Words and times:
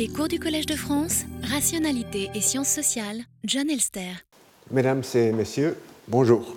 Les 0.00 0.08
cours 0.08 0.28
du 0.28 0.40
Collège 0.40 0.64
de 0.64 0.76
France, 0.76 1.24
Rationalité 1.42 2.30
et 2.34 2.40
Sciences 2.40 2.70
sociales, 2.70 3.18
John 3.44 3.68
Elster. 3.68 4.24
Mesdames 4.70 5.02
et 5.14 5.30
messieurs, 5.30 5.76
bonjour. 6.08 6.56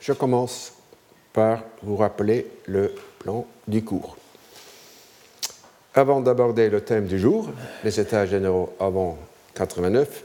Je 0.00 0.12
commence 0.14 0.72
par 1.34 1.62
vous 1.82 1.96
rappeler 1.96 2.46
le 2.64 2.94
plan 3.18 3.46
du 3.68 3.84
cours. 3.84 4.16
Avant 5.92 6.22
d'aborder 6.22 6.70
le 6.70 6.80
thème 6.80 7.04
du 7.04 7.18
jour, 7.18 7.50
les 7.84 8.00
états 8.00 8.24
généraux 8.24 8.72
avant 8.80 9.18
89, 9.52 10.24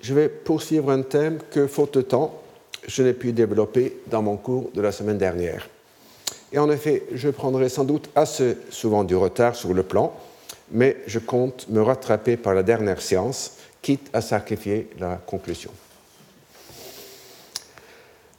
je 0.00 0.14
vais 0.14 0.28
poursuivre 0.28 0.92
un 0.92 1.02
thème 1.02 1.40
que, 1.50 1.66
faute 1.66 1.94
de 1.94 2.02
temps, 2.02 2.40
je 2.86 3.02
n'ai 3.02 3.14
pu 3.14 3.32
développer 3.32 3.96
dans 4.06 4.22
mon 4.22 4.36
cours 4.36 4.70
de 4.74 4.80
la 4.80 4.92
semaine 4.92 5.18
dernière. 5.18 5.68
Et 6.52 6.60
en 6.60 6.70
effet, 6.70 7.02
je 7.12 7.30
prendrai 7.30 7.68
sans 7.68 7.82
doute 7.82 8.10
assez 8.14 8.58
souvent 8.70 9.02
du 9.02 9.16
retard 9.16 9.56
sur 9.56 9.74
le 9.74 9.82
plan, 9.82 10.14
mais 10.72 10.96
je 11.06 11.18
compte 11.18 11.68
me 11.68 11.82
rattraper 11.82 12.36
par 12.36 12.54
la 12.54 12.62
dernière 12.62 13.00
séance, 13.00 13.58
quitte 13.80 14.08
à 14.12 14.20
sacrifier 14.20 14.90
la 14.98 15.16
conclusion. 15.16 15.70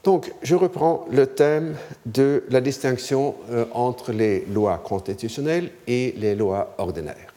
Donc, 0.03 0.34
je 0.41 0.55
reprends 0.55 1.05
le 1.11 1.27
thème 1.27 1.75
de 2.05 2.44
la 2.49 2.59
distinction 2.59 3.35
euh, 3.52 3.66
entre 3.72 4.11
les 4.11 4.45
lois 4.45 4.81
constitutionnelles 4.84 5.72
et 5.88 6.13
les 6.17 6.35
lois 6.35 6.75
ordinaires. 6.77 7.34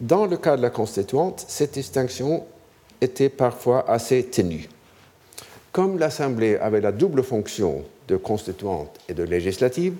Dans 0.00 0.26
le 0.26 0.36
cas 0.36 0.56
de 0.56 0.62
la 0.62 0.70
constituante, 0.70 1.44
cette 1.46 1.74
distinction 1.74 2.46
était 3.00 3.28
parfois 3.28 3.88
assez 3.88 4.24
ténue. 4.24 4.68
Comme 5.72 5.98
l'Assemblée 5.98 6.56
avait 6.56 6.80
la 6.80 6.90
double 6.90 7.22
fonction 7.22 7.84
de 8.08 8.16
constituante 8.16 8.98
et 9.08 9.14
de 9.14 9.22
législative, 9.22 9.94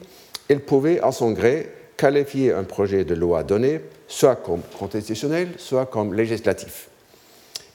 elle 0.48 0.60
pouvait, 0.60 1.00
à 1.00 1.12
son 1.12 1.30
gré, 1.30 1.70
qualifier 2.00 2.54
un 2.54 2.64
projet 2.64 3.04
de 3.04 3.14
loi 3.14 3.42
donné 3.42 3.82
soit 4.08 4.36
comme 4.36 4.62
constitutionnel, 4.78 5.48
soit 5.58 5.84
comme 5.84 6.14
législatif. 6.14 6.88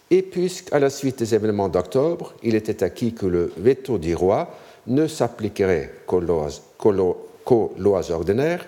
Et 0.10 0.24
puisqu'à 0.24 0.80
la 0.80 0.90
suite 0.90 1.20
des 1.20 1.36
événements 1.36 1.70
d'octobre, 1.70 2.34
il 2.42 2.56
était 2.56 2.84
acquis 2.84 3.14
que 3.14 3.28
le 3.28 3.54
veto 3.56 4.00
du 4.00 4.16
roi 4.16 4.50
ne 4.88 5.06
s'appliquerait 5.06 5.92
qu'aux 6.08 6.22
lois, 6.22 8.12
ordinaires, 8.12 8.66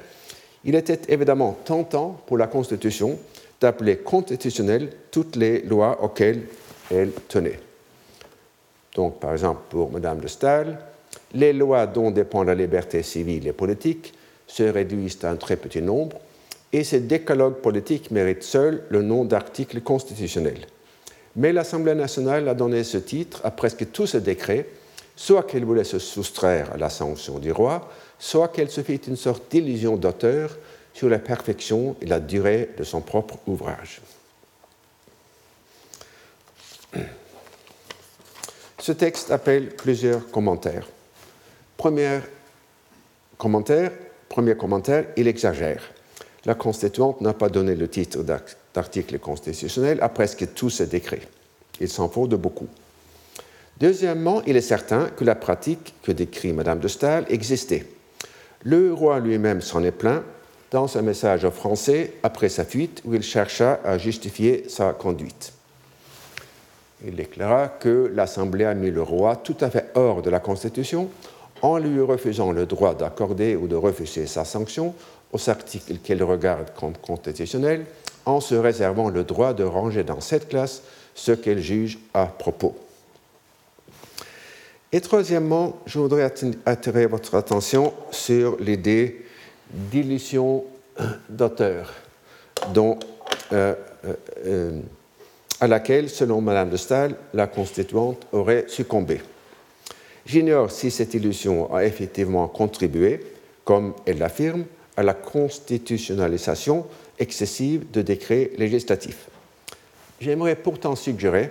il 0.64 0.76
était 0.76 1.12
évidemment 1.12 1.58
tentant 1.66 2.22
pour 2.28 2.38
la 2.38 2.46
Constitution 2.46 3.18
d'appeler 3.60 3.98
constitutionnelles 3.98 4.92
toutes 5.10 5.36
les 5.38 5.64
lois 5.64 6.04
auxquelles 6.04 6.44
elle 6.92 7.12
tenait. 7.28 7.60
Donc, 8.94 9.20
par 9.20 9.32
exemple, 9.32 9.62
pour 9.70 9.92
Mme 9.92 10.20
de 10.20 10.28
Staël, 10.28 10.78
les 11.34 11.54
lois 11.54 11.88
dont 11.88 12.12
dépend 12.12 12.44
la 12.44 12.54
liberté 12.54 13.02
civile 13.02 13.48
et 13.48 13.54
politique 13.54 14.14
se 14.48 14.64
réduisent 14.64 15.20
à 15.24 15.30
un 15.30 15.36
très 15.36 15.58
petit 15.58 15.82
nombre, 15.82 16.18
et 16.74 16.84
ces 16.84 17.00
décalogues 17.00 17.62
politiques 17.62 18.12
méritent 18.12 18.44
seuls 18.44 18.84
le 18.90 19.02
nom 19.02 19.26
d'articles 19.26 19.82
constitutionnels. 19.82 20.68
Mais 21.36 21.54
l'Assemblée 21.54 21.96
nationale 21.96 22.48
a 22.50 22.56
donné 22.56 22.84
ce 22.84 22.98
titre 22.98 23.42
à 23.44 23.52
presque 23.52 23.92
tous 23.92 24.08
ces 24.08 24.22
décrets, 24.22 24.68
soit 25.16 25.44
qu'elle 25.44 25.66
voulait 25.66 25.84
se 25.84 26.00
soustraire 26.00 26.74
à 26.74 26.78
la 26.78 26.90
sanction 26.90 27.40
du 27.40 27.52
roi, 27.52 27.90
soit 28.20 28.48
qu'elle 28.48 28.72
se 28.72 28.82
fit 28.82 28.96
une 28.96 29.16
sorte 29.16 29.44
d'illusion 29.52 29.98
d'auteur 29.98 30.58
sur 30.94 31.10
la 31.10 31.20
perfection 31.20 31.96
et 32.02 32.08
la 32.08 32.20
durée 32.20 32.70
de 32.78 32.84
son 32.84 33.02
propre 33.02 33.38
ouvrage. 33.46 34.02
Ce 38.80 38.92
texte 38.94 39.32
appelle 39.32 39.76
plusieurs 39.76 40.30
commentaires. 40.32 40.88
Premier 41.76 42.20
commentaire, 43.38 43.92
premier 44.38 44.56
commentaire, 44.56 45.06
il 45.18 45.28
exagère. 45.28 45.82
La 46.46 46.54
Constituante 46.54 47.22
n'a 47.22 47.34
pas 47.34 47.50
donné 47.50 47.74
le 47.74 47.88
titre 47.88 48.24
d'article 48.72 49.18
constitutionnel 49.18 49.98
à 50.00 50.10
presque 50.10 50.54
tous 50.54 50.70
ses 50.70 50.86
décrets. 50.86 51.24
Il 51.82 51.90
s'en 51.90 52.08
faut 52.08 52.28
de 52.28 52.36
beaucoup. 52.36 52.68
Deuxièmement, 53.80 54.44
il 54.46 54.56
est 54.56 54.62
certain 54.62 55.06
que 55.08 55.24
la 55.24 55.34
pratique 55.34 55.96
que 56.04 56.12
décrit 56.12 56.54
Madame 56.54 56.78
de 56.78 56.88
Staël 56.88 57.26
existait. 57.30 57.88
Le 58.64 58.94
roi 58.94 59.20
lui-même 59.20 59.62
s'en 59.62 59.84
est 59.84 59.90
plaint 59.90 60.22
dans 60.70 61.00
un 61.00 61.02
message 61.02 61.44
aux 61.44 61.50
Français 61.50 62.14
après 62.22 62.50
sa 62.50 62.64
fuite 62.64 63.02
où 63.06 63.16
il 63.16 63.24
chercha 63.24 63.80
à 63.84 63.98
justifier 63.98 64.70
sa 64.70 64.94
conduite. 64.94 65.52
Il 67.04 67.16
déclara 67.16 67.70
que 67.70 68.12
l'Assemblée 68.14 68.66
a 68.66 68.76
mis 68.76 68.92
le 68.92 69.02
roi 69.02 69.36
tout 69.36 69.58
à 69.62 69.72
fait 69.72 69.90
hors 69.96 70.22
de 70.22 70.30
la 70.30 70.40
Constitution 70.40 71.10
en 71.62 71.78
lui 71.78 72.02
refusant 72.02 72.52
le 72.52 72.66
droit 72.66 72.96
d'accorder 72.96 73.56
ou 73.56 73.68
de 73.68 73.76
refuser 73.76 74.28
sa 74.28 74.46
sanction 74.46 74.94
aux 75.34 75.50
articles 75.50 75.98
qu'elle 75.98 76.24
regarde 76.24 76.72
comme 76.80 76.96
constitutionnels, 76.98 77.86
en 78.26 78.40
se 78.40 78.56
réservant 78.56 79.10
le 79.10 79.24
droit 79.24 79.54
de 79.54 79.64
ranger 79.64 80.04
dans 80.04 80.22
cette 80.22 80.50
classe 80.50 80.84
ce 81.16 81.32
qu'elle 81.32 81.60
juge 81.60 81.98
à 82.14 82.26
propos. 82.26 82.76
Et 84.92 85.02
troisièmement, 85.02 85.78
je 85.86 86.00
voudrais 86.00 86.32
attirer 86.66 87.06
votre 87.08 87.36
attention 87.36 87.94
sur 88.12 88.58
l'idée 88.60 89.26
d'illusion 89.70 90.64
d'auteur, 91.30 91.94
euh, 92.78 92.96
euh, 93.54 93.76
euh, 94.46 94.80
à 95.60 95.68
laquelle, 95.68 96.10
selon 96.10 96.42
Madame 96.42 96.70
de 96.70 96.78
Staël, 96.78 97.16
la 97.34 97.48
constituante 97.48 98.28
aurait 98.32 98.66
succombé. 98.68 99.22
J'ignore 100.28 100.72
si 100.72 100.92
cette 100.92 101.14
illusion 101.14 101.74
a 101.74 101.86
effectivement 101.86 102.50
contribué, 102.50 103.22
comme 103.64 103.94
elle 104.06 104.18
l'affirme, 104.18 104.66
à 104.98 105.04
la 105.04 105.14
constitutionnalisation 105.14 106.86
excessive 107.18 107.90
de 107.92 108.02
décrets 108.02 108.52
législatifs. 108.58 109.30
J'aimerais 110.20 110.58
pourtant 110.58 110.98
suggérer 110.98 111.50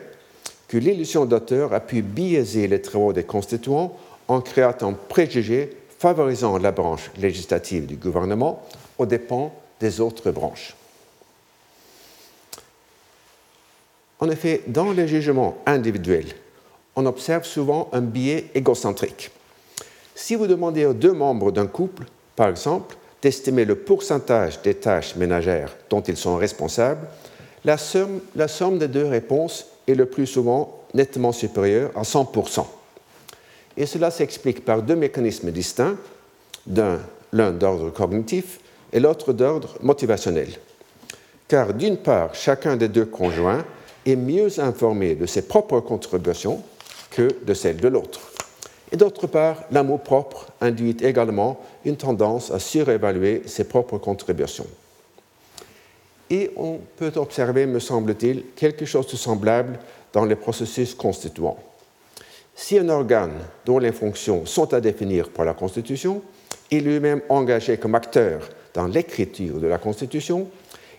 que 0.69 0.77
l'illusion 0.77 1.25
d'auteur 1.25 1.73
a 1.73 1.81
pu 1.81 2.03
biaiser 2.03 2.69
les 2.69 2.83
travaux 2.83 3.15
des 3.15 3.25
constituants 3.25 3.97
en 4.29 4.43
créant 4.43 4.75
un 4.83 4.93
préjugé 4.93 5.71
favorisant 5.99 6.59
la 6.59 6.73
branche 6.73 7.11
législative 7.17 7.87
du 7.87 7.97
gouvernement 7.97 8.63
aux 8.99 9.07
dépens 9.07 9.55
des 9.81 10.03
autres 10.03 10.31
branches. 10.33 10.75
En 14.19 14.29
effet, 14.29 14.63
dans 14.67 14.93
les 14.93 15.09
jugements 15.09 15.57
individuels, 15.65 16.35
on 16.97 17.07
observe 17.07 17.45
souvent 17.45 17.89
un 17.93 18.01
biais 18.01 18.51
égocentrique. 18.55 19.31
Si 20.15 20.34
vous 20.34 20.47
demandez 20.47 20.87
aux 20.87 20.95
deux 20.95 21.12
membres 21.12 21.53
d'un 21.53 21.67
couple, 21.67 22.05
par 22.34 22.49
exemple, 22.49 22.97
d'estimer 23.21 23.65
le 23.65 23.77
pourcentage 23.77 24.62
des 24.62 24.75
tâches 24.75 25.15
ménagères 25.17 25.77
dont 25.91 26.01
ils 26.01 26.17
sont 26.17 26.37
responsables, 26.37 27.07
la 27.65 27.77
somme, 27.77 28.21
la 28.34 28.49
somme 28.49 28.79
des 28.79 28.89
deux 28.89 29.07
réponses 29.07 29.67
est 29.87 29.95
le 29.95 30.07
plus 30.07 30.27
souvent 30.27 30.81
nettement 30.95 31.33
supérieure 31.33 31.91
à 31.95 32.03
100%. 32.03 32.65
Et 33.77 33.84
cela 33.84 34.11
s'explique 34.11 34.65
par 34.65 34.83
deux 34.83 34.97
mécanismes 34.97 35.51
distincts, 35.51 35.97
l'un 37.33 37.53
d'ordre 37.53 37.91
cognitif 37.91 38.61
et 38.93 39.01
l'autre 39.01 39.33
d'ordre 39.33 39.77
motivationnel. 39.83 40.49
Car 41.49 41.75
d'une 41.75 41.99
part, 41.99 42.34
chacun 42.34 42.77
des 42.77 42.89
deux 42.89 43.05
conjoints 43.05 43.65
est 44.07 44.17
mieux 44.17 44.61
informé 44.61 45.15
de 45.15 45.27
ses 45.27 45.43
propres 45.43 45.81
contributions 45.81 46.63
que 47.11 47.28
de 47.44 47.55
celles 47.55 47.78
de 47.78 47.89
l'autre. 47.89 48.21
Et 48.93 48.97
d'autre 48.97 49.27
part, 49.27 49.65
l'amour 49.71 50.00
propre 50.00 50.47
induit 50.61 50.97
également 51.00 51.61
une 51.84 51.97
tendance 51.97 52.50
à 52.50 52.59
surévaluer 52.59 53.43
ses 53.47 53.65
propres 53.65 53.99
contributions. 53.99 54.67
Et 56.31 56.50
on 56.56 56.78
peut 56.97 57.12
observer, 57.16 57.66
me 57.66 57.78
semble-t-il, 57.78 58.45
quelque 58.56 58.84
chose 58.84 59.06
de 59.09 59.16
semblable 59.16 59.78
dans 60.12 60.25
les 60.25 60.37
processus 60.37 60.95
constituants. 60.95 61.59
Si 62.55 62.78
un 62.78 62.89
organe 62.89 63.34
dont 63.65 63.78
les 63.78 63.93
fonctions 63.93 64.47
sont 64.47 64.72
à 64.72 64.81
définir 64.81 65.31
par 65.31 65.45
la 65.45 65.55
Constitution 65.55 66.22
est 66.71 66.81
lui-même 66.81 67.21
engagé 67.28 67.77
comme 67.77 67.95
acteur 67.95 68.49
dans 68.72 68.87
l'écriture 68.87 69.61
de 69.61 69.66
la 69.66 69.78
Constitution, 69.78 70.49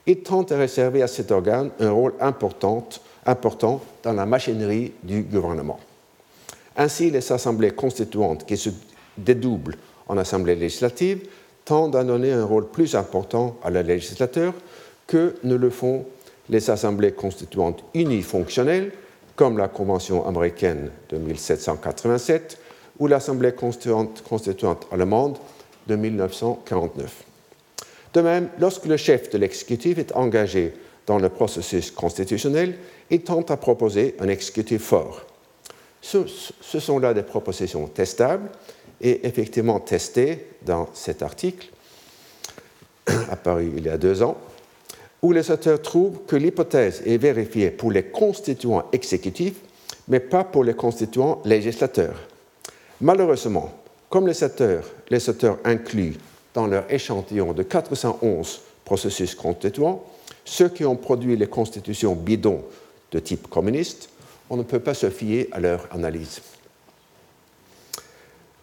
il 0.06 0.22
tente 0.22 0.52
à 0.52 0.58
réserver 0.58 1.02
à 1.02 1.08
cet 1.08 1.32
organe 1.32 1.72
un 1.80 1.92
rôle 1.92 2.14
important 2.20 3.82
dans 4.04 4.14
la 4.14 4.26
machinerie 4.26 4.94
du 5.04 5.24
gouvernement. 5.24 5.80
Ainsi, 6.78 7.10
les 7.10 7.32
assemblées 7.32 7.72
constituantes 7.72 8.46
qui 8.46 8.56
se 8.56 8.70
dédoublent 9.18 9.76
en 10.08 10.18
assemblée 10.18 10.56
législative 10.56 11.28
tendent 11.66 11.96
à 11.96 12.04
donner 12.04 12.32
un 12.32 12.46
rôle 12.46 12.70
plus 12.70 12.96
important 12.96 13.58
à 13.64 13.70
la 13.70 13.84
législateur 13.84 14.54
que 15.08 15.36
ne 15.44 15.56
le 15.56 15.70
font 15.70 16.06
les 16.50 16.70
assemblées 16.70 17.12
constituantes 17.12 17.84
unifonctionnelles, 17.94 18.92
comme 19.36 19.58
la 19.58 19.68
Convention 19.68 20.26
américaine 20.26 20.92
de 21.10 21.18
1787 21.18 22.58
ou 23.00 23.08
l'Assemblée 23.08 23.52
constituante, 23.52 24.24
constituante 24.28 24.88
allemande 24.92 25.38
de 25.88 25.96
1949. 25.96 27.24
De 28.14 28.22
même, 28.22 28.50
lorsque 28.60 28.86
le 28.86 28.98
chef 28.98 29.30
de 29.30 29.38
l'exécutif 29.38 29.98
est 30.00 30.16
engagé 30.16 30.74
dans 31.06 31.20
le 31.20 31.30
processus 31.30 31.92
constitutionnel, 31.92 32.78
il 33.12 33.22
tente 33.22 33.52
à 33.52 33.58
proposer 33.58 34.16
un 34.20 34.28
exécutif 34.28 34.82
fort. 34.82 35.27
Ce, 36.02 36.80
sont 36.80 37.00
là 37.00 37.14
des 37.14 37.24
propositions 37.24 37.88
testables 37.88 38.50
et 39.02 39.28
effectivement 39.28 39.80
testées 39.80 40.48
dans 40.66 40.90
cet 40.94 41.22
article, 41.22 41.70
apparu 43.30 43.74
il 43.78 43.86
y 43.86 43.90
a 43.90 43.98
deux 43.98 44.22
ans, 44.24 44.38
où 45.22 45.32
les 45.32 45.50
auteurs 45.52 45.82
trouvent 45.82 46.20
que 46.28 46.36
l'hypothèse 46.36 47.02
est 47.06 47.18
vérifiée 47.18 47.72
pour 47.72 47.92
les 47.92 48.04
constituants 48.04 48.86
exécutifs, 48.92 49.60
mais 50.08 50.20
pas 50.20 50.44
pour 50.44 50.64
les 50.64 50.76
constituants 50.76 51.42
législateurs. 51.44 52.16
Malheureusement, 53.02 53.74
comme 54.10 54.28
les 54.28 54.44
auteurs, 54.44 54.86
les 55.10 55.30
auteurs 55.30 55.58
incluent 55.66 56.18
dans 56.54 56.68
leur 56.68 56.92
échantillon 56.92 57.54
de 57.54 57.64
411 57.64 58.62
processus 58.86 59.36
constituants 59.36 60.04
ceux 60.48 60.70
qui 60.70 60.86
ont 60.86 60.96
produit 60.96 61.36
les 61.36 61.48
constitutions 61.48 62.16
bidons 62.16 62.64
de 63.12 63.20
type 63.20 63.50
communiste, 63.50 64.10
on 64.50 64.58
ne 64.58 64.64
peut 64.64 64.80
pas 64.80 64.94
se 64.94 65.10
fier 65.10 65.48
à 65.52 65.60
leur 65.60 65.88
analyse. 65.92 66.42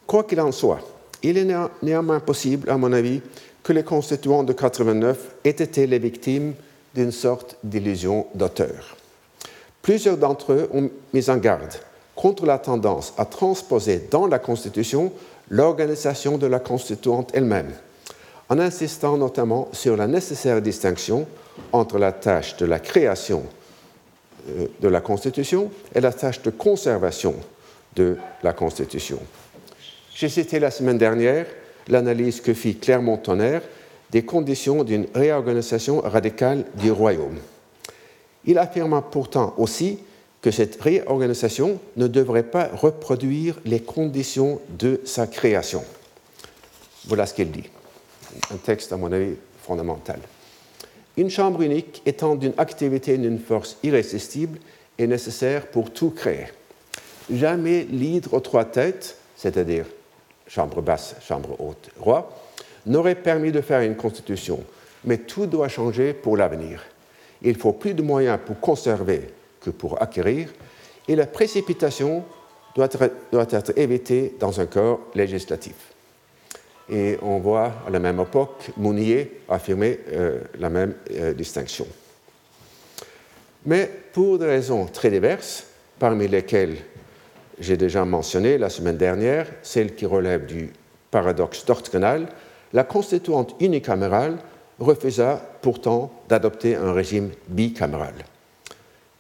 Quoi 0.07 0.25
qu'il 0.25 0.41
en 0.41 0.53
soit, 0.53 0.81
il 1.23 1.39
est 1.39 1.47
néanmoins 1.83 2.21
possible, 2.21 2.71
à 2.71 2.77
mon 2.77 2.93
avis, 2.93 3.21
que 3.63 3.73
les 3.73 3.83
constituants 3.83 4.43
de 4.43 4.53
89 4.53 5.19
aient 5.45 5.51
été 5.51 5.87
les 5.87 5.99
victimes 5.99 6.55
d'une 6.95 7.13
sorte 7.13 7.57
d'illusion 7.65 8.27
d'auteur. 8.35 8.97
Plusieurs 9.83 10.17
d'entre 10.17 10.53
eux 10.53 10.69
ont 10.73 10.91
mis 11.13 11.31
en 11.31 11.39
garde 11.39 11.73
contre 12.15 12.47
la 12.47 12.59
tendance 12.59 13.13
à 13.19 13.25
transposer 13.25 14.07
dans 14.11 14.27
la 14.27 14.39
Constitution 14.39 15.13
l'organisation 15.51 16.39
de 16.39 16.47
la 16.47 16.59
constituante 16.59 17.31
elle-même, 17.35 17.73
en 18.49 18.59
insistant 18.59 19.17
notamment 19.17 19.69
sur 19.73 19.97
la 19.97 20.07
nécessaire 20.07 20.63
distinction 20.63 21.27
entre 21.73 21.99
la 21.99 22.13
tâche 22.13 22.57
de 22.57 22.67
la 22.67 22.79
création 22.79 23.43
de 24.81 24.89
la 24.89 25.01
Constitution 25.01 25.71
et 25.95 26.01
la 26.01 26.13
tâche 26.13 26.43
de 26.43 26.51
conservation 26.51 27.35
de 27.97 28.17
la 28.43 28.53
Constitution. 28.53 29.19
J'ai 30.15 30.29
cité 30.29 30.59
la 30.59 30.71
semaine 30.71 30.99
dernière 30.99 31.47
l'analyse 31.89 32.41
que 32.41 32.55
fit 32.55 32.77
Clermont-Tonnerre 32.77 33.63
des 34.11 34.25
conditions 34.25 34.85
d'une 34.85 35.07
réorganisation 35.15 36.01
radicale 36.01 36.65
du 36.75 36.91
royaume. 36.93 37.39
Il 38.45 38.59
affirma 38.59 39.03
pourtant 39.03 39.55
aussi 39.59 39.99
que 40.41 40.51
cette 40.51 40.81
réorganisation 40.81 41.81
ne 41.97 42.07
devrait 42.07 42.43
pas 42.43 42.69
reproduire 42.75 43.59
les 43.65 43.81
conditions 43.81 44.61
de 44.79 45.01
sa 45.05 45.27
création. 45.27 45.83
Voilà 47.07 47.27
ce 47.27 47.35
qu'il 47.35 47.51
dit. 47.51 47.69
Un 48.53 48.57
texte, 48.57 48.93
à 48.93 48.97
mon 48.97 49.11
avis, 49.11 49.35
fondamental. 49.63 50.21
Une 51.17 51.31
chambre 51.31 51.63
unique 51.63 52.03
étant 52.07 52.35
d'une 52.35 52.55
activité 52.59 53.17
d'une 53.17 53.39
force 53.39 53.77
irrésistible 53.83 54.59
et 54.99 55.07
nécessaire 55.07 55.67
pour 55.69 55.93
tout 55.93 56.11
créer. 56.11 56.47
Jamais 57.33 57.87
l'hydre 57.91 58.35
aux 58.35 58.41
trois 58.41 58.65
têtes, 58.65 59.17
c'est-à-dire 59.37 59.87
chambre 60.47 60.83
basse, 60.83 61.15
chambre 61.27 61.57
haute, 61.61 61.91
roi, 61.99 62.37
n'aurait 62.87 63.15
permis 63.15 63.53
de 63.53 63.61
faire 63.61 63.81
une 63.81 63.97
constitution. 63.97 64.63
Mais 65.05 65.19
tout 65.19 65.47
doit 65.47 65.69
changer 65.69 66.13
pour 66.13 66.37
l'avenir. 66.37 66.83
Il 67.43 67.57
faut 67.57 67.73
plus 67.73 67.95
de 67.95 68.03
moyens 68.03 68.39
pour 68.45 68.59
conserver 68.59 69.29
que 69.61 69.71
pour 69.71 70.03
acquérir, 70.03 70.53
et 71.09 71.17
la 71.17 71.27
précipitation 71.27 72.25
doit 72.75 72.89
être 72.91 73.79
évitée 73.79 74.35
dans 74.41 74.61
un 74.61 74.67
corps 74.67 75.01
législatif. 75.15 75.94
Et 76.91 77.17
on 77.23 77.39
voit 77.39 77.73
à 77.87 77.91
la 77.91 77.99
même 77.99 78.21
époque 78.21 78.71
Mounier 78.77 79.41
affirmer 79.49 80.01
euh, 80.13 80.41
la 80.59 80.69
même 80.69 80.95
euh, 81.13 81.33
distinction. 81.33 81.87
Mais 83.67 83.91
pour 84.13 84.39
des 84.39 84.47
raisons 84.47 84.87
très 84.87 85.11
diverses, 85.11 85.67
parmi 85.99 86.29
lesquelles 86.29 86.77
j'ai 87.59 87.77
déjà 87.77 88.05
mentionné 88.05 88.59
la 88.59 88.69
semaine 88.69 88.97
dernière, 88.97 89.47
celle 89.63 89.95
qui 89.95 90.05
relève 90.07 90.45
du 90.45 90.71
paradoxe 91.11 91.65
doctrinal, 91.65 92.27
la 92.73 92.85
constituante 92.85 93.55
unicamérale 93.61 94.37
refusa 94.79 95.41
pourtant 95.63 96.13
d'adopter 96.29 96.75
un 96.75 96.93
régime 96.93 97.31
bicaméral. 97.49 98.15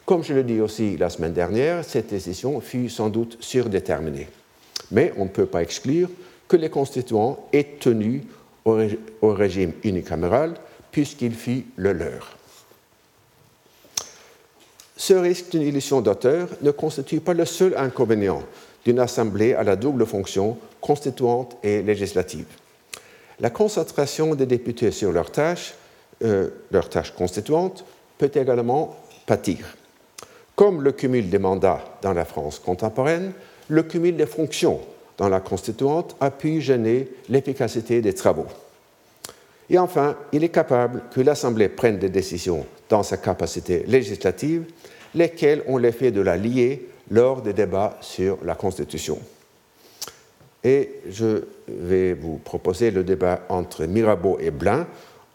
Comme 0.04 0.22
je 0.22 0.34
le 0.34 0.42
dis 0.42 0.60
aussi 0.60 0.96
la 0.98 1.08
semaine 1.08 1.32
dernière, 1.32 1.84
cette 1.84 2.10
décision 2.10 2.60
fut 2.60 2.90
sans 2.90 3.08
doute 3.08 3.38
surdéterminée. 3.40 4.28
Mais 4.90 5.14
on 5.16 5.24
ne 5.24 5.30
peut 5.30 5.46
pas 5.46 5.62
exclure 5.62 6.10
que 6.48 6.56
les 6.56 6.70
constituants 6.70 7.48
aient 7.52 7.76
tenu 7.80 8.24
au, 8.64 8.78
régime 9.22 9.72
unicaméral 9.82 10.54
puisqu'il 10.90 11.34
fut 11.34 11.66
le 11.76 11.92
leur. 11.92 12.36
Ce 14.96 15.12
risque 15.12 15.50
d'une 15.50 15.62
illusion 15.62 16.00
d'auteur 16.00 16.48
ne 16.62 16.70
constitue 16.70 17.20
pas 17.20 17.34
le 17.34 17.44
seul 17.44 17.76
inconvénient 17.76 18.42
d'une 18.84 19.00
assemblée 19.00 19.54
à 19.54 19.64
la 19.64 19.76
double 19.76 20.06
fonction 20.06 20.56
constituante 20.80 21.56
et 21.62 21.82
législative. 21.82 22.46
La 23.40 23.50
concentration 23.50 24.34
des 24.34 24.46
députés 24.46 24.92
sur 24.92 25.10
leurs 25.10 25.32
tâches, 25.32 25.74
euh, 26.22 26.50
leurs 26.70 26.88
tâches 26.88 27.12
constituantes, 27.12 27.84
peut 28.16 28.30
également 28.34 28.96
pâtir. 29.26 29.76
Comme 30.54 30.82
le 30.82 30.92
cumul 30.92 31.28
des 31.28 31.38
mandats 31.38 31.82
dans 32.00 32.12
la 32.12 32.24
France 32.24 32.60
contemporaine, 32.60 33.32
le 33.68 33.82
cumul 33.82 34.16
des 34.16 34.26
fonctions 34.26 34.80
dans 35.18 35.28
la 35.28 35.40
constituante 35.40 36.16
a 36.20 36.30
pu 36.30 36.60
gêner 36.60 37.08
l'efficacité 37.28 38.00
des 38.00 38.14
travaux. 38.14 38.46
Et 39.70 39.78
enfin, 39.78 40.16
il 40.32 40.44
est 40.44 40.50
capable 40.50 41.02
que 41.12 41.20
l'Assemblée 41.20 41.68
prenne 41.68 41.98
des 41.98 42.10
décisions 42.10 42.66
dans 42.88 43.02
sa 43.02 43.16
capacité 43.16 43.84
législative, 43.86 44.64
lesquelles 45.14 45.62
ont 45.66 45.78
l'effet 45.78 46.10
de 46.10 46.20
la 46.20 46.36
lier 46.36 46.88
lors 47.10 47.42
des 47.42 47.52
débats 47.52 47.96
sur 48.00 48.38
la 48.44 48.54
Constitution. 48.54 49.18
Et 50.62 51.00
je 51.08 51.44
vais 51.68 52.14
vous 52.14 52.38
proposer 52.38 52.90
le 52.90 53.04
débat 53.04 53.42
entre 53.48 53.84
Mirabeau 53.84 54.38
et 54.40 54.50
Blain 54.50 54.86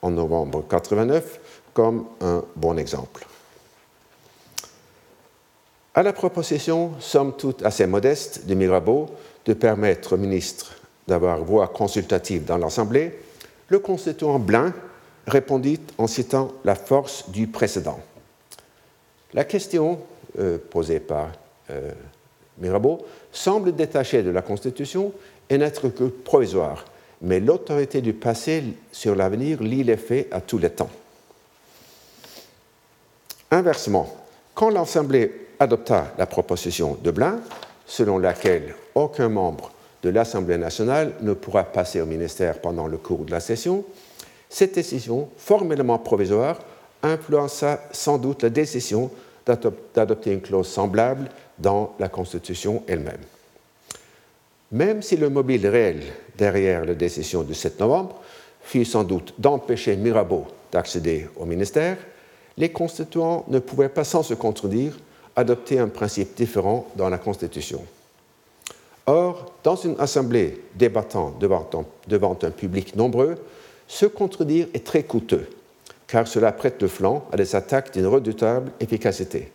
en 0.01 0.11
novembre 0.11 0.65
89 0.67 1.39
comme 1.73 2.05
un 2.21 2.43
bon 2.55 2.77
exemple. 2.77 3.25
À 5.93 6.03
la 6.03 6.13
proposition, 6.13 6.93
somme 6.99 7.33
toute 7.35 7.63
assez 7.63 7.85
modeste, 7.85 8.45
de 8.45 8.55
Mirabeau 8.55 9.07
de 9.45 9.53
permettre 9.53 10.13
au 10.13 10.17
ministre 10.17 10.75
d'avoir 11.07 11.43
voix 11.43 11.67
consultative 11.67 12.45
dans 12.45 12.57
l'Assemblée, 12.57 13.19
le 13.67 13.79
constituant 13.79 14.39
Blain 14.39 14.73
répondit 15.27 15.79
en 15.97 16.07
citant 16.07 16.51
la 16.63 16.75
force 16.75 17.29
du 17.29 17.47
précédent. 17.47 17.99
La 19.33 19.43
question 19.43 19.99
euh, 20.39 20.57
posée 20.57 20.99
par 20.99 21.31
euh, 21.69 21.91
Mirabeau 22.57 23.05
semble 23.31 23.75
détachée 23.75 24.23
de 24.23 24.31
la 24.31 24.41
Constitution 24.41 25.13
et 25.49 25.57
n'être 25.57 25.89
que 25.89 26.03
provisoire, 26.03 26.85
mais 27.21 27.39
l'autorité 27.39 28.01
du 28.01 28.13
passé 28.13 28.63
sur 28.91 29.15
l'avenir 29.15 29.61
lie 29.61 29.83
les 29.83 29.97
faits 29.97 30.27
à 30.31 30.41
tous 30.41 30.57
les 30.57 30.69
temps. 30.69 30.89
Inversement, 33.51 34.15
quand 34.53 34.69
l'Assemblée 34.69 35.47
adopta 35.59 36.13
la 36.17 36.25
proposition 36.25 36.97
de 37.01 37.11
Blain, 37.11 37.39
selon 37.85 38.17
laquelle 38.17 38.75
aucun 38.99 39.29
membre 39.29 39.71
de 40.03 40.09
l'Assemblée 40.09 40.57
nationale 40.57 41.13
ne 41.21 41.33
pourra 41.33 41.63
passer 41.63 42.01
au 42.01 42.05
ministère 42.05 42.59
pendant 42.59 42.87
le 42.87 42.97
cours 42.97 43.25
de 43.25 43.31
la 43.31 43.39
session, 43.39 43.83
cette 44.49 44.75
décision, 44.75 45.29
formellement 45.37 45.99
provisoire, 45.99 46.59
influença 47.03 47.81
sans 47.91 48.17
doute 48.17 48.43
la 48.43 48.49
décision 48.49 49.11
d'adopter 49.45 50.31
une 50.31 50.41
clause 50.41 50.67
semblable 50.67 51.29
dans 51.57 51.95
la 51.99 52.09
Constitution 52.09 52.83
elle-même. 52.87 53.21
Même 54.71 55.01
si 55.01 55.17
le 55.17 55.29
mobile 55.29 55.67
réel 55.67 56.03
derrière 56.37 56.85
la 56.85 56.93
décision 56.93 57.43
du 57.43 57.53
7 57.53 57.79
novembre 57.79 58.21
fut 58.61 58.85
sans 58.85 59.03
doute 59.03 59.33
d'empêcher 59.37 59.95
Mirabeau 59.95 60.45
d'accéder 60.71 61.27
au 61.37 61.45
ministère, 61.45 61.97
les 62.57 62.71
constituants 62.71 63.45
ne 63.47 63.59
pouvaient 63.59 63.89
pas 63.89 64.03
sans 64.03 64.21
se 64.21 64.33
contredire 64.33 64.97
adopter 65.35 65.79
un 65.79 65.87
principe 65.87 66.35
différent 66.35 66.87
dans 66.95 67.09
la 67.09 67.17
Constitution. 67.17 67.81
Or, 69.09 69.55
dans 69.63 69.75
une 69.75 69.95
assemblée 69.97 70.61
débattant 70.75 71.33
devant 71.39 72.37
un, 72.43 72.51
public 72.51 72.95
nombreux, 72.95 73.37
se 73.87 74.05
contredire 74.05 74.67
est 74.71 74.85
très 74.85 75.01
coûteux, 75.01 75.47
car 76.05 76.27
cela 76.27 76.51
prête 76.51 76.79
le 76.79 76.87
flanc 76.87 77.25
à 77.31 77.35
des 77.35 77.55
attaques 77.55 77.91
d'une 77.91 78.05
redoutable 78.05 78.71
efficacité. 78.79 79.51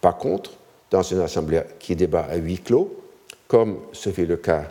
Par 0.00 0.18
contre, 0.18 0.54
dans 0.90 1.02
une 1.02 1.20
assemblée 1.20 1.62
qui 1.78 1.94
débat 1.94 2.26
à 2.28 2.34
huis 2.34 2.58
clos, 2.58 2.92
comme 3.46 3.78
ce 3.92 4.10
fut 4.10 4.26
le 4.26 4.36
cas 4.36 4.64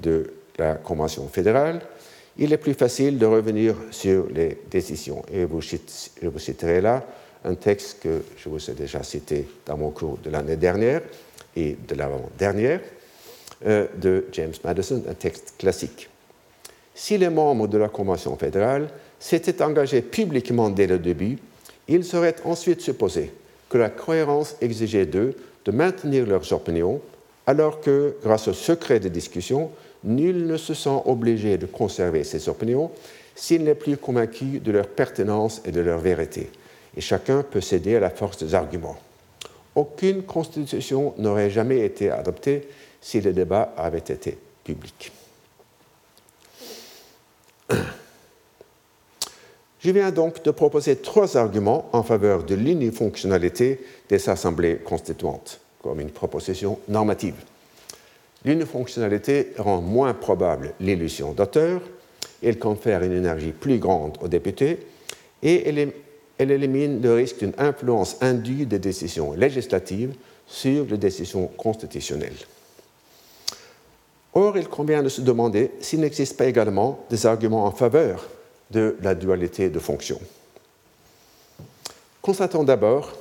de 0.00 0.32
la 0.56 0.76
Convention 0.76 1.28
fédérale, 1.28 1.82
il 2.38 2.54
est 2.54 2.56
plus 2.58 2.72
facile 2.72 3.18
de 3.18 3.26
revenir 3.26 3.76
sur 3.90 4.28
les 4.30 4.62
décisions. 4.70 5.22
Et 5.30 5.42
je 5.42 6.28
vous 6.28 6.38
citerai 6.38 6.80
là 6.80 7.04
un 7.44 7.54
texte 7.54 7.98
que 8.02 8.22
je 8.38 8.48
vous 8.48 8.70
ai 8.70 8.72
déjà 8.72 9.02
cité 9.02 9.46
dans 9.66 9.76
mon 9.76 9.90
cours 9.90 10.16
de 10.24 10.30
l'année 10.30 10.56
dernière 10.56 11.02
et 11.54 11.76
de 11.86 11.94
l'avant-dernière, 11.94 12.80
de 13.64 14.26
James 14.32 14.52
Madison, 14.62 15.02
un 15.08 15.14
texte 15.14 15.54
classique. 15.58 16.08
Si 16.94 17.18
les 17.18 17.30
membres 17.30 17.66
de 17.66 17.78
la 17.78 17.88
Convention 17.88 18.36
fédérale 18.36 18.88
s'étaient 19.18 19.62
engagés 19.62 20.02
publiquement 20.02 20.70
dès 20.70 20.86
le 20.86 20.98
début, 20.98 21.38
ils 21.88 22.04
seraient 22.04 22.36
ensuite 22.44 22.80
supposés 22.80 23.32
que 23.68 23.78
la 23.78 23.90
cohérence 23.90 24.56
exigeait 24.60 25.06
d'eux 25.06 25.34
de 25.64 25.72
maintenir 25.72 26.26
leurs 26.26 26.52
opinions, 26.52 27.00
alors 27.46 27.80
que, 27.80 28.16
grâce 28.22 28.48
au 28.48 28.52
secret 28.52 29.00
des 29.00 29.10
discussions, 29.10 29.70
nul 30.04 30.46
ne 30.46 30.56
se 30.56 30.74
sent 30.74 31.02
obligé 31.06 31.58
de 31.58 31.66
conserver 31.66 32.24
ses 32.24 32.48
opinions 32.48 32.90
s'il 33.34 33.64
n'est 33.64 33.74
plus 33.74 33.96
convaincu 33.96 34.60
de 34.60 34.70
leur 34.70 34.86
pertinence 34.86 35.60
et 35.64 35.72
de 35.72 35.80
leur 35.80 35.98
vérité. 35.98 36.50
et 36.96 37.00
chacun 37.00 37.42
peut 37.42 37.60
céder 37.60 37.96
à 37.96 38.00
la 38.00 38.10
force 38.10 38.38
des 38.38 38.54
arguments. 38.54 38.96
Aucune 39.74 40.22
constitution 40.22 41.14
n'aurait 41.18 41.50
jamais 41.50 41.80
été 41.80 42.10
adoptée 42.10 42.68
si 43.04 43.20
le 43.20 43.34
débat 43.34 43.74
avait 43.76 43.98
été 43.98 44.38
public. 44.64 45.12
Je 49.78 49.90
viens 49.90 50.10
donc 50.10 50.42
de 50.42 50.50
proposer 50.50 50.96
trois 50.96 51.36
arguments 51.36 51.90
en 51.92 52.02
faveur 52.02 52.44
de 52.44 52.54
l'unifonctionnalité 52.54 53.84
des 54.08 54.28
assemblées 54.30 54.76
constituantes, 54.76 55.60
comme 55.82 56.00
une 56.00 56.10
proposition 56.10 56.78
normative. 56.88 57.34
L'unifonctionnalité 58.46 59.52
rend 59.58 59.82
moins 59.82 60.14
probable 60.14 60.72
l'illusion 60.80 61.32
d'auteur, 61.32 61.82
elle 62.42 62.58
confère 62.58 63.02
une 63.02 63.12
énergie 63.12 63.52
plus 63.52 63.78
grande 63.78 64.16
aux 64.22 64.28
députés 64.28 64.78
et 65.42 65.68
elle, 65.68 65.92
élimine 66.50 67.02
le 67.02 67.12
risque 67.12 67.40
d'une 67.40 67.54
influence 67.58 68.16
indue 68.22 68.64
des 68.64 68.78
décisions 68.78 69.34
législatives 69.34 70.14
sur 70.46 70.86
les 70.86 70.96
décisions 70.96 71.48
constitutionnelles. 71.48 72.32
Or, 74.34 74.56
il 74.58 74.68
convient 74.68 75.02
de 75.02 75.08
se 75.08 75.20
demander 75.20 75.70
s'il 75.80 76.00
n'existe 76.00 76.36
pas 76.36 76.46
également 76.46 77.04
des 77.08 77.24
arguments 77.24 77.66
en 77.66 77.70
faveur 77.70 78.26
de 78.70 78.96
la 79.00 79.14
dualité 79.14 79.70
de 79.70 79.78
fonctions. 79.78 80.20
Constatons 82.20 82.64
d'abord 82.64 83.12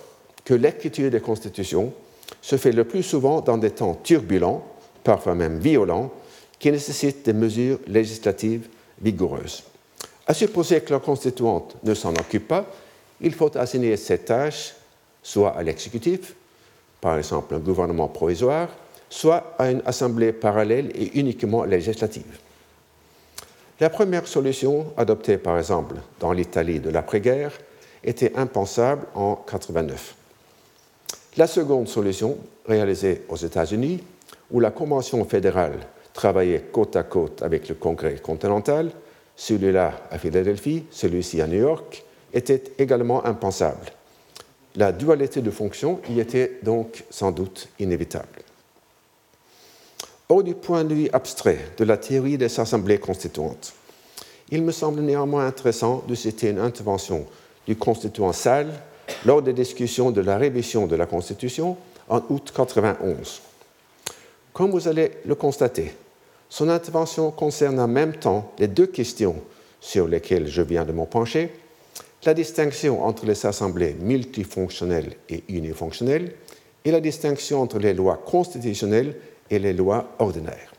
que 0.43 0.55
l'écriture 0.55 1.11
des 1.11 1.19
constitutions 1.19 1.93
se 2.41 2.57
fait 2.57 2.71
le 2.71 2.83
plus 2.83 3.03
souvent 3.03 3.41
dans 3.41 3.57
des 3.57 3.69
temps 3.69 3.93
turbulents, 3.93 4.65
parfois 5.03 5.35
même 5.35 5.59
violents, 5.59 6.11
qui 6.57 6.71
nécessitent 6.71 7.25
des 7.25 7.33
mesures 7.33 7.79
législatives 7.87 8.67
vigoureuses. 9.01 9.63
À 10.25 10.33
supposer 10.33 10.81
que 10.81 10.93
la 10.93 10.99
constituante 10.99 11.75
ne 11.83 11.93
s'en 11.93 12.13
occupe 12.13 12.47
pas, 12.47 12.65
il 13.21 13.33
faut 13.33 13.55
assigner 13.57 13.97
cette 13.97 14.25
tâche 14.25 14.73
soit 15.21 15.55
à 15.55 15.63
l'exécutif, 15.63 16.35
par 16.99 17.17
exemple 17.17 17.53
un 17.55 17.59
gouvernement 17.59 18.07
provisoire, 18.07 18.69
soit 19.13 19.53
à 19.59 19.69
une 19.69 19.83
assemblée 19.85 20.33
parallèle 20.33 20.91
et 20.95 21.19
uniquement 21.19 21.65
législative. 21.65 22.39
La 23.79 23.91
première 23.91 24.27
solution, 24.27 24.87
adoptée 24.97 25.37
par 25.37 25.59
exemple 25.59 25.97
dans 26.19 26.33
l'Italie 26.33 26.79
de 26.79 26.89
l'après-guerre, 26.89 27.51
était 28.03 28.35
impensable 28.35 29.05
en 29.13 29.35
1989. 29.45 30.15
La 31.37 31.45
seconde 31.45 31.87
solution, 31.87 32.37
réalisée 32.67 33.21
aux 33.29 33.35
États-Unis, 33.35 34.03
où 34.49 34.59
la 34.59 34.71
Convention 34.71 35.23
fédérale 35.25 35.77
travaillait 36.13 36.65
côte 36.71 36.95
à 36.95 37.03
côte 37.03 37.43
avec 37.43 37.69
le 37.69 37.75
Congrès 37.75 38.15
continental, 38.15 38.89
celui-là 39.35 39.93
à 40.09 40.17
Philadelphie, 40.17 40.85
celui-ci 40.89 41.39
à 41.39 41.45
New 41.45 41.59
York, 41.59 42.03
était 42.33 42.63
également 42.79 43.23
impensable. 43.27 43.91
La 44.75 44.91
dualité 44.91 45.41
de 45.41 45.51
fonctions 45.51 46.01
y 46.09 46.19
était 46.19 46.59
donc 46.63 47.03
sans 47.11 47.31
doute 47.31 47.69
inévitable. 47.79 48.43
Au 50.33 50.41
du 50.41 50.55
point 50.55 50.83
de 50.83 50.95
vue 50.95 51.09
abstrait 51.13 51.59
de 51.77 51.83
la 51.83 51.95
théorie 51.95 52.39
des 52.39 52.59
assemblées 52.59 52.97
constituantes, 52.97 53.71
il 54.49 54.63
me 54.63 54.71
semble 54.71 55.01
néanmoins 55.01 55.45
intéressant 55.45 56.03
de 56.07 56.15
citer 56.15 56.49
une 56.49 56.57
intervention 56.57 57.27
du 57.67 57.75
constituant 57.75 58.33
Salle 58.33 58.73
lors 59.25 59.43
des 59.43 59.53
discussions 59.53 60.09
de 60.09 60.21
la 60.21 60.39
révision 60.39 60.87
de 60.87 60.95
la 60.95 61.05
Constitution 61.05 61.77
en 62.09 62.17
août 62.17 62.51
1991. 62.51 63.41
Comme 64.53 64.71
vous 64.71 64.87
allez 64.87 65.11
le 65.23 65.35
constater, 65.35 65.93
son 66.49 66.67
intervention 66.67 67.29
concerne 67.29 67.79
en 67.79 67.87
même 67.87 68.15
temps 68.15 68.53
les 68.57 68.67
deux 68.67 68.87
questions 68.87 69.35
sur 69.79 70.07
lesquelles 70.07 70.47
je 70.47 70.63
viens 70.63 70.83
de 70.83 70.93
m'en 70.93 71.05
pencher, 71.05 71.51
la 72.25 72.33
distinction 72.33 73.05
entre 73.05 73.27
les 73.27 73.45
assemblées 73.45 73.95
multifonctionnelles 73.99 75.13
et 75.29 75.43
unifonctionnelles 75.49 76.33
et 76.85 76.89
la 76.89 77.01
distinction 77.01 77.61
entre 77.61 77.77
les 77.77 77.93
lois 77.93 78.17
constitutionnelles 78.25 79.13
et 79.49 79.59
les 79.59 79.73
lois 79.73 80.15
ordinaires. 80.19 80.73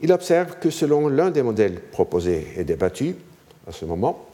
Il 0.00 0.12
observe 0.12 0.58
que 0.58 0.70
selon 0.70 1.08
l'un 1.08 1.30
des 1.30 1.42
modèles 1.42 1.80
proposés 1.80 2.48
et 2.56 2.64
débattus 2.64 3.14
à 3.66 3.72
ce 3.72 3.84
moment, 3.84 4.26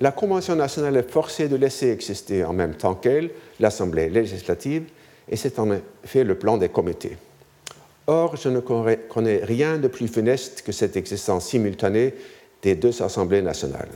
la 0.00 0.12
Convention 0.12 0.54
nationale 0.54 0.96
est 0.96 1.10
forcée 1.10 1.48
de 1.48 1.56
laisser 1.56 1.90
exister 1.90 2.44
en 2.44 2.52
même 2.52 2.74
temps 2.74 2.94
qu'elle 2.94 3.30
l'Assemblée 3.58 4.08
législative 4.08 4.84
et 5.28 5.36
c'est 5.36 5.58
en 5.58 5.70
effet 5.72 6.24
le 6.24 6.36
plan 6.36 6.56
des 6.56 6.68
comités. 6.68 7.16
Or, 8.06 8.36
je 8.36 8.48
ne 8.48 8.60
connais 8.60 9.40
rien 9.42 9.76
de 9.76 9.88
plus 9.88 10.08
funeste 10.08 10.62
que 10.62 10.72
cette 10.72 10.96
existence 10.96 11.46
simultanée 11.46 12.14
des 12.62 12.74
deux 12.74 13.02
assemblées 13.02 13.42
nationales. 13.42 13.90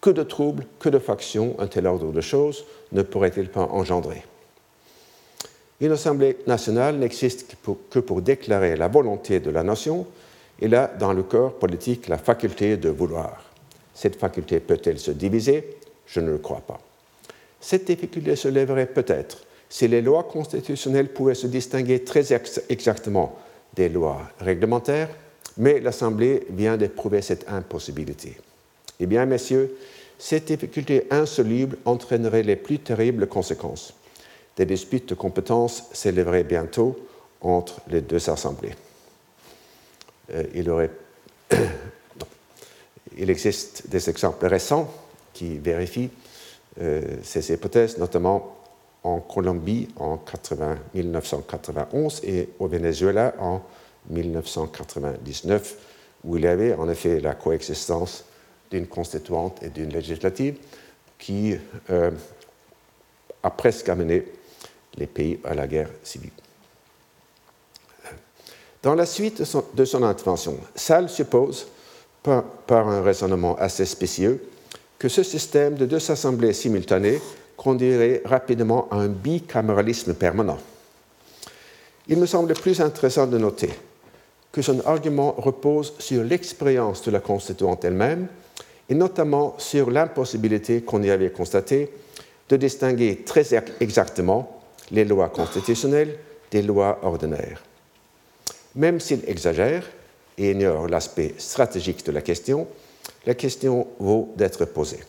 Que 0.00 0.10
de 0.10 0.22
troubles, 0.22 0.64
que 0.78 0.88
de 0.88 0.98
factions 0.98 1.56
un 1.58 1.66
tel 1.66 1.86
ordre 1.86 2.12
de 2.12 2.20
choses 2.20 2.64
ne 2.92 3.02
pourrait-il 3.02 3.48
pas 3.48 3.64
engendrer? 3.72 4.22
Une 5.80 5.92
assemblée 5.92 6.36
nationale 6.46 6.96
n'existe 6.96 7.56
que 7.90 7.98
pour 8.00 8.22
déclarer 8.22 8.76
la 8.76 8.88
volonté 8.88 9.40
de 9.40 9.50
la 9.50 9.62
nation. 9.62 10.06
Il 10.60 10.74
a 10.74 10.88
dans 10.88 11.12
le 11.12 11.22
corps 11.22 11.54
politique 11.54 12.08
la 12.08 12.18
faculté 12.18 12.76
de 12.76 12.88
vouloir. 12.88 13.44
Cette 13.94 14.16
faculté 14.16 14.58
peut-elle 14.58 14.98
se 14.98 15.12
diviser? 15.12 15.76
Je 16.06 16.20
ne 16.20 16.32
le 16.32 16.38
crois 16.38 16.62
pas. 16.66 16.80
Cette 17.60 17.86
difficulté 17.86 18.34
se 18.34 18.48
lèverait 18.48 18.86
peut-être 18.86 19.44
si 19.68 19.86
les 19.86 20.02
lois 20.02 20.24
constitutionnelles 20.24 21.12
pouvaient 21.12 21.34
se 21.34 21.46
distinguer 21.46 22.02
très 22.02 22.32
exactement 22.68 23.36
des 23.74 23.88
lois 23.88 24.22
réglementaires, 24.40 25.10
mais 25.58 25.78
l'Assemblée 25.78 26.46
vient 26.50 26.76
d'éprouver 26.76 27.22
cette 27.22 27.48
impossibilité. 27.48 28.36
Eh 28.98 29.06
bien, 29.06 29.26
messieurs, 29.26 29.76
cette 30.18 30.46
difficulté 30.46 31.06
insoluble 31.10 31.76
entraînerait 31.84 32.42
les 32.42 32.56
plus 32.56 32.78
terribles 32.78 33.26
conséquences 33.26 33.94
des 34.58 34.66
disputes 34.66 35.08
de 35.08 35.14
compétences 35.14 35.84
s'élèveraient 35.92 36.44
bientôt 36.44 36.98
entre 37.40 37.80
les 37.88 38.00
deux 38.00 38.28
assemblées. 38.28 38.74
Euh, 40.34 40.42
il, 43.16 43.30
existe 43.30 43.88
des 43.88 44.10
exemples 44.10 44.46
récents 44.46 44.92
qui 45.32 45.58
vérifient 45.58 46.10
euh, 46.80 47.02
ces 47.22 47.52
hypothèses, 47.52 47.98
notamment 47.98 48.56
en 49.04 49.20
Colombie 49.20 49.88
en 49.96 50.18
1991 50.92 52.20
et 52.24 52.48
au 52.58 52.66
Venezuela 52.66 53.34
en 53.38 53.62
1999, 54.10 55.76
où 56.24 56.36
il 56.36 56.42
y 56.42 56.48
avait 56.48 56.74
en 56.74 56.88
effet 56.88 57.20
la 57.20 57.36
coexistence 57.36 58.24
d'une 58.72 58.88
constituante 58.88 59.62
et 59.62 59.68
d'une 59.68 59.90
législative 59.90 60.56
qui 61.16 61.56
euh, 61.90 62.10
a 63.44 63.50
presque 63.50 63.88
amené 63.88 64.24
les 64.98 65.06
pays 65.06 65.38
à 65.44 65.54
la 65.54 65.66
guerre 65.66 65.90
civile. 66.02 66.30
Dans 68.82 68.94
la 68.94 69.06
suite 69.06 69.42
de 69.74 69.84
son, 69.84 70.02
intervention, 70.02 70.56
Salle 70.74 71.08
suppose, 71.08 71.66
par, 72.22 72.44
par, 72.44 72.88
un 72.88 73.02
raisonnement 73.02 73.56
assez 73.56 73.84
spécieux, 73.84 74.48
que 74.98 75.08
ce 75.08 75.22
système 75.22 75.74
de 75.74 75.86
deux 75.86 76.10
assemblées 76.10 76.52
simultanées 76.52 77.20
conduirait 77.56 78.22
rapidement 78.24 78.88
à 78.90 78.96
un 78.96 79.08
bicaméralisme 79.08 80.14
permanent. 80.14 80.58
Il 82.06 82.18
me 82.18 82.26
semble 82.26 82.54
plus 82.54 82.80
intéressant 82.80 83.26
de 83.26 83.38
noter 83.38 83.70
que 84.52 84.62
son 84.62 84.80
argument 84.86 85.34
repose 85.36 85.94
sur 85.98 86.24
l'expérience 86.24 87.02
de 87.02 87.10
la 87.10 87.20
constituante 87.20 87.84
elle-même 87.84 88.28
et 88.88 88.94
notamment 88.94 89.54
sur 89.58 89.90
l'impossibilité 89.90 90.82
qu'on 90.82 91.02
y 91.02 91.10
avait 91.10 91.30
constatée 91.30 91.90
de 92.48 92.56
distinguer 92.56 93.22
très 93.26 93.44
exactement 93.80 94.57
les 94.90 95.04
lois 95.04 95.28
constitutionnelles 95.28 96.18
des 96.50 96.62
lois 96.62 96.98
ordinaires. 97.02 97.62
Même 98.74 99.00
s'il 99.00 99.28
exagère 99.28 99.84
et 100.36 100.50
ignore 100.50 100.88
l'aspect 100.88 101.34
stratégique 101.38 102.04
de 102.06 102.12
la 102.12 102.22
question, 102.22 102.66
la 103.26 103.34
question 103.34 103.86
vaut 103.98 104.32
d'être 104.36 104.64
posée. 104.64 105.00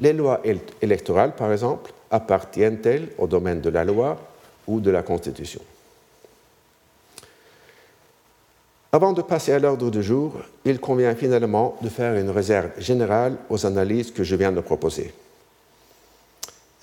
Les 0.00 0.12
lois 0.12 0.40
électorales, 0.80 1.34
par 1.36 1.52
exemple, 1.52 1.92
appartiennent-elles 2.10 3.08
au 3.18 3.26
domaine 3.26 3.60
de 3.60 3.70
la 3.70 3.84
loi 3.84 4.18
ou 4.66 4.80
de 4.80 4.90
la 4.90 5.02
Constitution? 5.02 5.60
Avant 8.94 9.12
de 9.14 9.22
passer 9.22 9.52
à 9.52 9.58
l'ordre 9.58 9.90
du 9.90 10.02
jour, 10.02 10.34
il 10.66 10.78
convient 10.78 11.14
finalement 11.14 11.78
de 11.80 11.88
faire 11.88 12.14
une 12.16 12.28
réserve 12.28 12.70
générale 12.78 13.36
aux 13.48 13.64
analyses 13.64 14.10
que 14.10 14.22
je 14.22 14.36
viens 14.36 14.52
de 14.52 14.60
proposer. 14.60 15.14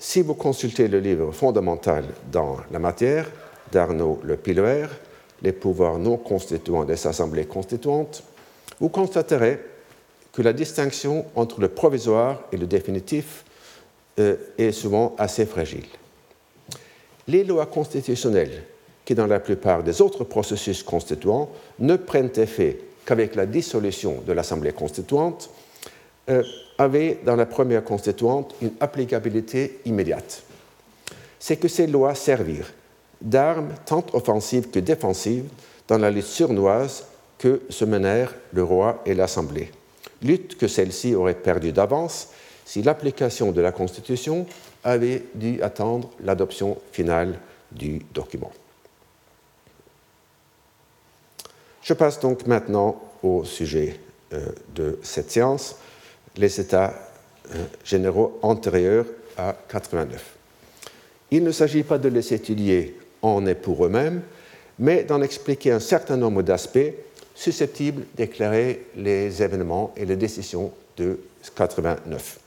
Si 0.02 0.22
vous 0.22 0.32
consultez 0.32 0.88
le 0.88 0.98
livre 0.98 1.30
fondamental 1.30 2.06
dans 2.32 2.56
la 2.72 2.78
matière 2.78 3.30
d'Arnaud 3.70 4.18
Le 4.24 4.38
Piloer, 4.38 4.86
Les 5.42 5.52
pouvoirs 5.52 5.98
non 5.98 6.16
constituants 6.16 6.84
des 6.84 7.06
assemblées 7.06 7.44
constituantes, 7.44 8.22
vous 8.78 8.88
constaterez 8.88 9.60
que 10.32 10.40
la 10.40 10.54
distinction 10.54 11.26
entre 11.36 11.60
le 11.60 11.68
provisoire 11.68 12.40
et 12.50 12.56
le 12.56 12.66
définitif 12.66 13.44
euh, 14.18 14.36
est 14.56 14.72
souvent 14.72 15.14
assez 15.18 15.44
fragile. 15.44 15.86
Les 17.28 17.44
lois 17.44 17.66
constitutionnelles, 17.66 18.64
qui 19.04 19.14
dans 19.14 19.26
la 19.26 19.40
plupart 19.40 19.82
des 19.82 20.00
autres 20.00 20.24
processus 20.24 20.82
constituants 20.82 21.50
ne 21.78 21.96
prennent 21.96 22.32
effet 22.36 22.78
qu'avec 23.04 23.34
la 23.34 23.44
dissolution 23.44 24.22
de 24.26 24.32
l'Assemblée 24.32 24.72
constituante, 24.72 25.50
euh, 26.30 26.42
avait 26.78 27.18
dans 27.24 27.36
la 27.36 27.46
première 27.46 27.84
constituante 27.84 28.54
une 28.62 28.72
applicabilité 28.80 29.80
immédiate. 29.84 30.42
C'est 31.38 31.56
que 31.56 31.68
ces 31.68 31.86
lois 31.86 32.14
servirent 32.14 32.72
d'armes 33.20 33.74
tant 33.84 34.04
offensives 34.12 34.70
que 34.70 34.78
défensives 34.78 35.48
dans 35.88 35.98
la 35.98 36.10
lutte 36.10 36.24
surnoise 36.24 37.04
que 37.36 37.62
se 37.68 37.84
menèrent 37.84 38.34
le 38.52 38.62
roi 38.62 39.02
et 39.04 39.14
l'Assemblée. 39.14 39.70
Lutte 40.22 40.56
que 40.56 40.68
celle-ci 40.68 41.14
aurait 41.14 41.34
perdue 41.34 41.72
d'avance 41.72 42.28
si 42.64 42.82
l'application 42.82 43.52
de 43.52 43.60
la 43.60 43.72
Constitution 43.72 44.46
avait 44.84 45.24
dû 45.34 45.60
attendre 45.62 46.10
l'adoption 46.22 46.78
finale 46.92 47.38
du 47.72 48.00
document. 48.14 48.52
Je 51.82 51.94
passe 51.94 52.20
donc 52.20 52.46
maintenant 52.46 53.02
au 53.22 53.44
sujet 53.44 53.98
euh, 54.32 54.46
de 54.74 54.98
cette 55.02 55.30
séance, 55.30 55.76
les 56.36 56.60
États 56.60 56.94
euh, 57.54 57.64
généraux 57.84 58.38
antérieurs 58.42 59.06
à 59.36 59.54
89. 59.68 60.36
Il 61.30 61.44
ne 61.44 61.52
s'agit 61.52 61.82
pas 61.82 61.98
de 61.98 62.08
les 62.08 62.34
étudier 62.34 62.98
en 63.22 63.46
et 63.46 63.54
pour 63.54 63.84
eux-mêmes, 63.84 64.22
mais 64.78 65.04
d'en 65.04 65.22
expliquer 65.22 65.72
un 65.72 65.80
certain 65.80 66.16
nombre 66.16 66.42
d'aspects 66.42 66.92
susceptibles 67.34 68.04
d'éclairer 68.16 68.86
les 68.96 69.42
événements 69.42 69.92
et 69.96 70.04
les 70.04 70.16
décisions 70.16 70.72
de 70.96 71.18
89. 71.54 72.38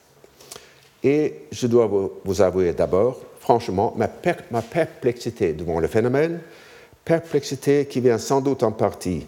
Et 1.03 1.35
je 1.51 1.67
dois 1.67 1.89
vous 2.23 2.41
avouer 2.41 2.73
d'abord, 2.73 3.21
franchement, 3.39 3.93
ma, 3.97 4.09
ma, 4.51 4.61
perplexité 4.61 5.53
devant 5.53 5.79
le 5.79 5.87
phénomène, 5.87 6.39
perplexité 7.03 7.85
qui 7.87 7.99
vient 7.99 8.17
sans 8.17 8.41
doute 8.41 8.63
en 8.63 8.71
partie 8.71 9.25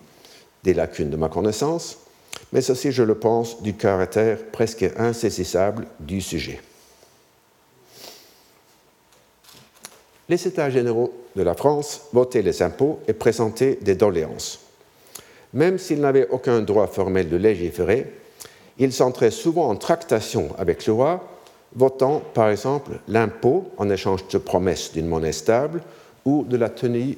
des 0.64 0.74
lacunes 0.74 1.10
de 1.10 1.18
ma 1.18 1.30
connaissance, 1.30 1.98
mais 2.52 2.70
aussi, 2.70 2.92
je 2.92 3.04
le 3.04 3.16
pense, 3.16 3.62
du 3.62 3.74
caractère 3.74 4.38
presque 4.52 4.86
insaisissable 4.98 5.88
du 6.00 6.22
sujet. 6.22 6.62
Les 10.28 10.48
États 10.48 10.70
généraux 10.70 11.14
de 11.36 11.44
la 11.44 11.54
France 11.54 12.02
votaient 12.12 12.42
les 12.42 12.62
impôts 12.64 13.00
et 13.08 13.14
présentaient 13.14 13.78
des 13.82 13.96
doléances. 13.96 14.60
Même 15.54 15.78
s'ils 15.78 16.02
n'avaient 16.02 16.28
aucun 16.30 16.62
droit 16.62 16.88
formel 16.88 17.30
de 17.30 17.38
légiférer, 17.38 18.12
ils 18.78 19.04
entraient 19.04 19.32
souvent 19.32 19.70
en 19.70 19.76
tractation 19.76 20.50
avec 20.58 20.86
le 20.86 20.94
roi, 20.94 21.24
votant 21.76 22.22
par 22.34 22.50
exemple 22.50 23.00
l'impôt 23.08 23.72
en 23.78 23.90
échange 23.90 24.28
de 24.28 24.38
promesses 24.38 24.92
d'une 24.92 25.08
monnaie 25.08 25.32
stable 25.32 25.82
ou 26.26 26.44
de 26.44 26.58
la 26.58 26.70
tenue 26.70 27.18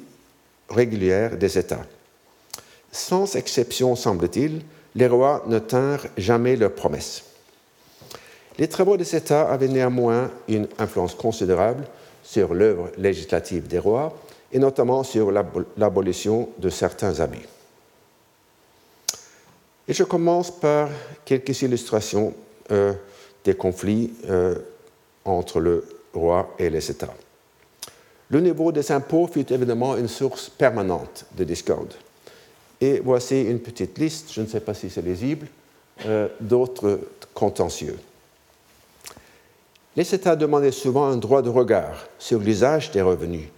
régulière 0.68 1.36
des 1.36 1.58
États. 1.58 1.86
Sans 2.92 3.36
exception, 3.36 3.96
semble-t-il, 3.96 4.62
les 4.98 5.06
rois 5.06 5.44
ne 5.46 5.60
tinrent 5.60 6.06
jamais 6.16 6.56
leurs 6.56 6.74
promesses. 6.74 7.22
Les 8.58 8.68
travaux 8.68 8.96
des 8.96 9.14
États 9.14 9.48
avaient 9.48 9.68
néanmoins 9.68 10.28
une 10.48 10.66
influence 10.76 11.14
considérable 11.14 11.84
sur 12.24 12.52
l'œuvre 12.52 12.90
législative 12.98 13.68
des 13.68 13.78
rois 13.78 14.12
et 14.52 14.58
notamment 14.58 15.04
sur 15.04 15.30
l'abolition 15.30 16.48
de 16.58 16.68
certains 16.68 17.20
abus. 17.20 17.46
Et 19.86 19.94
je 19.94 20.02
commence 20.02 20.50
par 20.50 20.88
quelques 21.24 21.62
illustrations 21.62 22.34
euh, 22.72 22.92
des 23.44 23.54
conflits 23.54 24.12
euh, 24.28 24.56
entre 25.24 25.60
le 25.60 25.84
roi 26.12 26.54
et 26.58 26.70
les 26.70 26.90
États. 26.90 27.14
Le 28.30 28.40
niveau 28.40 28.72
des 28.72 28.90
impôts 28.90 29.28
fut 29.28 29.50
évidemment 29.52 29.96
une 29.96 30.08
source 30.08 30.48
permanente 30.48 31.24
de 31.36 31.44
discorde. 31.44 31.94
Et 32.80 33.00
voici 33.00 33.42
une 33.42 33.60
petite 33.60 33.98
liste, 33.98 34.32
je 34.32 34.40
ne 34.40 34.46
sais 34.46 34.60
pas 34.60 34.74
si 34.74 34.88
c'est 34.88 35.02
lisible, 35.02 35.48
euh, 36.06 36.28
d'autres 36.40 37.00
contentieux. 37.34 37.98
Les 39.96 40.14
États 40.14 40.36
demandaient 40.36 40.70
souvent 40.70 41.06
un 41.06 41.16
droit 41.16 41.42
de 41.42 41.48
regard 41.48 42.06
sur 42.18 42.38
l'usage 42.38 42.92
des 42.92 43.02
revenus, 43.02 43.48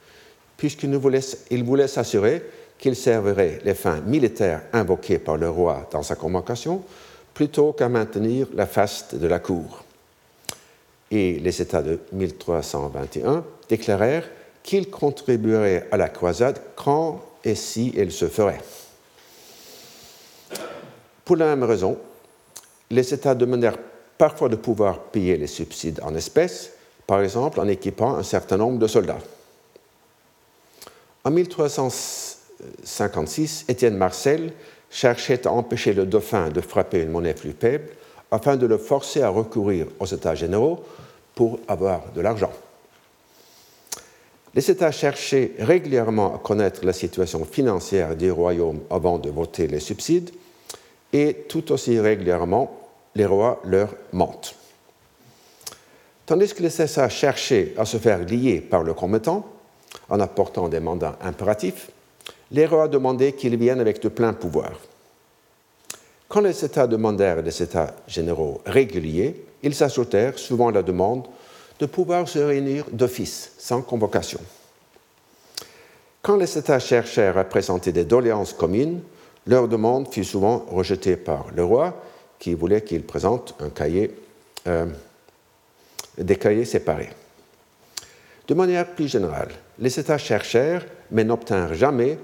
puisqu'ils 0.56 0.94
voulaient 0.96 1.88
s'assurer 1.88 2.42
qu'ils 2.78 2.96
serviraient 2.96 3.60
les 3.62 3.74
fins 3.74 4.00
militaires 4.00 4.62
invoquées 4.72 5.18
par 5.18 5.36
le 5.36 5.50
roi 5.50 5.86
dans 5.92 6.02
sa 6.02 6.16
convocation, 6.16 6.82
plutôt 7.34 7.72
qu'à 7.72 7.90
maintenir 7.90 8.46
la 8.54 8.66
faste 8.66 9.14
de 9.14 9.26
la 9.26 9.38
cour. 9.38 9.84
Et 11.10 11.38
les 11.40 11.60
États 11.60 11.82
de 11.82 11.98
1321 12.12 13.44
déclarèrent 13.68 14.28
qu'ils 14.62 14.88
contribueraient 14.88 15.88
à 15.90 15.96
la 15.98 16.08
croisade 16.08 16.60
quand 16.76 17.22
et 17.44 17.54
si 17.54 17.92
elle 17.96 18.12
se 18.12 18.28
ferait. 18.28 18.60
Pour 21.30 21.36
la 21.36 21.54
même 21.54 21.62
raison, 21.62 21.96
les 22.90 23.14
États 23.14 23.36
demandèrent 23.36 23.78
parfois 24.18 24.48
de 24.48 24.56
pouvoir 24.56 24.98
payer 24.98 25.36
les 25.36 25.46
subsides 25.46 26.00
en 26.02 26.16
espèces, 26.16 26.72
par 27.06 27.22
exemple 27.22 27.60
en 27.60 27.68
équipant 27.68 28.16
un 28.16 28.24
certain 28.24 28.56
nombre 28.56 28.80
de 28.80 28.88
soldats. 28.88 29.20
En 31.22 31.30
1356, 31.30 33.66
Étienne 33.68 33.96
Marcel 33.96 34.52
cherchait 34.90 35.46
à 35.46 35.52
empêcher 35.52 35.92
le 35.92 36.04
dauphin 36.04 36.48
de 36.48 36.60
frapper 36.60 37.02
une 37.02 37.10
monnaie 37.10 37.34
plus 37.34 37.52
faible 37.52 37.90
afin 38.32 38.56
de 38.56 38.66
le 38.66 38.78
forcer 38.78 39.22
à 39.22 39.28
recourir 39.28 39.86
aux 40.00 40.06
États 40.06 40.34
généraux 40.34 40.82
pour 41.36 41.60
avoir 41.68 42.10
de 42.12 42.22
l'argent. 42.22 42.50
Les 44.52 44.68
États 44.68 44.90
cherchaient 44.90 45.52
régulièrement 45.60 46.34
à 46.34 46.38
connaître 46.38 46.84
la 46.84 46.92
situation 46.92 47.44
financière 47.44 48.16
du 48.16 48.32
royaume 48.32 48.80
avant 48.90 49.18
de 49.18 49.30
voter 49.30 49.68
les 49.68 49.78
subsides 49.78 50.32
et 51.12 51.44
tout 51.48 51.72
aussi 51.72 51.98
régulièrement, 51.98 52.88
les 53.14 53.26
rois 53.26 53.60
leur 53.64 53.94
mentent. 54.12 54.54
Tandis 56.26 56.54
que 56.54 56.62
les 56.62 56.70
Césars 56.70 57.10
cherchaient 57.10 57.74
à 57.76 57.84
se 57.84 57.96
faire 57.96 58.20
lier 58.20 58.60
par 58.60 58.84
le 58.84 58.94
commettant, 58.94 59.46
en 60.08 60.20
apportant 60.20 60.68
des 60.68 60.80
mandats 60.80 61.18
impératifs, 61.22 61.90
les 62.52 62.66
rois 62.66 62.88
demandaient 62.88 63.32
qu'ils 63.32 63.56
viennent 63.56 63.80
avec 63.80 64.00
de 64.00 64.08
pleins 64.08 64.32
pouvoirs. 64.32 64.78
Quand 66.28 66.40
les 66.40 66.64
États 66.64 66.86
demandèrent 66.86 67.42
des 67.42 67.62
États 67.62 67.94
généraux 68.06 68.60
réguliers, 68.64 69.44
ils 69.62 69.82
ajoutèrent 69.82 70.38
souvent 70.38 70.70
la 70.70 70.82
demande 70.82 71.26
de 71.80 71.86
pouvoir 71.86 72.28
se 72.28 72.38
réunir 72.38 72.84
d'office, 72.92 73.52
sans 73.58 73.82
convocation. 73.82 74.40
Quand 76.22 76.36
les 76.36 76.58
États 76.58 76.78
cherchèrent 76.78 77.38
à 77.38 77.44
présenter 77.44 77.90
des 77.90 78.04
doléances 78.04 78.52
communes, 78.52 79.00
leur 79.46 79.68
demande 79.68 80.12
fut 80.12 80.24
souvent 80.24 80.64
rejetée 80.70 81.16
par 81.16 81.46
le 81.54 81.64
roi, 81.64 82.02
qui 82.38 82.54
voulait 82.54 82.82
qu'ils 82.82 83.04
présentent 83.04 83.54
un 83.60 83.68
cahier, 83.68 84.14
euh, 84.66 84.86
des 86.18 86.36
cahiers 86.36 86.64
séparés. 86.64 87.10
De 88.48 88.54
manière 88.54 88.86
plus 88.86 89.08
générale, 89.08 89.50
les 89.78 89.98
États 89.98 90.18
cherchèrent, 90.18 90.84
mais 91.10 91.24
n'obtinrent 91.24 91.74
jamais, 91.74 92.18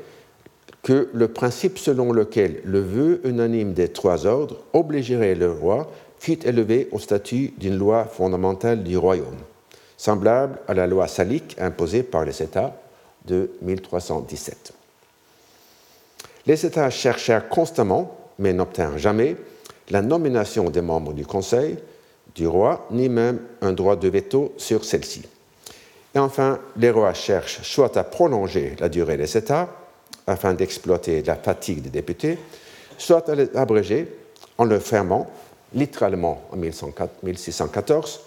que 0.83 1.09
le 1.13 1.29
principe 1.29 1.79
selon 1.79 2.13
lequel 2.13 2.61
le 2.65 2.81
vœu 2.81 3.21
unanime 3.25 3.73
des 3.73 3.89
trois 3.89 4.25
ordres 4.27 4.59
obligerait 4.73 5.35
le 5.35 5.51
roi 5.51 5.91
fût 6.19 6.47
élevé 6.47 6.89
au 6.93 6.99
statut 6.99 7.53
d'une 7.59 7.77
loi 7.77 8.05
fondamentale 8.05 8.85
du 8.85 8.97
royaume, 8.97 9.39
semblable 9.97 10.61
à 10.69 10.75
la 10.75 10.87
loi 10.87 11.09
salique 11.09 11.57
imposée 11.59 12.03
par 12.03 12.25
les 12.25 12.43
États 12.43 12.81
de 13.27 13.51
1317. 13.63 14.76
Les 16.47 16.65
États 16.65 16.91
cherchèrent 16.91 17.49
constamment, 17.49 18.17
mais 18.39 18.53
n'obtinrent 18.53 18.99
jamais, 18.99 19.37
la 19.91 20.03
nomination 20.03 20.71
des 20.71 20.81
membres 20.81 21.13
du 21.13 21.27
Conseil, 21.27 21.77
du 22.35 22.47
roi, 22.47 22.87
ni 22.91 23.09
même 23.09 23.41
un 23.63 23.73
droit 23.73 23.97
de 23.97 24.09
veto 24.09 24.53
sur 24.57 24.85
celle-ci. 24.85 25.23
Et 26.15 26.19
enfin, 26.19 26.59
les 26.77 26.91
rois 26.91 27.15
cherchent 27.15 27.63
soit 27.63 27.97
à 27.97 28.05
prolonger 28.05 28.77
la 28.79 28.89
durée 28.89 29.17
des 29.17 29.37
États, 29.37 29.69
afin 30.27 30.55
d'exploiter 30.55 31.23
la 31.23 31.37
fatigue 31.37 31.83
des 31.83 31.91
députés, 31.91 32.39
soit 32.99 33.29
à 33.29 33.35
les 33.35 33.55
abréger 33.57 34.09
en 34.59 34.65
leur 34.65 34.83
fermant, 34.83 35.31
littéralement 35.75 36.43
en 36.53 36.57
1614, 36.57 38.21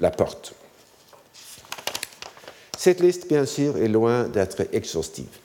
la 0.00 0.10
porte. 0.10 0.54
Cette 2.76 3.00
liste, 3.00 3.28
bien 3.28 3.46
sûr, 3.46 3.76
est 3.78 3.88
loin 3.88 4.24
d'être 4.24 4.66
exhaustive. 4.72 5.43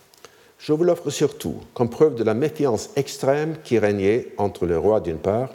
Je 0.60 0.74
vous 0.74 0.84
l'offre 0.84 1.10
surtout 1.10 1.56
comme 1.74 1.90
preuve 1.90 2.16
de 2.16 2.24
la 2.24 2.34
méfiance 2.34 2.90
extrême 2.98 3.56
qui 3.64 3.80
régnait 3.80 4.34
entre 4.38 4.66
le 4.66 4.78
roi 4.78 5.00
d'une 5.00 5.18
part 5.18 5.50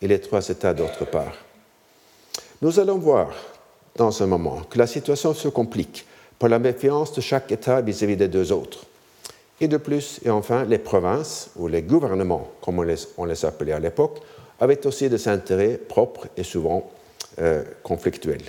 et 0.00 0.06
les 0.06 0.20
trois 0.20 0.48
États 0.48 0.72
d'autre 0.72 1.04
part. 1.04 1.34
Nous 2.62 2.78
allons 2.78 2.98
voir 2.98 3.32
dans 3.96 4.22
un 4.22 4.26
moment 4.26 4.62
que 4.70 4.78
la 4.78 4.86
situation 4.86 5.34
se 5.34 5.48
complique 5.48 6.06
par 6.38 6.48
la 6.48 6.60
méfiance 6.60 7.12
de 7.12 7.20
chaque 7.20 7.50
État 7.50 7.80
vis-à-vis 7.80 8.16
des 8.16 8.28
deux 8.28 8.52
autres. 8.52 8.84
Et 9.60 9.66
de 9.66 9.76
plus, 9.76 10.20
et 10.24 10.30
enfin, 10.30 10.64
les 10.64 10.78
provinces, 10.78 11.50
ou 11.56 11.66
les 11.66 11.82
gouvernements, 11.82 12.52
comme 12.60 12.78
on 12.78 13.24
les, 13.24 13.44
appelait 13.44 13.72
à 13.72 13.80
l'époque, 13.80 14.20
avaient 14.60 14.86
aussi 14.86 15.08
des 15.08 15.28
intérêts 15.28 15.78
propres 15.78 16.28
et 16.36 16.44
souvent 16.44 16.90
euh, 17.40 17.64
conflictuels. 17.82 18.42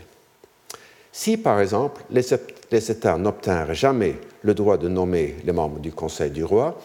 Si, 1.18 1.38
par 1.38 1.62
exemple, 1.62 2.04
les, 2.12 2.92
États 2.92 3.18
n'obtinrent 3.18 3.74
jamais 3.74 4.20
le 4.42 4.54
droit 4.54 4.78
de 4.78 4.90
nommer 4.90 5.38
les 5.46 5.54
membres 5.54 5.80
du 5.80 5.94
Conseil 5.94 6.30
du 6.30 6.44
roi, 6.44 6.78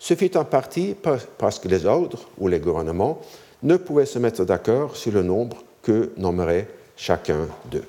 ce 0.00 0.14
fut 0.14 0.36
en 0.36 0.44
partie 0.44 0.96
parce 1.38 1.60
que 1.60 1.68
les 1.68 1.86
ordres 1.86 2.28
ou 2.36 2.48
les 2.48 2.58
gouvernements 2.58 3.20
ne 3.62 3.76
pouvaient 3.76 4.04
se 4.04 4.18
mettre 4.18 4.44
d'accord 4.44 4.96
sur 4.96 5.12
le 5.12 5.22
nombre 5.22 5.62
que 5.82 6.10
nommerait 6.16 6.66
chacun 6.96 7.46
d'eux. 7.70 7.84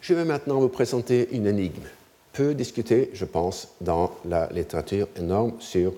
Je 0.00 0.14
vais 0.14 0.24
maintenant 0.24 0.60
vous 0.60 0.70
présenter 0.70 1.28
une 1.32 1.46
énigme, 1.46 1.88
peu 2.32 2.54
discutée, 2.54 3.10
je 3.12 3.26
pense, 3.26 3.68
dans 3.82 4.12
la 4.24 4.48
littérature 4.50 5.08
énorme 5.14 5.60
sur 5.60 5.92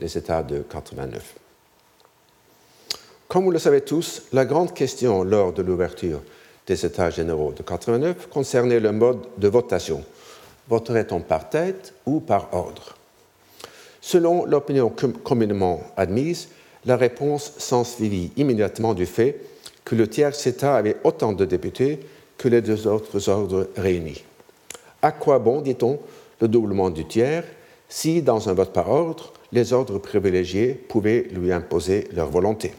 les 0.00 0.18
États 0.18 0.42
de 0.42 0.62
89. 0.68 1.45
Comme 3.28 3.42
vous 3.42 3.50
le 3.50 3.58
savez 3.58 3.80
tous, 3.80 4.22
la 4.32 4.44
grande 4.44 4.72
question 4.72 5.24
lors 5.24 5.52
de 5.52 5.60
l'ouverture 5.60 6.20
des 6.68 6.86
États 6.86 7.10
généraux 7.10 7.52
de 7.52 7.62
89 7.64 8.28
concernait 8.28 8.78
le 8.78 8.92
mode 8.92 9.18
de 9.36 9.48
votation. 9.48 10.04
Voterait-on 10.68 11.20
par 11.20 11.50
tête 11.50 11.92
ou 12.06 12.20
par 12.20 12.54
ordre? 12.54 12.94
Selon 14.00 14.44
l'opinion 14.44 14.92
communément 15.24 15.82
admise, 15.96 16.50
la 16.84 16.96
réponse 16.96 17.52
s'ensuivit 17.58 18.30
immédiatement 18.36 18.94
du 18.94 19.06
fait 19.06 19.40
que 19.84 19.96
le 19.96 20.06
tiers 20.06 20.46
État 20.46 20.76
avait 20.76 20.96
autant 21.02 21.32
de 21.32 21.44
députés 21.44 21.98
que 22.38 22.46
les 22.46 22.62
deux 22.62 22.86
autres 22.86 23.28
ordres 23.28 23.68
réunis. 23.76 24.22
À 25.02 25.10
quoi 25.10 25.40
bon, 25.40 25.62
dit-on, 25.62 25.98
le 26.40 26.46
doublement 26.46 26.90
du 26.90 27.04
tiers 27.04 27.42
si, 27.88 28.22
dans 28.22 28.48
un 28.48 28.52
vote 28.52 28.72
par 28.72 28.88
ordre, 28.88 29.32
les 29.50 29.72
ordres 29.72 29.98
privilégiés 29.98 30.74
pouvaient 30.74 31.26
lui 31.32 31.50
imposer 31.52 32.08
leur 32.12 32.30
volonté? 32.30 32.72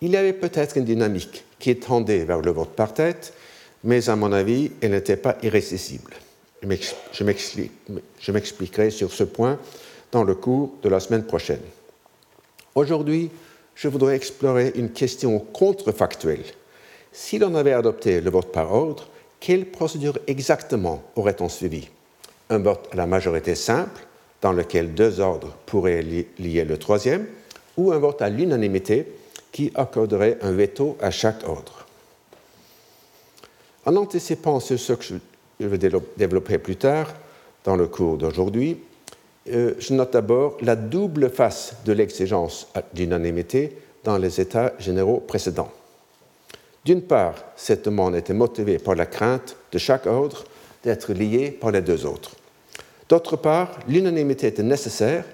Il 0.00 0.10
y 0.10 0.16
avait 0.16 0.32
peut-être 0.32 0.76
une 0.76 0.84
dynamique 0.84 1.44
qui 1.58 1.76
tendait 1.76 2.24
vers 2.24 2.40
le 2.40 2.50
vote 2.50 2.70
par 2.70 2.92
tête, 2.92 3.32
mais 3.84 4.08
à 4.08 4.16
mon 4.16 4.32
avis, 4.32 4.70
elle 4.80 4.92
n'était 4.92 5.16
pas 5.16 5.36
irrésistible. 5.42 6.14
Je 6.62 8.32
m'expliquerai 8.32 8.90
sur 8.90 9.12
ce 9.12 9.24
point 9.24 9.58
dans 10.12 10.24
le 10.24 10.34
cours 10.34 10.74
de 10.82 10.88
la 10.88 11.00
semaine 11.00 11.24
prochaine. 11.24 11.60
Aujourd'hui, 12.74 13.30
je 13.74 13.88
voudrais 13.88 14.16
explorer 14.16 14.72
une 14.74 14.90
question 14.90 15.38
contrefactuelle 15.38 16.44
si 17.16 17.38
l'on 17.38 17.54
avait 17.54 17.72
adopté 17.72 18.20
le 18.20 18.28
vote 18.28 18.50
par 18.50 18.72
ordre, 18.72 19.06
quelle 19.38 19.66
procédure 19.66 20.18
exactement 20.26 21.04
aurait-on 21.14 21.48
suivi? 21.48 21.88
Un 22.50 22.58
vote 22.58 22.88
à 22.90 22.96
la 22.96 23.06
majorité 23.06 23.54
simple, 23.54 24.04
dans 24.42 24.52
lequel 24.52 24.94
deux 24.94 25.20
ordres 25.20 25.54
pourraient 25.64 26.02
lier 26.02 26.64
le 26.64 26.76
troisième, 26.76 27.26
ou 27.76 27.92
un 27.92 27.98
vote 27.98 28.20
à 28.20 28.28
l'unanimité 28.28 29.06
qui 29.54 29.70
accorderait 29.76 30.36
un 30.42 30.50
veto 30.50 30.98
à 31.00 31.12
chaque 31.12 31.48
ordre. 31.48 31.86
En 33.86 33.94
anticipant 33.94 34.58
ce 34.58 34.92
que 34.92 35.04
je 35.60 35.66
vais 35.66 35.78
développer 36.16 36.58
plus 36.58 36.74
tard 36.74 37.14
dans 37.62 37.76
le 37.76 37.86
cours 37.86 38.16
d'aujourd'hui, 38.16 38.78
euh, 39.52 39.74
je 39.78 39.94
note 39.94 40.12
d'abord 40.12 40.56
la 40.60 40.74
double 40.74 41.30
face 41.30 41.76
de 41.84 41.92
l'exigence 41.92 42.66
d'unanimité 42.94 43.78
dans 44.02 44.18
les 44.18 44.40
États 44.40 44.72
généraux 44.80 45.20
précédents. 45.20 45.70
D'une 46.84 47.02
part, 47.02 47.36
cette 47.54 47.84
demande 47.84 48.16
était 48.16 48.34
motivée 48.34 48.78
par 48.78 48.96
la 48.96 49.06
crainte 49.06 49.54
de 49.70 49.78
chaque 49.78 50.06
ordre 50.06 50.42
d'être 50.82 51.12
lié 51.12 51.52
par 51.52 51.70
les 51.70 51.80
deux 51.80 52.06
autres. 52.06 52.32
D'autre 53.08 53.36
part, 53.36 53.78
l'unanimité 53.86 54.48
était 54.48 54.64
nécessaire, 54.64 55.24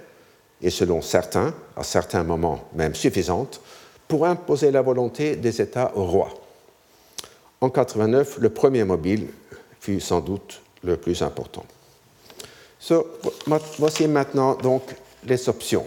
et 0.60 0.68
selon 0.68 1.00
certains, 1.00 1.54
à 1.74 1.82
certains 1.84 2.22
moments 2.22 2.68
même 2.74 2.94
suffisante, 2.94 3.62
pour 4.10 4.26
imposer 4.26 4.72
la 4.72 4.82
volonté 4.82 5.36
des 5.36 5.62
États 5.62 5.96
au 5.96 6.04
roi. 6.04 6.34
En 7.60 7.70
89, 7.70 8.38
le 8.40 8.50
premier 8.50 8.82
mobile 8.82 9.28
fut 9.78 10.00
sans 10.00 10.20
doute 10.20 10.60
le 10.82 10.96
plus 10.96 11.22
important. 11.22 11.64
voici 13.78 14.08
maintenant 14.08 14.56
donc 14.56 14.82
les 15.24 15.48
options 15.48 15.86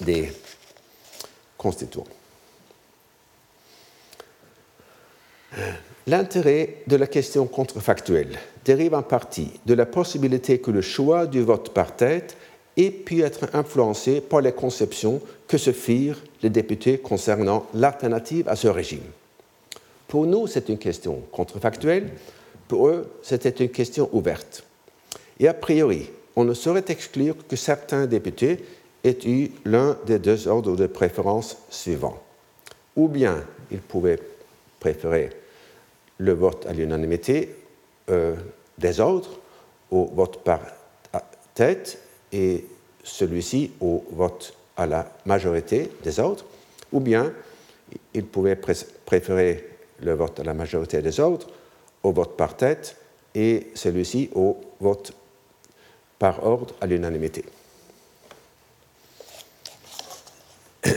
des 0.00 0.30
constituants. 1.58 2.06
L'intérêt 6.06 6.82
de 6.86 6.94
la 6.94 7.08
question 7.08 7.46
contrefactuelle 7.46 8.38
dérive 8.64 8.94
en 8.94 9.02
partie 9.02 9.50
de 9.66 9.74
la 9.74 9.86
possibilité 9.86 10.60
que 10.60 10.70
le 10.70 10.82
choix 10.82 11.26
du 11.26 11.42
vote 11.42 11.70
par 11.70 11.96
tête 11.96 12.36
ait 12.76 12.90
pu 12.90 13.22
être 13.22 13.48
influencé 13.52 14.20
par 14.20 14.40
les 14.40 14.52
conceptions 14.52 15.20
que 15.48 15.58
se 15.58 15.72
firent 15.72 16.22
les 16.44 16.50
députés 16.50 16.98
concernant 16.98 17.66
l'alternative 17.72 18.50
à 18.50 18.54
ce 18.54 18.68
régime. 18.68 19.02
Pour 20.06 20.26
nous, 20.26 20.46
c'est 20.46 20.68
une 20.68 20.76
question 20.76 21.22
contrefactuelle, 21.32 22.10
pour 22.68 22.88
eux, 22.88 23.10
c'était 23.22 23.64
une 23.64 23.70
question 23.70 24.10
ouverte. 24.12 24.62
Et 25.40 25.48
a 25.48 25.54
priori, 25.54 26.10
on 26.36 26.44
ne 26.44 26.52
saurait 26.52 26.84
exclure 26.88 27.34
que 27.48 27.56
certains 27.56 28.06
députés 28.06 28.62
aient 29.04 29.18
eu 29.24 29.52
l'un 29.64 29.96
des 30.04 30.18
deux 30.18 30.46
ordres 30.46 30.76
de 30.76 30.86
préférence 30.86 31.56
suivants. 31.70 32.22
Ou 32.94 33.08
bien 33.08 33.42
ils 33.70 33.80
pouvaient 33.80 34.20
préférer 34.80 35.30
le 36.18 36.32
vote 36.32 36.66
à 36.66 36.74
l'unanimité 36.74 37.56
euh, 38.10 38.34
des 38.76 39.00
autres 39.00 39.40
au 39.90 40.04
vote 40.14 40.44
par 40.44 40.60
tête 41.54 41.98
et 42.32 42.66
celui-ci 43.02 43.72
au 43.80 44.04
vote 44.10 44.54
à 44.76 44.86
la 44.86 45.10
majorité 45.24 45.90
des 46.02 46.20
autres, 46.20 46.44
ou 46.92 47.00
bien 47.00 47.32
il 48.12 48.24
pouvait 48.24 48.56
préférer 48.56 49.68
le 50.00 50.14
vote 50.14 50.40
à 50.40 50.44
la 50.44 50.54
majorité 50.54 51.00
des 51.02 51.20
autres 51.20 51.48
au 52.02 52.12
vote 52.12 52.36
par 52.36 52.56
tête 52.56 52.96
et 53.34 53.68
celui-ci 53.74 54.30
au 54.34 54.60
vote 54.80 55.12
par 56.18 56.44
ordre 56.44 56.74
à 56.80 56.86
l'unanimité. 56.86 57.44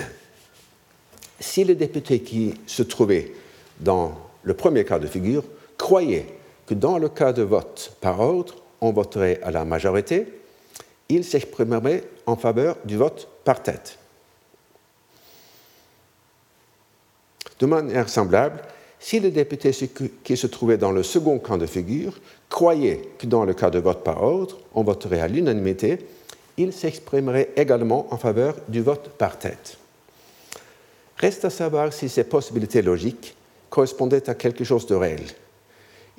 Si 1.40 1.64
les 1.64 1.76
députés 1.76 2.22
qui 2.22 2.54
se 2.68 2.84
trouvaient 2.84 3.32
dans 3.80 4.18
le 4.44 4.54
premier 4.54 4.86
cas 4.86 5.00
de 5.00 5.08
figure, 5.08 5.44
croyait 5.78 6.26
que 6.66 6.74
dans 6.74 6.98
le 6.98 7.10
cas 7.10 7.34
de 7.34 7.42
vote 7.42 7.94
par 8.02 8.20
ordre, 8.20 8.56
on 8.82 8.92
voterait 8.92 9.40
à 9.44 9.52
la 9.52 9.66
majorité, 9.66 10.28
il 11.10 11.24
s'exprimerait 11.24 12.04
en 12.26 12.36
faveur 12.36 12.78
du 12.86 12.98
vote 12.98 13.28
par 13.44 13.64
tête. 13.64 13.98
De 17.60 17.66
manière 17.66 18.10
semblable, 18.10 18.62
si 19.00 19.20
les 19.20 19.32
députés 19.32 19.72
qui 20.24 20.38
se 20.38 20.48
trouvaient 20.48 20.78
dans 20.78 20.92
le 20.92 21.04
second 21.04 21.40
cas 21.40 21.58
de 21.58 21.66
figure 21.66 22.20
croyaient 22.50 23.10
que 23.18 23.26
dans 23.26 23.46
le 23.46 23.54
cas 23.54 23.70
de 23.70 23.80
vote 23.80 24.04
par 24.04 24.24
ordre, 24.24 24.58
on 24.74 24.84
voterait 24.84 25.22
à 25.22 25.28
l'unanimité, 25.28 26.00
ils 26.58 26.74
s'exprimeraient 26.74 27.50
également 27.56 28.12
en 28.12 28.18
faveur 28.18 28.56
du 28.68 28.82
vote 28.82 29.10
par 29.18 29.38
tête. 29.38 29.78
Reste 31.18 31.46
à 31.46 31.50
savoir 31.50 31.94
si 31.94 32.10
ces 32.10 32.24
possibilités 32.24 32.82
logiques 32.82 33.36
correspondait 33.70 34.30
à 34.30 34.36
quelque 34.36 34.64
chose 34.64 34.86
de 34.88 34.96
réel. 34.96 35.24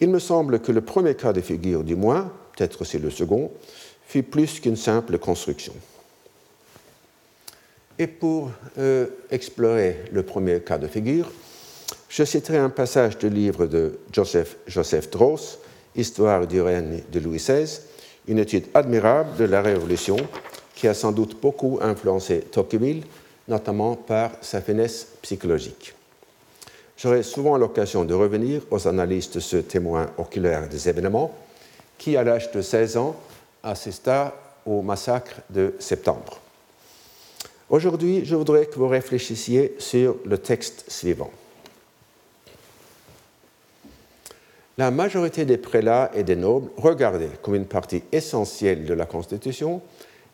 Il 0.00 0.10
me 0.10 0.18
semble 0.18 0.60
que 0.60 0.72
le 0.72 0.80
premier 0.80 1.14
cas 1.14 1.32
de 1.32 1.40
figure, 1.40 1.82
du 1.82 1.96
moins, 1.96 2.32
peut-être 2.56 2.82
aussi 2.82 2.98
le 2.98 3.10
second, 3.10 3.50
fut 4.08 4.22
plus 4.22 4.58
qu'une 4.58 4.76
simple 4.76 5.18
construction. 5.18 5.74
Et 7.98 8.06
pour 8.06 8.50
euh, 8.78 9.06
explorer 9.30 10.04
le 10.12 10.22
premier 10.22 10.60
cas 10.60 10.78
de 10.78 10.86
figure, 10.86 11.30
je 12.08 12.24
citerai 12.24 12.56
un 12.56 12.70
passage 12.70 13.18
du 13.18 13.28
livre 13.28 13.66
de 13.66 13.98
Joseph, 14.10 14.56
Joseph 14.66 15.10
Dross, 15.10 15.58
Histoire 15.94 16.46
du 16.46 16.60
règne 16.60 17.02
de 17.10 17.18
Louis 17.18 17.38
XVI, 17.38 17.80
une 18.28 18.38
étude 18.38 18.66
admirable 18.72 19.36
de 19.36 19.44
la 19.44 19.60
Révolution 19.60 20.16
qui 20.74 20.86
a 20.86 20.94
sans 20.94 21.10
doute 21.10 21.40
beaucoup 21.40 21.78
influencé 21.82 22.40
Tocqueville, 22.40 23.02
notamment 23.48 23.96
par 23.96 24.30
sa 24.42 24.60
finesse 24.60 25.08
psychologique. 25.22 25.94
J'aurai 26.96 27.22
souvent 27.22 27.56
l'occasion 27.56 28.04
de 28.04 28.14
revenir 28.14 28.62
aux 28.70 28.86
analyses 28.86 29.30
de 29.30 29.40
ce 29.40 29.56
témoin 29.56 30.10
oculaire 30.18 30.68
des 30.68 30.88
événements 30.88 31.34
qui, 31.96 32.16
à 32.16 32.22
l'âge 32.22 32.52
de 32.52 32.62
16 32.62 32.96
ans, 32.96 33.16
assista 33.62 34.34
au 34.66 34.82
massacre 34.82 35.36
de 35.50 35.74
septembre. 35.78 36.40
Aujourd'hui, 37.70 38.24
je 38.24 38.34
voudrais 38.34 38.66
que 38.66 38.76
vous 38.76 38.88
réfléchissiez 38.88 39.76
sur 39.78 40.16
le 40.24 40.38
texte 40.38 40.90
suivant. 40.90 41.30
La 44.78 44.90
majorité 44.90 45.44
des 45.44 45.58
prélats 45.58 46.10
et 46.14 46.22
des 46.22 46.36
nobles 46.36 46.70
regardaient 46.76 47.38
comme 47.42 47.56
une 47.56 47.66
partie 47.66 48.04
essentielle 48.12 48.84
de 48.84 48.94
la 48.94 49.06
Constitution 49.06 49.82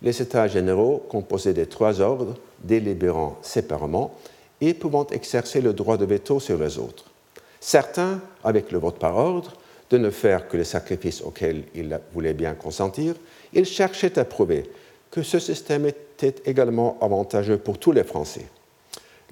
les 0.02 0.20
États 0.20 0.48
généraux 0.48 1.02
composés 1.08 1.54
des 1.54 1.66
trois 1.66 2.00
ordres 2.00 2.34
délibérant 2.62 3.38
séparément 3.42 4.14
et 4.60 4.74
pouvant 4.74 5.06
exercer 5.08 5.60
le 5.60 5.72
droit 5.72 5.96
de 5.96 6.04
veto 6.04 6.40
sur 6.40 6.58
les 6.58 6.78
autres. 6.78 7.10
Certains, 7.58 8.20
avec 8.44 8.70
le 8.70 8.78
vote 8.78 8.98
par 8.98 9.16
ordre, 9.16 9.54
de 9.90 9.98
ne 9.98 10.10
faire 10.10 10.48
que 10.48 10.56
les 10.56 10.64
sacrifices 10.64 11.22
auxquels 11.22 11.64
ils 11.74 11.98
voulaient 12.12 12.34
bien 12.34 12.54
consentir, 12.54 13.14
ils 13.52 13.66
cherchaient 13.66 14.18
à 14.18 14.24
prouver 14.24 14.70
que 15.10 15.22
ce 15.22 15.38
système 15.38 15.86
était 15.86 16.34
également 16.44 16.98
avantageux 17.00 17.58
pour 17.58 17.78
tous 17.78 17.92
les 17.92 18.04
Français. 18.04 18.46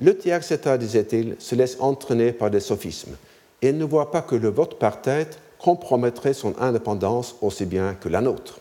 Le 0.01 0.17
tiers-État, 0.17 0.79
disait-il, 0.79 1.37
se 1.39 1.55
laisse 1.55 1.77
entraîner 1.81 2.33
par 2.33 2.51
des 2.51 2.61
sophismes 2.61 3.17
et 3.61 3.73
ne 3.73 3.85
voit 3.85 4.11
pas 4.11 4.23
que 4.23 4.35
le 4.35 4.49
vote 4.49 4.79
par 4.79 5.03
tête 5.03 5.39
compromettrait 5.59 6.35
son 6.35 6.55
indépendance 6.61 7.37
aussi 7.41 7.65
bien 7.65 7.95
que 7.95 8.09
la 8.09 8.21
nôtre. 8.21 8.61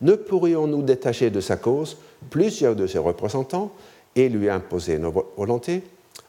Ne 0.00 0.14
pourrions-nous 0.14 0.82
détacher 0.82 1.30
de 1.30 1.40
sa 1.40 1.56
cause 1.56 1.96
plusieurs 2.30 2.76
de 2.76 2.86
ses 2.86 2.98
représentants 2.98 3.72
et 4.14 4.28
lui 4.28 4.50
imposer 4.50 4.98
nos 4.98 5.12
volontés? 5.36 5.82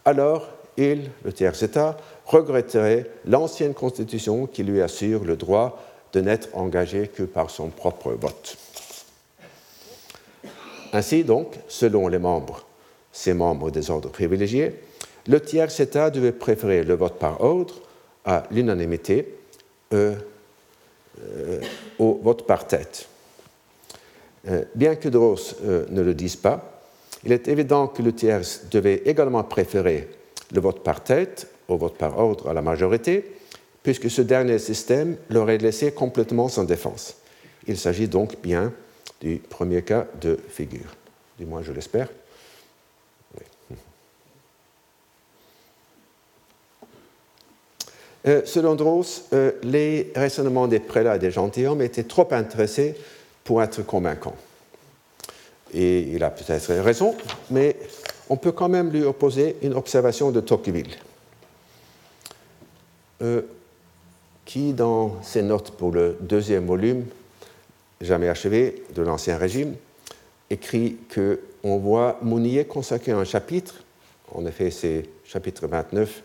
Alors, 0.06 0.48
il, 0.78 1.10
le 1.24 1.34
tiers 1.34 1.62
État, 1.62 1.98
regretterait 2.28 3.10
l'ancienne 3.26 3.74
Constitution 3.74 4.48
qui 4.48 4.63
lui 4.63 4.82
assure 4.82 5.24
le 5.24 5.38
droit 5.38 5.82
de 6.13 6.22
n'être 6.22 6.50
engagé 6.54 7.08
que 7.08 7.24
par 7.24 7.50
son 7.50 7.70
propre 7.70 8.12
vote. 8.12 8.58
Ainsi 10.94 11.24
donc, 11.24 11.56
selon 11.68 12.08
les 12.08 12.20
membres, 12.20 12.66
ces 13.12 13.34
membres 13.34 13.72
des 13.72 13.90
ordres 13.90 14.10
privilégiés, 14.10 14.76
le 15.28 15.40
tiers 15.42 15.80
État 15.80 16.10
devait 16.10 16.32
préférer 16.32 16.84
le 16.84 16.94
vote 16.96 17.18
par 17.18 17.42
ordre 17.42 17.76
à 18.26 18.44
l'unanimité 18.52 19.36
euh, 19.94 20.16
euh, 21.20 21.62
au 22.00 22.20
vote 22.24 22.46
par 22.46 22.68
tête. 22.68 23.08
Euh, 24.48 24.63
bien 24.76 24.96
que 24.96 25.10
Dross 25.10 25.56
ne 25.63 26.02
le 26.02 26.13
dise 26.13 26.36
pas, 26.36 26.82
il 27.24 27.32
est 27.32 27.48
évident 27.48 27.88
que 27.88 28.02
le 28.02 28.13
tiers 28.13 28.42
devait 28.72 29.02
également 29.06 29.44
préférer 29.44 30.10
le 30.52 30.62
vote 30.62 30.84
par 30.84 31.04
tête 31.04 31.48
au 31.68 31.78
vote 31.78 31.98
par 31.98 32.18
ordre 32.18 32.50
à 32.50 32.54
la 32.54 32.62
majorité, 32.62 33.26
puisque 33.84 34.10
ce 34.10 34.22
dernier 34.22 34.60
système 34.60 35.18
l'aurait 35.30 35.58
laissé 35.58 35.92
complètement 35.92 36.50
sans 36.50 36.64
défense. 36.64 37.16
Il 37.68 37.78
s'agit 37.78 38.08
donc 38.08 38.42
bien 38.42 38.74
du 39.22 39.38
premier 39.38 39.82
cas 39.82 40.08
de 40.22 40.38
figure, 40.50 40.96
du 41.38 41.46
moins 41.46 41.64
je 41.64 41.72
l'espère. 41.72 42.10
Euh, 48.28 48.42
selon 48.46 48.76
Dross, 48.76 49.26
euh, 49.32 49.54
les 49.64 50.12
raisonnements 50.16 50.68
des 50.68 50.80
prélats 50.80 51.16
et 51.16 51.20
des 51.20 51.32
gentilshommes 51.32 51.82
étaient 51.82 52.04
trop 52.04 52.28
intéressés 52.32 52.96
pour 53.44 53.64
être 53.64 53.86
convaincants. 53.86 54.36
Et 55.74 56.00
il 56.00 56.24
a 56.24 56.30
peut-être 56.30 56.74
raison, 56.74 57.16
mais 57.52 57.78
on 58.30 58.36
peut 58.36 58.52
quand 58.52 58.68
même 58.68 58.92
lui 58.92 59.04
opposer 59.04 59.56
une 59.62 59.74
observation 59.74 60.32
de 60.32 60.42
Tocqueville, 60.42 60.96
qui, 64.46 64.74
dans 64.74 65.22
ses 65.22 65.42
notes 65.42 65.72
pour 65.72 65.92
le 65.92 66.18
deuxième 66.22 66.66
volume, 66.66 67.06
jamais 68.02 68.30
achevé, 68.30 68.84
de 68.96 69.02
l'Ancien 69.02 69.38
Régime, 69.38 69.76
écrit 70.50 70.98
qu'on 71.14 71.78
voit 71.78 72.18
Mounier 72.22 72.66
consacrer 72.66 73.12
un 73.12 73.26
chapitre, 73.26 73.84
en 74.34 74.46
effet 74.46 74.72
c'est 74.72 75.04
chapitre 75.26 75.68
29 75.68 76.24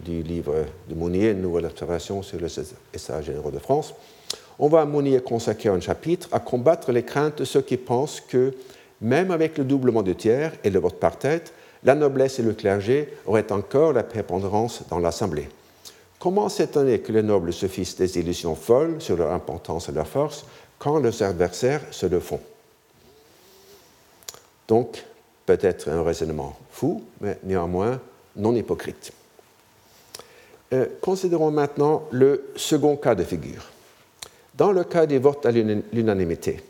du 0.00 0.22
livre 0.22 0.54
de 0.88 0.94
Mounier, 0.94 1.30
Une 1.30 1.42
nouvelle 1.42 1.66
observation 1.66 2.22
sur 2.22 2.38
le 2.38 2.48
État 2.92 3.22
généraux 3.22 3.50
de 3.50 3.58
France, 3.58 3.94
on 4.58 4.68
voit 4.68 4.84
Mounier 4.84 5.20
consacrer 5.20 5.68
un 5.68 5.80
chapitre 5.80 6.28
à 6.32 6.40
combattre 6.40 6.92
les 6.92 7.04
craintes 7.04 7.38
de 7.38 7.44
ceux 7.44 7.62
qui 7.62 7.76
pensent 7.76 8.20
que, 8.20 8.52
même 9.00 9.30
avec 9.30 9.56
le 9.56 9.64
doublement 9.64 10.02
du 10.02 10.16
tiers 10.16 10.52
et 10.64 10.70
le 10.70 10.80
vote 10.80 10.98
par 10.98 11.16
tête, 11.16 11.52
la 11.84 11.94
noblesse 11.94 12.40
et 12.40 12.42
le 12.42 12.52
clergé 12.52 13.08
auraient 13.24 13.52
encore 13.52 13.92
la 13.92 14.02
prépondérance 14.02 14.82
dans 14.90 14.98
l'Assemblée. 14.98 15.48
Comment 16.18 16.48
s'étonner 16.48 17.00
que 17.00 17.12
les 17.12 17.22
nobles 17.22 17.52
se 17.52 17.66
fissent 17.66 17.96
des 17.96 18.18
illusions 18.18 18.56
folles 18.56 19.00
sur 19.00 19.16
leur 19.16 19.32
importance 19.32 19.88
et 19.88 19.92
leur 19.92 20.08
force 20.08 20.44
quand 20.78 20.98
leurs 20.98 21.22
adversaires 21.22 21.82
se 21.92 22.06
le 22.06 22.18
font? 22.18 22.40
Donc, 24.66 25.04
peut-être 25.46 25.88
un 25.88 26.02
raisonnement 26.02 26.58
fou, 26.70 27.04
mais 27.20 27.38
néanmoins 27.44 28.00
non 28.36 28.54
hypocrite. 28.54 29.12
Euh, 30.72 30.86
considérons 31.00 31.50
maintenant 31.50 32.02
le 32.10 32.50
second 32.56 32.96
cas 32.96 33.14
de 33.14 33.24
figure. 33.24 33.64
Dans 34.54 34.72
le 34.72 34.84
cas 34.84 35.06
des 35.06 35.18
votes 35.18 35.46
à 35.46 35.50
l'unanimité, 35.50 36.60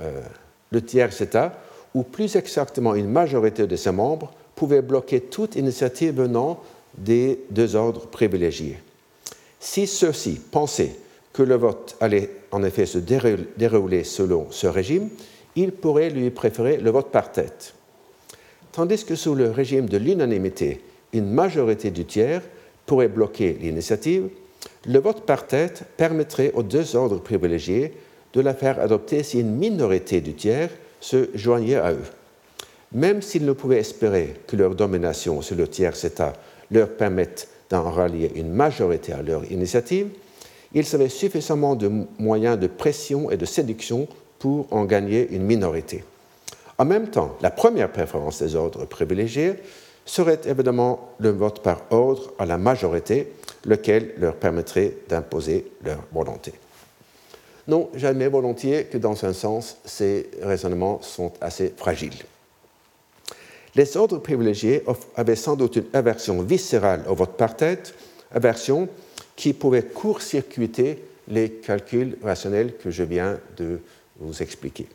euh, 0.00 0.22
le 0.70 0.82
tiers 0.82 1.20
État, 1.20 1.52
ou 1.94 2.02
plus 2.02 2.36
exactement 2.36 2.94
une 2.94 3.08
majorité 3.08 3.66
de 3.66 3.76
ses 3.76 3.92
membres, 3.92 4.32
pouvait 4.56 4.82
bloquer 4.82 5.20
toute 5.20 5.56
initiative 5.56 6.16
venant 6.16 6.60
des 6.96 7.40
deux 7.50 7.76
ordres 7.76 8.06
privilégiés. 8.06 8.78
Si 9.60 9.86
ceux-ci 9.86 10.40
pensaient 10.50 10.96
que 11.32 11.42
le 11.42 11.54
vote 11.54 11.96
allait 12.00 12.30
en 12.50 12.62
effet 12.62 12.86
se 12.86 12.98
dérouler 12.98 14.04
selon 14.04 14.48
ce 14.50 14.66
régime, 14.66 15.08
ils 15.56 15.72
pourraient 15.72 16.10
lui 16.10 16.30
préférer 16.30 16.78
le 16.78 16.90
vote 16.90 17.10
par 17.10 17.32
tête. 17.32 17.74
Tandis 18.72 19.04
que 19.04 19.14
sous 19.14 19.34
le 19.34 19.50
régime 19.50 19.88
de 19.88 19.98
l'unanimité, 19.98 20.80
une 21.12 21.30
majorité 21.30 21.90
du 21.90 22.04
tiers 22.04 22.42
pourrait 22.86 23.08
bloquer 23.08 23.56
l'initiative, 23.60 24.28
le 24.86 24.98
vote 24.98 25.26
par 25.26 25.46
tête 25.46 25.84
permettrait 25.96 26.52
aux 26.54 26.62
deux 26.62 26.96
ordres 26.96 27.20
privilégiés 27.20 27.92
de 28.32 28.40
la 28.40 28.54
faire 28.54 28.80
adopter 28.80 29.22
si 29.22 29.40
une 29.40 29.54
minorité 29.54 30.20
du 30.20 30.34
tiers 30.34 30.70
se 31.00 31.28
joignait 31.34 31.76
à 31.76 31.92
eux. 31.92 32.04
Même 32.92 33.22
s'ils 33.22 33.44
ne 33.44 33.52
pouvaient 33.52 33.78
espérer 33.78 34.34
que 34.46 34.56
leur 34.56 34.74
domination 34.74 35.42
sur 35.42 35.56
le 35.56 35.68
tiers 35.68 36.04
État 36.04 36.32
leur 36.72 36.88
permette 36.88 37.48
d'en 37.70 37.90
rallier 37.90 38.32
une 38.34 38.52
majorité 38.52 39.12
à 39.12 39.22
leur 39.22 39.50
initiative, 39.50 40.08
ils 40.74 40.94
avaient 40.94 41.08
suffisamment 41.08 41.74
de 41.74 41.90
moyens 42.18 42.58
de 42.58 42.66
pression 42.66 43.30
et 43.30 43.36
de 43.36 43.44
séduction 43.44 44.08
pour 44.38 44.66
en 44.72 44.84
gagner 44.84 45.28
une 45.30 45.44
minorité. 45.44 46.04
En 46.78 46.84
même 46.84 47.08
temps, 47.08 47.36
la 47.42 47.50
première 47.50 47.92
préférence 47.92 48.42
des 48.42 48.56
ordres 48.56 48.86
privilégiés 48.86 49.54
serait 50.04 50.40
évidemment 50.46 51.10
le 51.18 51.30
vote 51.30 51.62
par 51.62 51.82
ordre 51.90 52.32
à 52.38 52.46
la 52.46 52.58
majorité, 52.58 53.28
lequel 53.64 54.14
leur 54.18 54.34
permettrait 54.34 54.94
d'imposer 55.08 55.66
leur 55.84 55.98
volonté. 56.12 56.52
Non, 57.68 57.88
j'admets 57.94 58.28
volontiers 58.28 58.84
que 58.84 58.98
dans 58.98 59.24
un 59.24 59.32
sens, 59.32 59.76
ces 59.84 60.28
raisonnements 60.42 61.00
sont 61.02 61.32
assez 61.40 61.72
fragiles. 61.76 62.24
Les 63.74 63.96
ordres 63.96 64.18
privilégiés 64.18 64.84
avaient 65.16 65.36
sans 65.36 65.56
doute 65.56 65.76
une 65.76 65.86
aversion 65.92 66.42
viscérale 66.42 67.04
au 67.08 67.14
vote 67.14 67.36
par 67.36 67.56
tête, 67.56 67.94
aversion 68.32 68.88
qui 69.36 69.52
pouvait 69.52 69.82
court-circuiter 69.82 71.02
les 71.28 71.50
calculs 71.50 72.18
rationnels 72.22 72.76
que 72.76 72.90
je 72.90 73.02
viens 73.02 73.38
de 73.56 73.80
vous 74.20 74.42
expliquer. 74.42 74.86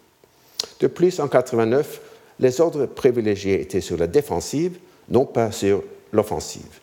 De 0.80 0.88
plus, 0.88 1.20
en 1.20 1.28
89, 1.28 2.02
les 2.40 2.62
ordres 2.62 2.86
privilégiés 2.86 3.62
étaient 3.62 3.82
sur 3.82 3.98
la 3.98 4.08
défensive 4.08 4.78
non 5.10 5.26
pas 5.26 5.52
sur 5.52 5.84
l'offensive. 6.12 6.80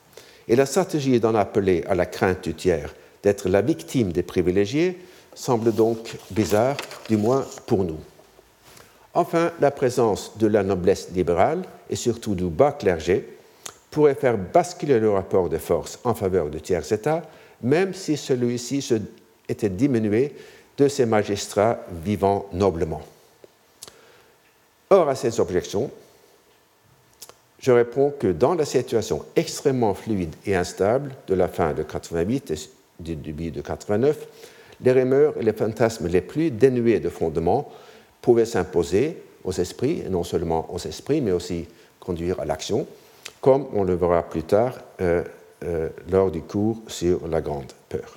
Et 0.48 0.56
la 0.56 0.66
stratégie 0.66 1.20
d'en 1.20 1.34
appeler 1.34 1.84
à 1.86 1.94
la 1.94 2.06
crainte 2.06 2.44
du 2.44 2.54
tiers 2.54 2.94
d'être 3.22 3.48
la 3.48 3.62
victime 3.62 4.12
des 4.12 4.22
privilégiés 4.22 4.98
semble 5.34 5.72
donc 5.72 6.16
bizarre, 6.30 6.76
du 7.08 7.16
moins 7.16 7.46
pour 7.66 7.84
nous. 7.84 7.98
Enfin, 9.14 9.52
la 9.60 9.70
présence 9.70 10.36
de 10.38 10.48
la 10.48 10.64
noblesse 10.64 11.10
libérale 11.14 11.62
et 11.88 11.96
surtout 11.96 12.34
du 12.34 12.46
bas 12.46 12.72
clergé 12.72 13.24
pourrait 13.90 14.16
faire 14.16 14.36
basculer 14.36 14.98
le 14.98 15.10
rapport 15.10 15.48
de 15.48 15.58
force 15.58 16.00
en 16.02 16.14
faveur 16.14 16.50
du 16.50 16.60
tiers 16.60 16.92
État, 16.92 17.22
même 17.62 17.94
si 17.94 18.16
celui-ci 18.16 18.92
était 19.48 19.68
diminué 19.68 20.34
de 20.76 20.88
ses 20.88 21.06
magistrats 21.06 21.78
vivant 22.04 22.46
noblement. 22.52 23.02
Or, 24.90 25.08
à 25.08 25.14
ces 25.14 25.38
objections, 25.38 25.90
je 27.60 27.70
réponds 27.70 28.12
que 28.18 28.26
dans 28.26 28.54
la 28.54 28.64
situation 28.64 29.24
extrêmement 29.36 29.94
fluide 29.94 30.34
et 30.44 30.56
instable 30.56 31.14
de 31.28 31.34
la 31.34 31.46
fin 31.46 31.72
de 31.72 31.84
88 31.84 32.50
et 32.50 32.54
du 32.98 33.14
début 33.14 33.52
de 33.52 33.60
89, 33.60 34.26
les 34.80 34.92
rumeurs 34.92 35.34
et 35.38 35.44
les 35.44 35.52
fantasmes 35.52 36.08
les 36.08 36.20
plus 36.20 36.50
dénués 36.50 36.98
de 36.98 37.08
fondement 37.08 37.70
pouvaient 38.24 38.46
s'imposer 38.46 39.22
aux 39.44 39.52
esprits, 39.52 40.02
et 40.06 40.08
non 40.08 40.24
seulement 40.24 40.66
aux 40.72 40.78
esprits, 40.78 41.20
mais 41.20 41.32
aussi 41.32 41.66
conduire 42.00 42.40
à 42.40 42.46
l'action, 42.46 42.86
comme 43.42 43.66
on 43.74 43.84
le 43.84 43.94
verra 43.94 44.22
plus 44.22 44.44
tard 44.44 44.78
euh, 45.02 45.22
euh, 45.62 45.90
lors 46.10 46.30
du 46.30 46.40
cours 46.40 46.78
sur 46.88 47.28
la 47.28 47.42
grande 47.42 47.70
peur. 47.86 48.16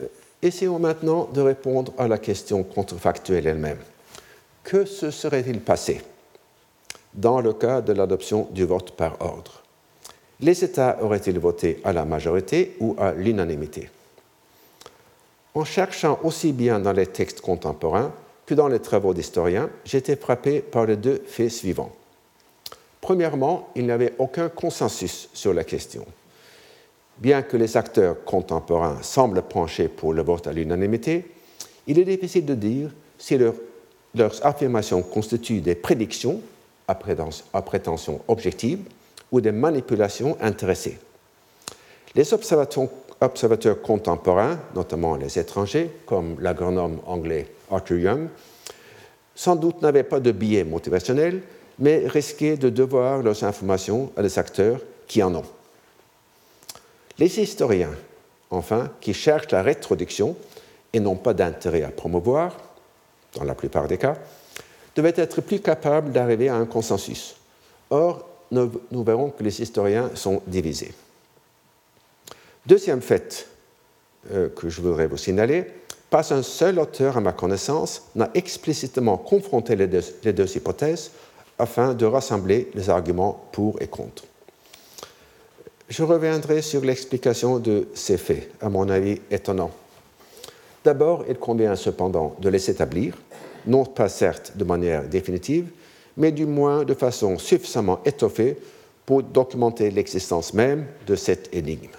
Euh, 0.00 0.06
essayons 0.40 0.78
maintenant 0.78 1.28
de 1.34 1.42
répondre 1.42 1.92
à 1.98 2.08
la 2.08 2.16
question 2.16 2.62
contrefactuelle 2.62 3.46
elle-même. 3.46 3.80
Que 4.64 4.86
se 4.86 5.10
serait-il 5.10 5.60
passé 5.60 6.00
dans 7.12 7.42
le 7.42 7.52
cas 7.52 7.82
de 7.82 7.92
l'adoption 7.92 8.48
du 8.52 8.64
vote 8.64 8.92
par 8.92 9.20
ordre? 9.20 9.62
Les 10.40 10.64
États 10.64 10.96
auraient-ils 11.02 11.38
voté 11.38 11.82
à 11.84 11.92
la 11.92 12.06
majorité 12.06 12.74
ou 12.80 12.96
à 12.98 13.12
l'unanimité? 13.12 13.90
En 15.54 15.64
cherchant 15.64 16.18
aussi 16.22 16.52
bien 16.52 16.78
dans 16.78 16.92
les 16.92 17.06
textes 17.06 17.40
contemporains 17.40 18.12
que 18.46 18.54
dans 18.54 18.68
les 18.68 18.80
travaux 18.80 19.14
d'historiens, 19.14 19.68
j'étais 19.84 20.16
frappé 20.16 20.60
par 20.60 20.86
les 20.86 20.96
deux 20.96 21.22
faits 21.26 21.50
suivants. 21.50 21.92
Premièrement, 23.00 23.68
il 23.74 23.86
n'y 23.86 23.92
avait 23.92 24.14
aucun 24.18 24.48
consensus 24.48 25.28
sur 25.32 25.54
la 25.54 25.64
question. 25.64 26.04
Bien 27.18 27.42
que 27.42 27.56
les 27.56 27.76
acteurs 27.76 28.24
contemporains 28.24 29.02
semblent 29.02 29.42
pencher 29.42 29.88
pour 29.88 30.12
le 30.12 30.22
vote 30.22 30.46
à 30.46 30.52
l'unanimité, 30.52 31.30
il 31.86 31.98
est 31.98 32.04
difficile 32.04 32.44
de 32.46 32.54
dire 32.54 32.90
si 33.18 33.38
leurs 33.38 34.46
affirmations 34.46 35.02
constituent 35.02 35.60
des 35.60 35.74
prédictions 35.74 36.40
à 36.86 36.94
prétention 37.62 38.20
objective 38.28 38.80
ou 39.32 39.40
des 39.40 39.52
manipulations 39.52 40.36
intéressées. 40.40 40.98
Les 42.14 42.24
observateurs 43.20 43.82
contemporains, 43.82 44.58
notamment 44.74 45.16
les 45.16 45.38
étrangers, 45.38 45.90
comme 46.06 46.40
l'agronome 46.40 47.00
anglais 47.06 47.46
Arthur 47.70 47.98
Young, 47.98 48.28
sans 49.34 49.56
doute 49.56 49.82
n'avaient 49.82 50.02
pas 50.02 50.20
de 50.20 50.32
biais 50.32 50.64
motivationnel, 50.64 51.42
mais 51.78 52.06
risquaient 52.06 52.56
de 52.56 52.68
devoir 52.68 53.22
leurs 53.22 53.42
informations 53.44 54.12
à 54.16 54.22
des 54.22 54.38
acteurs 54.38 54.80
qui 55.06 55.22
en 55.22 55.34
ont. 55.34 55.44
Les 57.18 57.40
historiens, 57.40 57.94
enfin, 58.50 58.90
qui 59.00 59.14
cherchent 59.14 59.50
la 59.50 59.62
rétroduction 59.62 60.36
et 60.92 61.00
n'ont 61.00 61.16
pas 61.16 61.34
d'intérêt 61.34 61.82
à 61.82 61.90
promouvoir, 61.90 62.56
dans 63.34 63.44
la 63.44 63.54
plupart 63.54 63.86
des 63.86 63.98
cas, 63.98 64.16
devaient 64.96 65.14
être 65.16 65.40
plus 65.40 65.60
capables 65.60 66.12
d'arriver 66.12 66.48
à 66.48 66.56
un 66.56 66.66
consensus. 66.66 67.36
Or, 67.90 68.28
nous 68.50 69.04
verrons 69.04 69.30
que 69.30 69.42
les 69.42 69.62
historiens 69.62 70.10
sont 70.14 70.42
divisés. 70.46 70.92
Deuxième 72.66 73.00
fait 73.00 73.46
euh, 74.32 74.48
que 74.50 74.68
je 74.68 74.82
voudrais 74.82 75.06
vous 75.06 75.16
signaler, 75.16 75.64
pas 76.10 76.34
un 76.34 76.42
seul 76.42 76.78
auteur, 76.78 77.16
à 77.16 77.20
ma 77.20 77.32
connaissance, 77.32 78.02
n'a 78.14 78.30
explicitement 78.34 79.16
confronté 79.16 79.76
les 79.76 79.86
deux, 79.86 80.56
hypothèses 80.56 81.12
afin 81.58 81.94
de 81.94 82.04
rassembler 82.04 82.70
les 82.74 82.90
arguments 82.90 83.48
pour 83.52 83.80
et 83.80 83.86
contre. 83.86 84.24
Je 85.88 86.02
reviendrai 86.02 86.62
sur 86.62 86.82
l'explication 86.82 87.58
de 87.58 87.88
ces 87.94 88.18
faits, 88.18 88.50
à 88.60 88.68
mon 88.68 88.88
avis 88.88 89.20
étonnants. 89.30 89.72
D'abord, 90.84 91.24
il 91.28 91.36
convient 91.36 91.76
cependant 91.76 92.36
de 92.40 92.48
les 92.48 92.70
établir, 92.70 93.16
non 93.66 93.84
pas 93.84 94.08
certes 94.08 94.52
de 94.56 94.64
manière 94.64 95.04
définitive, 95.04 95.68
mais 96.16 96.32
du 96.32 96.46
moins 96.46 96.84
de 96.84 96.94
façon 96.94 97.38
suffisamment 97.38 98.00
étoffée 98.04 98.56
pour 99.06 99.22
documenter 99.22 99.90
l'existence 99.90 100.54
même 100.54 100.86
de 101.06 101.16
cette 101.16 101.54
énigme. 101.54 101.90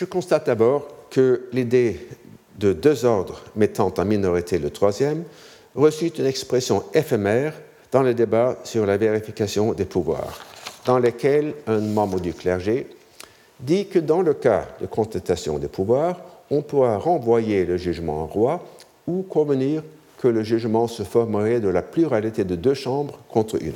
Je 0.00 0.06
constate 0.06 0.46
d'abord 0.46 0.88
que 1.10 1.42
l'idée 1.52 2.00
de 2.58 2.72
deux 2.72 3.04
ordres 3.04 3.42
mettant 3.54 3.92
en 3.98 4.04
minorité 4.06 4.58
le 4.58 4.70
troisième 4.70 5.24
reçut 5.74 6.06
une 6.18 6.24
expression 6.24 6.84
éphémère 6.94 7.52
dans 7.92 8.02
les 8.02 8.14
débats 8.14 8.56
sur 8.64 8.86
la 8.86 8.96
vérification 8.96 9.74
des 9.74 9.84
pouvoirs, 9.84 10.40
dans 10.86 10.98
lesquels 10.98 11.52
un 11.66 11.80
membre 11.80 12.18
du 12.18 12.32
clergé 12.32 12.86
dit 13.60 13.88
que 13.88 13.98
dans 13.98 14.22
le 14.22 14.32
cas 14.32 14.68
de 14.80 14.86
contestation 14.86 15.58
des 15.58 15.68
pouvoirs, 15.68 16.18
on 16.50 16.62
pourra 16.62 16.96
renvoyer 16.96 17.66
le 17.66 17.76
jugement 17.76 18.22
au 18.22 18.26
roi 18.26 18.64
ou 19.06 19.20
convenir 19.20 19.82
que 20.16 20.28
le 20.28 20.42
jugement 20.42 20.88
se 20.88 21.02
formerait 21.02 21.60
de 21.60 21.68
la 21.68 21.82
pluralité 21.82 22.44
de 22.44 22.56
deux 22.56 22.72
chambres 22.72 23.18
contre 23.28 23.62
une. 23.62 23.74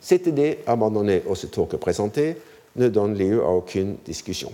Cette 0.00 0.28
idée, 0.28 0.60
abandonnée 0.68 1.24
aussitôt 1.26 1.64
que 1.64 1.74
présentée, 1.74 2.36
ne 2.76 2.86
donne 2.86 3.18
lieu 3.18 3.42
à 3.42 3.48
aucune 3.48 3.96
discussion. 4.04 4.52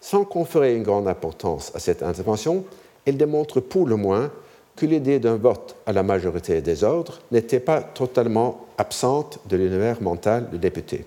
Sans 0.00 0.24
conférer 0.24 0.74
une 0.74 0.82
grande 0.82 1.08
importance 1.08 1.72
à 1.74 1.78
cette 1.78 2.02
intervention, 2.02 2.64
elle 3.04 3.16
démontre 3.16 3.60
pour 3.60 3.86
le 3.86 3.96
moins 3.96 4.30
que 4.76 4.86
l'idée 4.86 5.18
d'un 5.18 5.36
vote 5.36 5.76
à 5.84 5.92
la 5.92 6.02
majorité 6.02 6.62
des 6.62 6.84
ordres 6.84 7.18
n'était 7.30 7.60
pas 7.60 7.82
totalement 7.82 8.66
absente 8.78 9.38
de 9.46 9.56
l'univers 9.56 10.00
mental 10.00 10.48
du 10.50 10.58
député. 10.58 11.04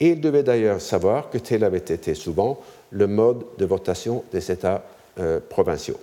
Et 0.00 0.10
il 0.10 0.20
devait 0.20 0.42
d'ailleurs 0.42 0.80
savoir 0.80 1.30
que 1.30 1.38
tel 1.38 1.64
avait 1.64 1.78
été 1.78 2.14
souvent 2.14 2.60
le 2.90 3.06
mode 3.06 3.44
de 3.56 3.64
votation 3.64 4.24
des 4.32 4.50
États 4.50 4.82
euh, 5.18 5.40
provinciaux. 5.48 5.98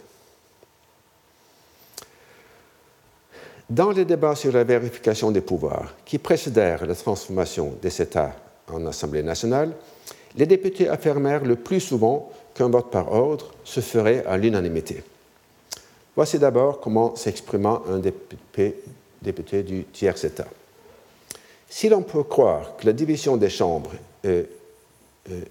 Dans 3.70 3.92
les 3.92 4.06
débats 4.06 4.36
sur 4.36 4.52
la 4.52 4.64
vérification 4.64 5.32
des 5.32 5.42
pouvoirs 5.42 5.96
qui 6.06 6.20
précédèrent 6.20 6.86
la 6.86 6.94
transformation 6.94 7.74
des 7.82 8.02
États 8.02 8.36
en 8.72 8.86
Assemblée 8.86 9.24
nationale, 9.24 9.72
les 10.38 10.46
députés 10.46 10.90
affirmèrent 10.90 11.46
le 11.46 11.56
plus 11.56 11.80
souvent 11.80 12.32
qu'un 12.54 12.70
vote 12.70 12.92
par 12.92 13.12
ordre 13.12 13.52
se 13.64 13.80
ferait 13.80 14.26
à 14.26 14.38
l'unanimité. 14.38 15.04
Voici 16.16 16.40
d'abord 16.40 16.80
comment 16.80 17.16
s'exprima 17.16 17.82
un 17.90 18.00
député, 18.00 19.64
du 19.64 19.86
tiers 19.86 20.24
État. 20.24 20.48
Si 21.68 21.90
l'on 21.90 22.04
peut 22.04 22.24
croire 22.24 22.78
que 22.78 22.86
la 22.86 22.94
division 22.94 23.38
des 23.38 23.50
chambres 23.50 23.92
est, 24.24 24.48
euh, 25.30 25.42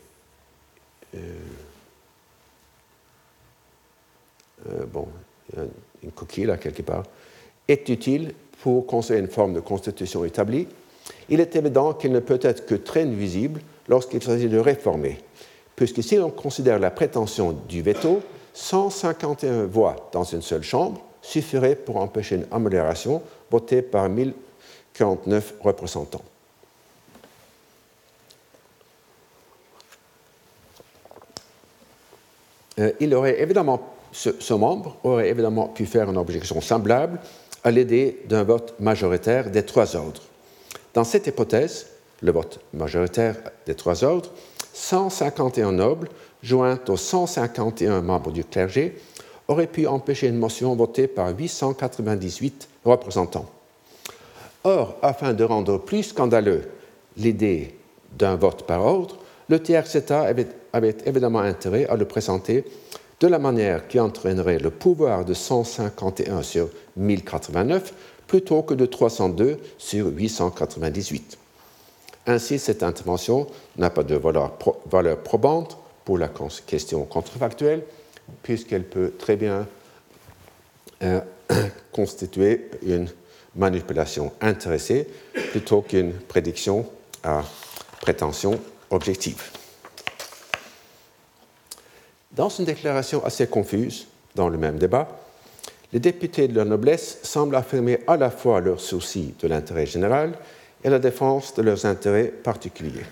coquille 6.14 6.46
là 6.46 6.56
quelque 6.56 6.82
part, 6.82 7.02
est 7.68 7.88
utile 7.88 8.32
pour 8.62 8.86
construire 8.86 9.20
une 9.20 9.28
forme 9.28 9.52
de 9.52 9.60
constitution 9.60 10.24
établie, 10.24 10.66
il 11.28 11.40
est 11.40 11.56
évident 11.56 11.92
qu'il 11.92 12.12
ne 12.12 12.20
peut 12.20 12.38
être 12.40 12.64
que 12.64 12.74
très 12.74 13.04
nuisible 13.04 13.60
lorsqu'il 13.88 14.22
s'agit 14.22 14.48
de 14.48 14.58
réformer, 14.58 15.18
puisque 15.76 16.02
si 16.02 16.16
l'on 16.16 16.30
considère 16.30 16.78
la 16.78 16.90
prétention 16.90 17.52
du 17.68 17.82
veto, 17.82 18.22
151 18.54 19.66
voix 19.66 20.08
dans 20.12 20.24
une 20.24 20.42
seule 20.42 20.62
chambre 20.62 21.00
suffiraient 21.20 21.74
pour 21.74 21.96
empêcher 21.96 22.36
une 22.36 22.46
amélioration 22.52 23.22
votée 23.50 23.82
par 23.82 24.08
1049 24.08 25.54
représentants. 25.60 26.22
Euh, 32.78 32.92
il 33.00 33.14
aurait 33.14 33.40
évidemment, 33.40 33.94
ce, 34.12 34.54
membre 34.54 34.96
aurait 35.04 35.28
évidemment 35.28 35.68
pu 35.68 35.86
faire 35.86 36.10
une 36.10 36.16
objection 36.16 36.60
semblable 36.60 37.20
à 37.62 37.70
l'idée 37.70 38.22
d'un 38.26 38.42
vote 38.42 38.74
majoritaire 38.80 39.50
des 39.50 39.64
trois 39.64 39.96
ordres. 39.96 40.22
Dans 40.92 41.04
cette 41.04 41.26
hypothèse, 41.26 41.86
le 42.22 42.32
vote 42.32 42.60
majoritaire 42.72 43.36
des 43.66 43.74
trois 43.74 44.04
ordres, 44.04 44.30
151 44.72 45.72
nobles, 45.72 46.08
joints 46.42 46.80
aux 46.88 46.96
151 46.96 48.00
membres 48.02 48.32
du 48.32 48.44
clergé, 48.44 48.96
auraient 49.48 49.66
pu 49.66 49.86
empêcher 49.86 50.28
une 50.28 50.38
motion 50.38 50.74
votée 50.74 51.06
par 51.06 51.36
898 51.36 52.68
représentants. 52.84 53.50
Or, 54.64 54.96
afin 55.02 55.34
de 55.34 55.44
rendre 55.44 55.78
plus 55.78 56.04
scandaleux 56.04 56.62
l'idée 57.16 57.76
d'un 58.16 58.36
vote 58.36 58.66
par 58.66 58.84
ordre, 58.84 59.18
le 59.48 59.56
État 59.56 60.22
avait, 60.22 60.48
avait, 60.72 60.96
évidemment 61.04 61.40
intérêt 61.40 61.86
à 61.86 61.96
le 61.96 62.06
présenter 62.06 62.64
de 63.20 63.26
la 63.26 63.38
manière 63.38 63.86
qui 63.88 64.00
entraînerait 64.00 64.58
le 64.58 64.70
pouvoir 64.70 65.24
de 65.24 65.34
151 65.34 66.42
sur 66.42 66.68
1089 66.96 67.92
plutôt 68.26 68.62
que 68.62 68.74
de 68.74 68.86
302 68.86 69.58
sur 69.76 70.06
898. 70.08 71.38
Ainsi, 72.26 72.58
cette 72.58 72.82
intervention 72.82 73.46
n'a 73.76 73.90
pas 73.90 74.02
de 74.02 74.14
valeur, 74.14 75.18
probante 75.18 75.78
pour 76.04 76.18
la 76.18 76.30
question 76.66 77.04
contrefactuelle, 77.04 77.84
puisqu'elle 78.42 78.84
peut 78.84 79.12
très 79.18 79.36
bien 79.36 79.66
euh, 81.02 81.20
constituer 81.92 82.70
une 82.82 83.08
manipulation 83.56 84.32
intéressée 84.40 85.06
plutôt 85.50 85.82
qu'une 85.82 86.12
prédiction 86.12 86.86
à 87.22 87.42
prétention 88.00 88.58
objective. 88.90 89.42
Dans 92.32 92.48
une 92.48 92.64
déclaration 92.64 93.24
assez 93.24 93.46
confuse, 93.46 94.06
dans 94.34 94.48
le 94.48 94.58
même 94.58 94.78
débat, 94.78 95.08
les 95.92 96.00
députés 96.00 96.48
de 96.48 96.56
la 96.56 96.64
noblesse 96.64 97.18
semblent 97.22 97.54
affirmer 97.54 98.00
à 98.08 98.16
la 98.16 98.30
fois 98.30 98.60
leur 98.60 98.80
souci 98.80 99.34
de 99.40 99.46
l'intérêt 99.46 99.86
général 99.86 100.32
et 100.84 100.90
la 100.90 100.98
défense 100.98 101.54
de 101.54 101.62
leurs 101.62 101.86
intérêts 101.86 102.26
particuliers. 102.26 103.06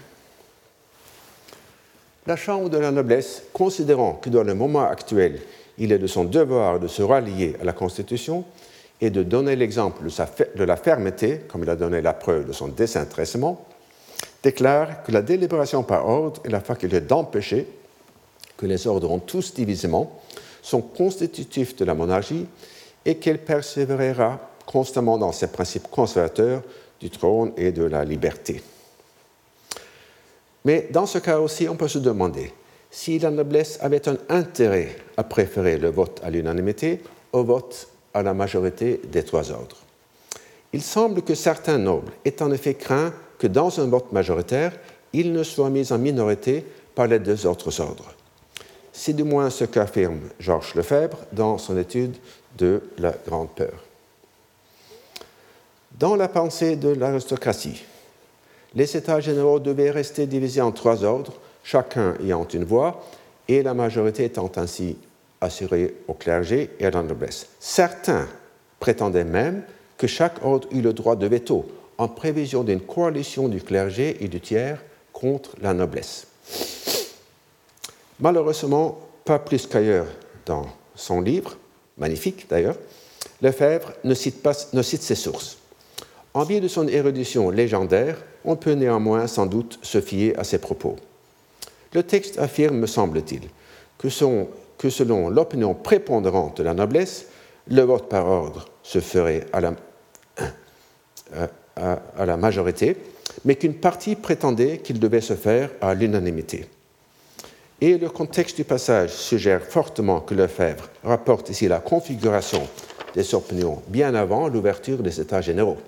La 2.26 2.36
Chambre 2.36 2.68
de 2.68 2.78
la 2.78 2.92
noblesse, 2.92 3.42
considérant 3.52 4.12
que 4.14 4.30
dans 4.30 4.44
le 4.44 4.54
moment 4.54 4.82
actuel, 4.82 5.40
il 5.78 5.90
est 5.90 5.98
de 5.98 6.06
son 6.06 6.24
devoir 6.24 6.78
de 6.78 6.86
se 6.86 7.02
rallier 7.02 7.56
à 7.60 7.64
la 7.64 7.72
Constitution 7.72 8.44
et 9.00 9.10
de 9.10 9.24
donner 9.24 9.56
l'exemple 9.56 10.04
de, 10.04 10.64
la 10.64 10.76
fermeté, 10.76 11.40
comme 11.48 11.64
il 11.64 11.70
a 11.70 11.74
donné 11.74 12.00
la 12.00 12.12
preuve 12.12 12.46
de 12.46 12.52
son 12.52 12.68
désintéressement, 12.68 13.66
déclare 14.42 15.02
que 15.02 15.10
la 15.10 15.22
délibération 15.22 15.82
par 15.82 16.08
ordre 16.08 16.40
et 16.44 16.50
la 16.50 16.60
faculté 16.60 17.00
d'empêcher 17.00 17.66
que 18.56 18.66
les 18.66 18.86
ordres 18.86 19.10
ont 19.10 19.18
tous 19.18 19.54
divisément 19.54 20.20
sont 20.62 20.82
constitutifs 20.82 21.74
de 21.74 21.84
la 21.84 21.94
monarchie 21.94 22.46
et 23.04 23.16
qu'elle 23.16 23.42
persévérera 23.42 24.38
constamment 24.66 25.18
dans 25.18 25.32
ses 25.32 25.48
principes 25.48 25.88
conservateurs 25.90 26.62
du 27.02 27.10
trône 27.10 27.52
et 27.56 27.72
de 27.72 27.82
la 27.82 28.04
liberté. 28.04 28.62
Mais 30.64 30.88
dans 30.90 31.06
ce 31.06 31.18
cas 31.18 31.40
aussi, 31.40 31.68
on 31.68 31.76
peut 31.76 31.88
se 31.88 31.98
demander 31.98 32.52
si 32.90 33.18
la 33.18 33.30
noblesse 33.30 33.78
avait 33.80 34.08
un 34.08 34.16
intérêt 34.28 34.96
à 35.16 35.24
préférer 35.24 35.78
le 35.78 35.90
vote 35.90 36.20
à 36.22 36.30
l'unanimité 36.30 37.00
au 37.32 37.42
vote 37.42 37.88
à 38.14 38.22
la 38.22 38.34
majorité 38.34 39.00
des 39.10 39.24
trois 39.24 39.50
ordres. 39.50 39.78
Il 40.72 40.82
semble 40.82 41.22
que 41.22 41.34
certains 41.34 41.78
nobles 41.78 42.12
aient 42.24 42.40
en 42.42 42.52
effet 42.52 42.74
craint 42.74 43.12
que 43.38 43.46
dans 43.46 43.80
un 43.80 43.86
vote 43.86 44.12
majoritaire, 44.12 44.72
il 45.12 45.32
ne 45.32 45.42
soit 45.42 45.70
mis 45.70 45.92
en 45.92 45.98
minorité 45.98 46.64
par 46.94 47.08
les 47.08 47.18
deux 47.18 47.46
autres 47.46 47.80
ordres. 47.80 48.14
C'est 48.92 49.14
du 49.14 49.24
moins 49.24 49.50
ce 49.50 49.64
qu'affirme 49.64 50.20
Georges 50.38 50.74
Lefebvre 50.74 51.18
dans 51.32 51.58
son 51.58 51.76
étude 51.78 52.14
de 52.58 52.82
la 52.98 53.12
Grande 53.26 53.50
Peur. 53.56 53.91
Dans 56.02 56.16
la 56.16 56.26
pensée 56.26 56.74
de 56.74 56.88
l'aristocratie, 56.88 57.84
les 58.74 58.96
États 58.96 59.20
généraux 59.20 59.60
devaient 59.60 59.92
rester 59.92 60.26
divisés 60.26 60.60
en 60.60 60.72
trois 60.72 61.04
ordres, 61.04 61.34
chacun 61.62 62.16
ayant 62.20 62.44
une 62.52 62.64
voix, 62.64 63.04
et 63.46 63.62
la 63.62 63.72
majorité 63.72 64.24
étant 64.24 64.50
ainsi 64.56 64.96
assurée 65.40 65.94
au 66.08 66.14
clergé 66.14 66.70
et 66.80 66.86
à 66.86 66.90
la 66.90 67.04
noblesse. 67.04 67.46
Certains 67.60 68.26
prétendaient 68.80 69.22
même 69.22 69.62
que 69.96 70.08
chaque 70.08 70.44
ordre 70.44 70.66
eut 70.72 70.80
le 70.80 70.92
droit 70.92 71.14
de 71.14 71.28
veto, 71.28 71.70
en 71.98 72.08
prévision 72.08 72.64
d'une 72.64 72.80
coalition 72.80 73.46
du 73.46 73.62
clergé 73.62 74.24
et 74.24 74.26
du 74.26 74.40
tiers 74.40 74.82
contre 75.12 75.54
la 75.62 75.72
noblesse. 75.72 76.26
Malheureusement, 78.18 78.98
pas 79.24 79.38
plus 79.38 79.68
qu'ailleurs 79.68 80.08
dans 80.46 80.66
son 80.96 81.20
livre, 81.20 81.56
magnifique 81.96 82.48
d'ailleurs, 82.50 82.78
Lefebvre 83.40 83.92
ne 84.02 84.14
cite, 84.14 84.42
pas, 84.42 84.54
ne 84.72 84.82
cite 84.82 85.02
ses 85.02 85.14
sources. 85.14 85.58
En 86.34 86.44
vue 86.44 86.60
de 86.60 86.68
son 86.68 86.88
érudition 86.88 87.50
légendaire, 87.50 88.16
on 88.44 88.56
peut 88.56 88.72
néanmoins 88.72 89.26
sans 89.26 89.46
doute 89.46 89.78
se 89.82 90.00
fier 90.00 90.38
à 90.38 90.44
ses 90.44 90.58
propos. 90.58 90.96
Le 91.92 92.02
texte 92.02 92.38
affirme, 92.38 92.78
me 92.78 92.86
semble-t-il, 92.86 93.42
que, 93.98 94.08
selon 94.90 95.28
l'opinion 95.28 95.74
prépondérante 95.74 96.56
de 96.56 96.62
la 96.62 96.74
noblesse, 96.74 97.26
le 97.68 97.82
vote 97.82 98.08
par 98.08 98.26
ordre 98.26 98.66
se 98.82 99.00
ferait 99.00 99.46
à 99.52 99.60
la, 99.60 99.74
à, 101.76 101.98
à 102.16 102.26
la 102.26 102.36
majorité, 102.36 102.96
mais 103.44 103.56
qu'une 103.56 103.74
partie 103.74 104.16
prétendait 104.16 104.78
qu'il 104.78 104.98
devait 104.98 105.20
se 105.20 105.34
faire 105.34 105.70
à 105.80 105.94
l'unanimité. 105.94 106.66
Et 107.80 107.98
le 107.98 108.08
contexte 108.08 108.56
du 108.56 108.64
passage 108.64 109.10
suggère 109.10 109.62
fortement 109.62 110.20
que 110.20 110.34
Lefebvre 110.34 110.88
rapporte 111.04 111.50
ici 111.50 111.68
la 111.68 111.80
configuration 111.80 112.66
des 113.14 113.34
opinions 113.34 113.82
bien 113.88 114.14
avant 114.14 114.48
l'ouverture 114.48 114.98
des 114.98 115.20
États 115.20 115.40
généraux. 115.40 115.78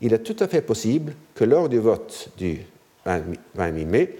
Il 0.00 0.12
est 0.12 0.22
tout 0.22 0.36
à 0.40 0.48
fait 0.48 0.62
possible 0.62 1.14
que 1.34 1.44
lors 1.44 1.68
du 1.68 1.78
vote 1.78 2.28
du 2.36 2.60
20 3.04 3.72
mai, 3.86 4.16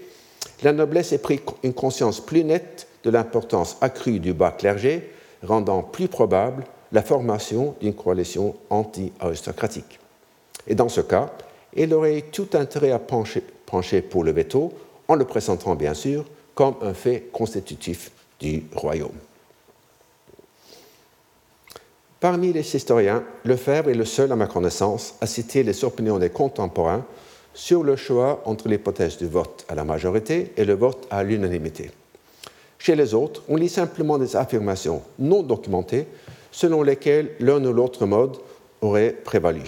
la 0.63 0.73
noblesse 0.73 1.13
ait 1.13 1.19
pris 1.19 1.39
une 1.63 1.73
conscience 1.73 2.19
plus 2.19 2.43
nette 2.43 2.87
de 3.03 3.09
l'importance 3.09 3.77
accrue 3.79 4.19
du 4.19 4.33
bas 4.33 4.51
clergé, 4.51 5.11
rendant 5.43 5.83
plus 5.83 6.07
probable 6.07 6.65
la 6.91 7.01
formation 7.01 7.75
d'une 7.79 7.93
coalition 7.93 8.55
anti-aristocratique. 8.69 9.99
Et 10.67 10.75
dans 10.75 10.89
ce 10.89 11.01
cas, 11.01 11.31
elle 11.75 11.93
aurait 11.93 12.25
tout 12.31 12.49
intérêt 12.53 12.91
à 12.91 12.99
pencher, 12.99 13.43
pencher 13.65 14.01
pour 14.01 14.23
le 14.23 14.31
veto, 14.31 14.73
en 15.07 15.15
le 15.15 15.25
présentant 15.25 15.75
bien 15.75 15.93
sûr 15.93 16.25
comme 16.55 16.75
un 16.81 16.93
fait 16.93 17.29
constitutif 17.31 18.11
du 18.39 18.63
royaume. 18.75 19.15
Parmi 22.19 22.51
les 22.51 22.75
historiens, 22.75 23.23
Lefebvre 23.45 23.89
est 23.89 23.93
le 23.93 24.03
seul, 24.03 24.31
à 24.31 24.35
ma 24.35 24.47
connaissance, 24.47 25.15
à 25.21 25.25
citer 25.25 25.63
les 25.63 25.85
opinions 25.85 26.19
des 26.19 26.29
contemporains 26.29 27.05
sur 27.53 27.81
le 27.81 27.95
choix 27.95 28.41
entre 28.45 28.67
l'hypothèse 28.67 29.17
du 29.17 29.27
vote 29.27 29.65
à 29.69 29.75
la 29.75 29.85
majorité 29.85 30.51
et 30.57 30.65
le 30.65 30.73
vote 30.73 31.07
à 31.09 31.23
l'unanimité. 31.23 31.91
Chez 32.77 32.95
les 32.95 33.13
autres, 33.13 33.43
on 33.47 33.55
lit 33.55 33.69
simplement 33.69 34.17
des 34.17 34.35
affirmations 34.35 35.01
non 35.17 35.43
documentées 35.43 36.07
selon 36.51 36.83
lesquelles 36.83 37.31
l'un 37.39 37.63
ou 37.63 37.71
l'autre 37.71 38.05
mode 38.05 38.37
aurait 38.81 39.11
prévalu, 39.11 39.61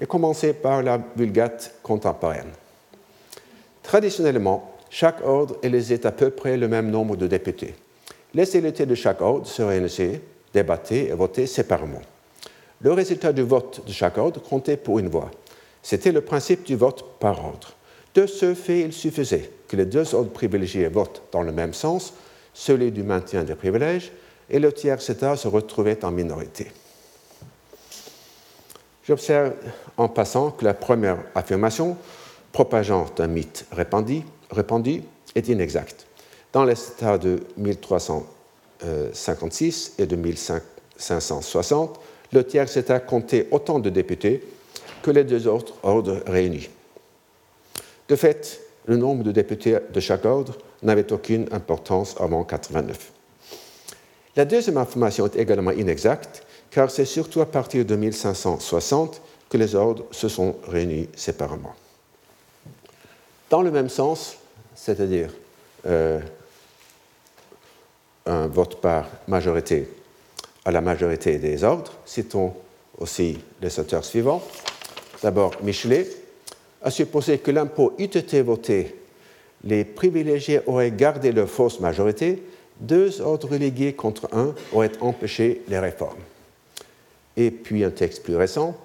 et 0.00 0.06
commencer 0.06 0.54
par 0.54 0.82
la 0.82 1.00
vulgate 1.16 1.74
contemporaine. 1.82 2.50
Traditionnellement, 3.84 4.74
chaque 4.90 5.24
ordre 5.24 5.56
élève 5.62 6.00
à 6.04 6.12
peu 6.12 6.30
près 6.30 6.56
le 6.56 6.66
même 6.66 6.90
nombre 6.90 7.16
de 7.16 7.26
députés. 7.26 7.74
Les 8.34 8.44
de 8.44 8.94
chaque 8.94 9.20
ordre 9.20 9.46
seraient 9.46 9.82
ainsi 9.82 10.18
débattait 10.52 11.08
et 11.08 11.12
votait 11.12 11.46
séparément. 11.46 12.02
Le 12.80 12.92
résultat 12.92 13.32
du 13.32 13.42
vote 13.42 13.82
de 13.86 13.92
chaque 13.92 14.18
ordre 14.18 14.40
comptait 14.40 14.76
pour 14.76 14.98
une 14.98 15.08
voix. 15.08 15.30
C'était 15.82 16.12
le 16.12 16.20
principe 16.20 16.64
du 16.64 16.76
vote 16.76 17.04
par 17.18 17.44
ordre. 17.44 17.74
De 18.14 18.26
ce 18.26 18.54
fait, 18.54 18.80
il 18.80 18.92
suffisait 18.92 19.50
que 19.68 19.76
les 19.76 19.84
deux 19.84 20.14
ordres 20.14 20.30
privilégiés 20.30 20.88
votent 20.88 21.22
dans 21.32 21.42
le 21.42 21.52
même 21.52 21.74
sens, 21.74 22.14
celui 22.54 22.90
du 22.90 23.02
maintien 23.02 23.44
des 23.44 23.54
privilèges, 23.54 24.12
et 24.50 24.58
le 24.58 24.72
tiers 24.72 24.98
État 25.08 25.36
se 25.36 25.48
retrouvait 25.48 26.04
en 26.04 26.10
minorité. 26.10 26.70
J'observe 29.04 29.54
en 29.96 30.08
passant 30.08 30.50
que 30.50 30.64
la 30.64 30.74
première 30.74 31.18
affirmation, 31.34 31.96
propageant 32.52 33.06
un 33.18 33.26
mythe 33.26 33.66
répandu, 33.72 34.22
répandu 34.50 35.02
est 35.34 35.48
inexacte. 35.48 36.06
Dans 36.52 36.64
les 36.64 36.74
l'État 36.74 37.18
de 37.18 37.40
1300, 37.56 38.26
euh, 38.84 39.06
1956 39.06 39.94
et 39.98 40.06
de 40.06 40.14
1560, 40.14 42.00
le 42.32 42.44
tiers 42.44 42.76
État 42.76 43.00
comptait 43.00 43.48
autant 43.50 43.80
de 43.80 43.90
députés 43.90 44.42
que 45.02 45.10
les 45.10 45.24
deux 45.24 45.48
autres 45.48 45.74
ordres 45.82 46.22
réunis. 46.26 46.68
De 48.08 48.16
fait, 48.16 48.60
le 48.86 48.96
nombre 48.96 49.24
de 49.24 49.32
députés 49.32 49.78
de 49.92 50.00
chaque 50.00 50.24
ordre 50.24 50.56
n'avait 50.82 51.12
aucune 51.12 51.48
importance 51.50 52.14
avant 52.20 52.44
89. 52.44 53.12
La 54.36 54.44
deuxième 54.44 54.76
information 54.76 55.26
est 55.26 55.36
également 55.36 55.72
inexacte, 55.72 56.44
car 56.70 56.90
c'est 56.90 57.04
surtout 57.04 57.40
à 57.40 57.46
partir 57.46 57.84
de 57.84 57.96
1560 57.96 59.20
que 59.50 59.56
les 59.56 59.74
ordres 59.74 60.04
se 60.12 60.28
sont 60.28 60.56
réunis 60.68 61.08
séparément. 61.16 61.74
Dans 63.50 63.62
le 63.62 63.70
même 63.70 63.88
sens, 63.88 64.36
c'est-à-dire 64.74 65.30
euh, 65.86 66.20
un 68.28 68.46
vote 68.46 68.80
par 68.80 69.08
majorité 69.26 69.88
à 70.64 70.70
la 70.70 70.80
majorité 70.80 71.38
des 71.38 71.64
ordres, 71.64 71.92
citons 72.04 72.52
aussi 72.98 73.38
les 73.62 73.80
auteurs 73.80 74.04
suivants. 74.04 74.42
D'abord, 75.22 75.52
Michelet 75.62 76.06
a 76.82 76.90
supposé 76.90 77.38
que 77.38 77.50
l'impôt 77.50 77.94
eût 77.98 78.04
été 78.04 78.42
voté, 78.42 78.94
les 79.64 79.84
privilégiés 79.84 80.60
auraient 80.66 80.90
gardé 80.90 81.32
leur 81.32 81.48
fausse 81.48 81.80
majorité, 81.80 82.42
deux 82.80 83.20
ordres 83.20 83.48
relégués 83.48 83.94
contre 83.94 84.28
un 84.32 84.54
auraient 84.72 84.92
empêché 85.00 85.62
les 85.68 85.78
réformes. 85.78 86.20
Et 87.36 87.50
puis 87.50 87.82
un 87.82 87.90
texte 87.90 88.22
plus 88.22 88.36
récent. 88.36 88.76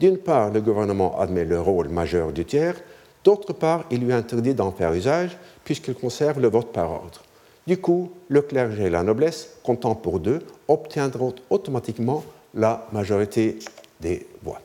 D'une 0.00 0.18
part, 0.18 0.50
le 0.50 0.60
gouvernement 0.60 1.18
admet 1.18 1.44
le 1.44 1.60
rôle 1.60 1.88
majeur 1.88 2.32
du 2.32 2.44
tiers, 2.44 2.76
d'autre 3.24 3.52
part, 3.52 3.84
il 3.90 4.00
lui 4.00 4.12
interdit 4.12 4.54
d'en 4.54 4.72
faire 4.72 4.92
usage 4.92 5.36
puisqu'il 5.64 5.94
conserve 5.94 6.40
le 6.40 6.48
vote 6.48 6.72
par 6.72 6.90
ordre. 6.90 7.23
Du 7.66 7.78
coup, 7.78 8.12
le 8.28 8.42
clergé 8.42 8.84
et 8.84 8.90
la 8.90 9.02
noblesse, 9.02 9.56
comptant 9.62 9.94
pour 9.94 10.20
deux, 10.20 10.40
obtiendront 10.68 11.34
automatiquement 11.48 12.24
la 12.54 12.86
majorité 12.92 13.58
des 14.00 14.26
voix. 14.42 14.60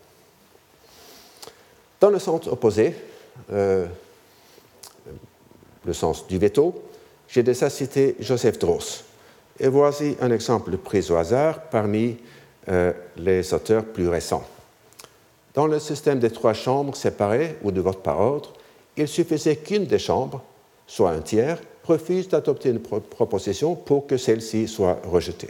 Dans 2.00 2.10
le 2.10 2.20
sens 2.20 2.48
opposé, 2.48 2.96
euh, 3.52 3.86
le 5.86 5.94
sens 5.94 6.28
du 6.28 6.38
veto, 6.38 6.84
j'ai 7.28 7.44
déjà 7.44 7.70
cité 7.70 8.16
Joseph 8.20 8.60
Dross. 8.60 9.06
Et 9.60 9.68
voici 9.68 10.16
un 10.22 10.32
exemple 10.32 10.78
pris 10.78 11.10
au 11.10 11.16
hasard 11.16 11.62
parmi 11.64 12.18
euh, 12.70 12.94
les 13.18 13.54
auteurs 13.54 13.86
plus 13.86 14.08
récents. 14.08 14.46
Dans 15.54 15.68
le 15.68 15.80
système 15.80 16.20
des 16.20 16.32
trois 16.32 16.54
chambres 16.54 16.96
séparées 16.96 17.58
ou 17.64 17.72
de 17.72 17.82
vote 17.82 18.04
par 18.04 18.20
ordre, 18.20 18.54
il 18.96 19.08
suffisait 19.08 19.58
qu'une 19.58 19.86
des 19.86 20.00
chambres, 20.00 20.42
soit 20.88 21.12
un 21.12 21.22
tiers, 21.22 21.60
refuse 21.90 22.30
d'adopter 22.30 22.70
une 22.70 22.80
proposition 22.80 23.76
pour 23.76 24.08
que 24.08 24.18
celle-ci 24.18 24.68
soit 24.68 25.00
rejetée. 25.04 25.50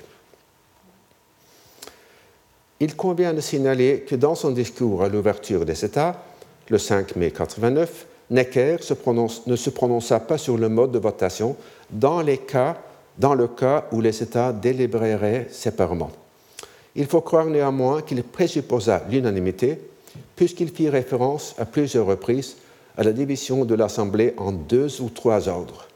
Il 2.79 2.95
convient 2.95 3.33
de 3.33 3.41
signaler 3.41 4.05
que 4.07 4.15
dans 4.15 4.35
son 4.35 4.51
discours 4.51 5.03
à 5.03 5.09
l'ouverture 5.09 5.65
des 5.65 5.83
États, 5.83 6.23
le 6.69 6.77
5 6.77 7.17
mai 7.17 7.31
89, 7.31 8.05
Necker 8.31 8.77
ne 9.47 9.55
se 9.55 9.69
prononça 9.69 10.19
pas 10.19 10.37
sur 10.37 10.57
le 10.57 10.69
mode 10.69 10.91
de 10.91 10.99
votation 10.99 11.57
dans, 11.89 12.21
les 12.21 12.39
dans 13.17 13.33
le 13.33 13.47
cas 13.47 13.87
où 13.91 13.99
les 13.99 14.23
États 14.23 14.53
délibéreraient 14.53 15.47
séparément. 15.49 16.11
Il 16.95 17.05
faut 17.07 17.21
croire 17.21 17.47
néanmoins 17.47 18.01
qu'il 18.01 18.23
présupposa 18.23 19.03
l'unanimité, 19.09 19.79
puisqu'il 20.35 20.69
fit 20.69 20.89
référence 20.89 21.55
à 21.57 21.65
plusieurs 21.65 22.05
reprises 22.05 22.55
à 22.97 23.03
la 23.03 23.11
division 23.11 23.65
de 23.65 23.75
l'Assemblée 23.75 24.33
en 24.37 24.51
deux 24.51 25.01
ou 25.01 25.09
trois 25.09 25.49
ordres. 25.49 25.88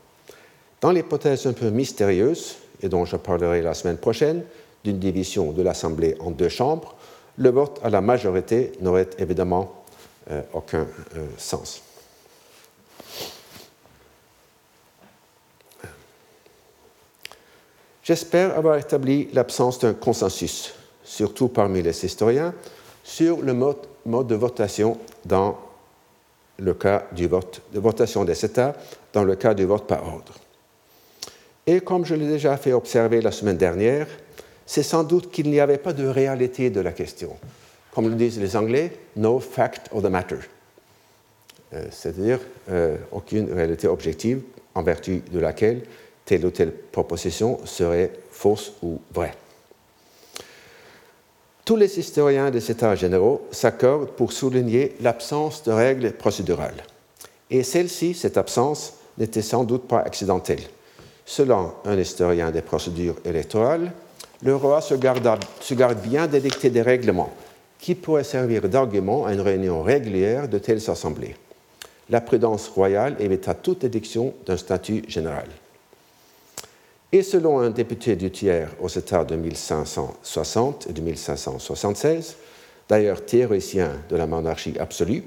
Dans 0.83 0.91
l'hypothèse 0.91 1.47
un 1.47 1.53
peu 1.53 1.69
mystérieuse, 1.69 2.57
et 2.81 2.89
dont 2.89 3.05
je 3.05 3.15
parlerai 3.15 3.61
la 3.61 3.73
semaine 3.73 3.95
prochaine, 3.95 4.43
d'une 4.83 4.99
division 4.99 5.53
de 5.53 5.61
l'Assemblée 5.61 6.17
en 6.19 6.29
deux 6.29 6.49
chambres, 6.49 6.95
le 7.37 7.51
vote 7.51 7.79
à 7.85 7.89
la 7.89 8.01
majorité 8.01 8.73
n'aurait 8.81 9.07
évidemment 9.17 9.85
euh, 10.29 10.41
aucun 10.51 10.85
euh, 11.15 11.25
sens. 11.37 11.81
J'espère 18.03 18.57
avoir 18.57 18.77
établi 18.77 19.29
l'absence 19.31 19.79
d'un 19.79 19.93
consensus, 19.93 20.73
surtout 21.05 21.47
parmi 21.47 21.81
les 21.81 22.05
historiens, 22.05 22.53
sur 23.05 23.41
le 23.41 23.53
mode, 23.53 23.87
mode, 24.05 24.27
de 24.27 24.35
votation 24.35 24.97
dans 25.23 25.57
le 26.57 26.73
cas 26.73 27.05
du 27.13 27.27
vote, 27.27 27.61
de 27.73 27.79
votation 27.79 28.25
des 28.25 28.43
États 28.43 28.75
dans 29.13 29.23
le 29.23 29.37
cas 29.37 29.53
du 29.53 29.63
vote 29.63 29.87
par 29.87 30.05
ordre. 30.05 30.42
Et 31.65 31.79
comme 31.81 32.05
je 32.05 32.15
l'ai 32.15 32.27
déjà 32.27 32.57
fait 32.57 32.73
observer 32.73 33.21
la 33.21 33.31
semaine 33.31 33.57
dernière, 33.57 34.07
c'est 34.65 34.83
sans 34.83 35.03
doute 35.03 35.31
qu'il 35.31 35.49
n'y 35.49 35.59
avait 35.59 35.77
pas 35.77 35.93
de 35.93 36.05
réalité 36.05 36.69
de 36.69 36.81
la 36.81 36.91
question 36.91 37.37
comme 37.93 38.09
le 38.09 38.15
disent 38.15 38.39
les 38.39 38.55
Anglais, 38.55 38.91
no 39.15 39.39
fact 39.39 39.87
of 39.91 40.03
the 40.03 40.07
matter. 40.07 40.37
euh, 41.73 41.85
c'est-à-dire 41.91 42.39
euh, 42.69 42.97
aucune 43.11 43.51
réalité 43.53 43.87
objective 43.87 44.41
en 44.73 44.81
vertu 44.81 45.21
de 45.31 45.39
laquelle 45.39 45.83
telle 46.25 46.45
ou 46.45 46.49
telle 46.49 46.71
proposition 46.71 47.59
serait 47.65 48.11
fausse 48.31 48.73
ou 48.81 48.99
vraie. 49.13 49.33
Tous 51.65 51.75
les 51.75 51.99
historiens 51.99 52.49
des 52.51 52.71
États 52.71 52.95
généraux 52.95 53.47
s'accordent 53.51 54.11
pour 54.11 54.33
souligner 54.33 54.95
l'absence 54.99 55.63
de 55.63 55.71
règles 55.71 56.11
procédurales. 56.13 56.83
Et 57.49 57.63
celle-ci, 57.63 58.13
cette 58.13 58.37
absence, 58.37 58.93
n'était 59.17 59.41
sans 59.41 59.63
doute 59.63 59.87
pas 59.87 59.99
accidentelle. 59.99 60.63
Selon 61.25 61.73
un 61.85 61.97
historien 61.97 62.51
des 62.51 62.61
procédures 62.61 63.15
électorales, 63.25 63.91
le 64.43 64.55
roi 64.55 64.81
se 64.81 64.93
garde, 64.95 66.01
bien 66.03 66.27
d'édicter 66.27 66.69
des 66.69 66.81
règlements 66.81 67.33
qui 67.79 67.95
pourraient 67.95 68.23
servir 68.23 68.67
d'argument 68.67 69.25
à 69.25 69.33
une 69.33 69.41
réunion 69.41 69.81
régulière 69.81 70.47
de 70.47 70.57
telles 70.57 70.89
assemblées. 70.89 71.35
La 72.09 72.21
prudence 72.21 72.67
royale 72.67 73.15
évita 73.19 73.53
toute 73.53 73.83
édiction 73.83 74.33
d'un 74.45 74.57
statut 74.57 75.03
général. 75.07 75.47
Et 77.11 77.23
selon 77.23 77.59
un 77.59 77.69
député 77.69 78.15
du 78.15 78.31
tiers 78.31 78.71
aux 78.81 78.89
États 78.89 79.23
de 79.23 79.35
1560 79.35 80.87
et 80.89 80.93
de 80.93 81.01
1576, 81.01 82.35
d'ailleurs 82.89 83.23
théoricien 83.23 83.91
de 84.09 84.15
la 84.15 84.27
monarchie 84.27 84.77
absolue, 84.79 85.23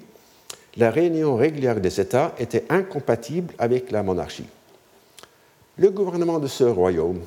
la 0.76 0.90
réunion 0.90 1.36
régulière 1.36 1.80
des 1.80 2.00
États 2.00 2.34
était 2.38 2.64
incompatible 2.68 3.54
avec 3.58 3.90
la 3.90 4.02
monarchie. 4.02 4.46
Le 5.78 5.90
gouvernement 5.90 6.38
de 6.38 6.46
ce 6.46 6.64
royaume, 6.64 7.20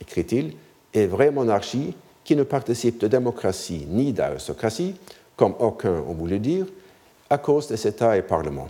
écrit-il, 0.00 0.54
est 0.94 1.06
vraie 1.06 1.30
monarchie 1.30 1.94
qui 2.24 2.34
ne 2.36 2.42
participe 2.42 2.98
de 2.98 3.08
démocratie 3.08 3.86
ni 3.88 4.12
d'aristocratie, 4.12 4.94
comme 5.36 5.54
aucun 5.58 6.00
ont 6.00 6.14
voulu 6.14 6.38
dire, 6.38 6.66
à 7.28 7.38
cause 7.38 7.68
des 7.68 7.86
États 7.86 8.16
et 8.16 8.22
parlements. 8.22 8.68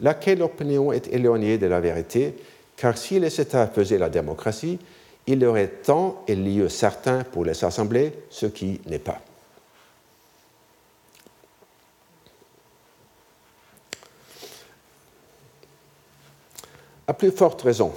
Laquelle 0.00 0.42
opinion 0.42 0.92
est 0.92 1.08
éloignée 1.08 1.58
de 1.58 1.66
la 1.66 1.80
vérité 1.80 2.34
car 2.76 2.96
si 2.96 3.20
les 3.20 3.40
États 3.40 3.66
faisaient 3.66 3.98
la 3.98 4.08
démocratie, 4.08 4.78
il 5.26 5.42
y 5.42 5.46
aurait 5.46 5.68
temps 5.68 6.24
et 6.26 6.34
lieu 6.34 6.68
certain 6.68 7.22
pour 7.24 7.44
les 7.44 7.64
assemblées, 7.64 8.12
ce 8.30 8.46
qui 8.46 8.80
n'est 8.86 8.98
pas. 8.98 9.20
À 17.06 17.14
plus 17.14 17.30
forte 17.30 17.62
raison, 17.62 17.92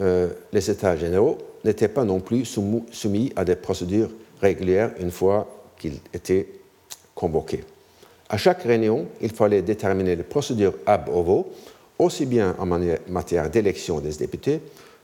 euh, 0.00 0.28
les 0.52 0.70
États 0.70 0.96
généraux 0.96 1.38
n'étaient 1.64 1.88
pas 1.88 2.04
non 2.04 2.20
plus 2.20 2.44
soumis 2.44 3.32
à 3.34 3.44
des 3.44 3.56
procédures 3.56 4.10
régulières 4.40 4.92
une 5.00 5.10
fois 5.10 5.48
qu'ils 5.78 5.98
étaient 6.12 6.48
convoqués. 7.14 7.64
À 8.28 8.36
chaque 8.36 8.62
réunion, 8.62 9.06
il 9.20 9.32
fallait 9.32 9.62
déterminer 9.62 10.16
les 10.16 10.22
procédures 10.22 10.74
ab 10.84 11.08
ovo 11.08 11.52
aussi 11.98 12.26
bien 12.26 12.54
en 12.58 12.66
matière 12.66 13.50
d'élection 13.50 14.00
des 14.00 14.12
députés 14.12 14.60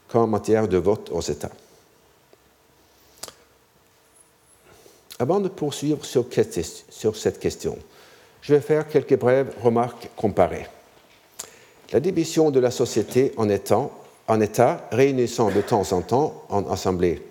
qu'en 0.08 0.26
matière 0.26 0.68
de 0.68 0.76
vote 0.76 1.10
aux 1.10 1.20
États. 1.20 1.50
Avant 5.18 5.40
de 5.40 5.48
poursuivre 5.48 6.04
sur, 6.04 6.26
cette 7.16 7.38
question, 7.38 7.78
je 8.40 8.54
vais 8.54 8.60
faire 8.60 8.88
quelques 8.88 9.16
brèves 9.16 9.54
remarques 9.62 10.10
comparées. 10.16 10.66
La 11.92 12.00
division 12.00 12.50
de 12.50 12.58
la 12.58 12.70
société 12.70 13.32
en, 13.36 13.48
en 14.28 14.40
États 14.40 14.88
réunissant 14.90 15.50
de 15.50 15.60
temps 15.60 15.92
en 15.92 16.00
temps 16.02 16.44
en 16.48 16.70
assemblée, 16.70 17.22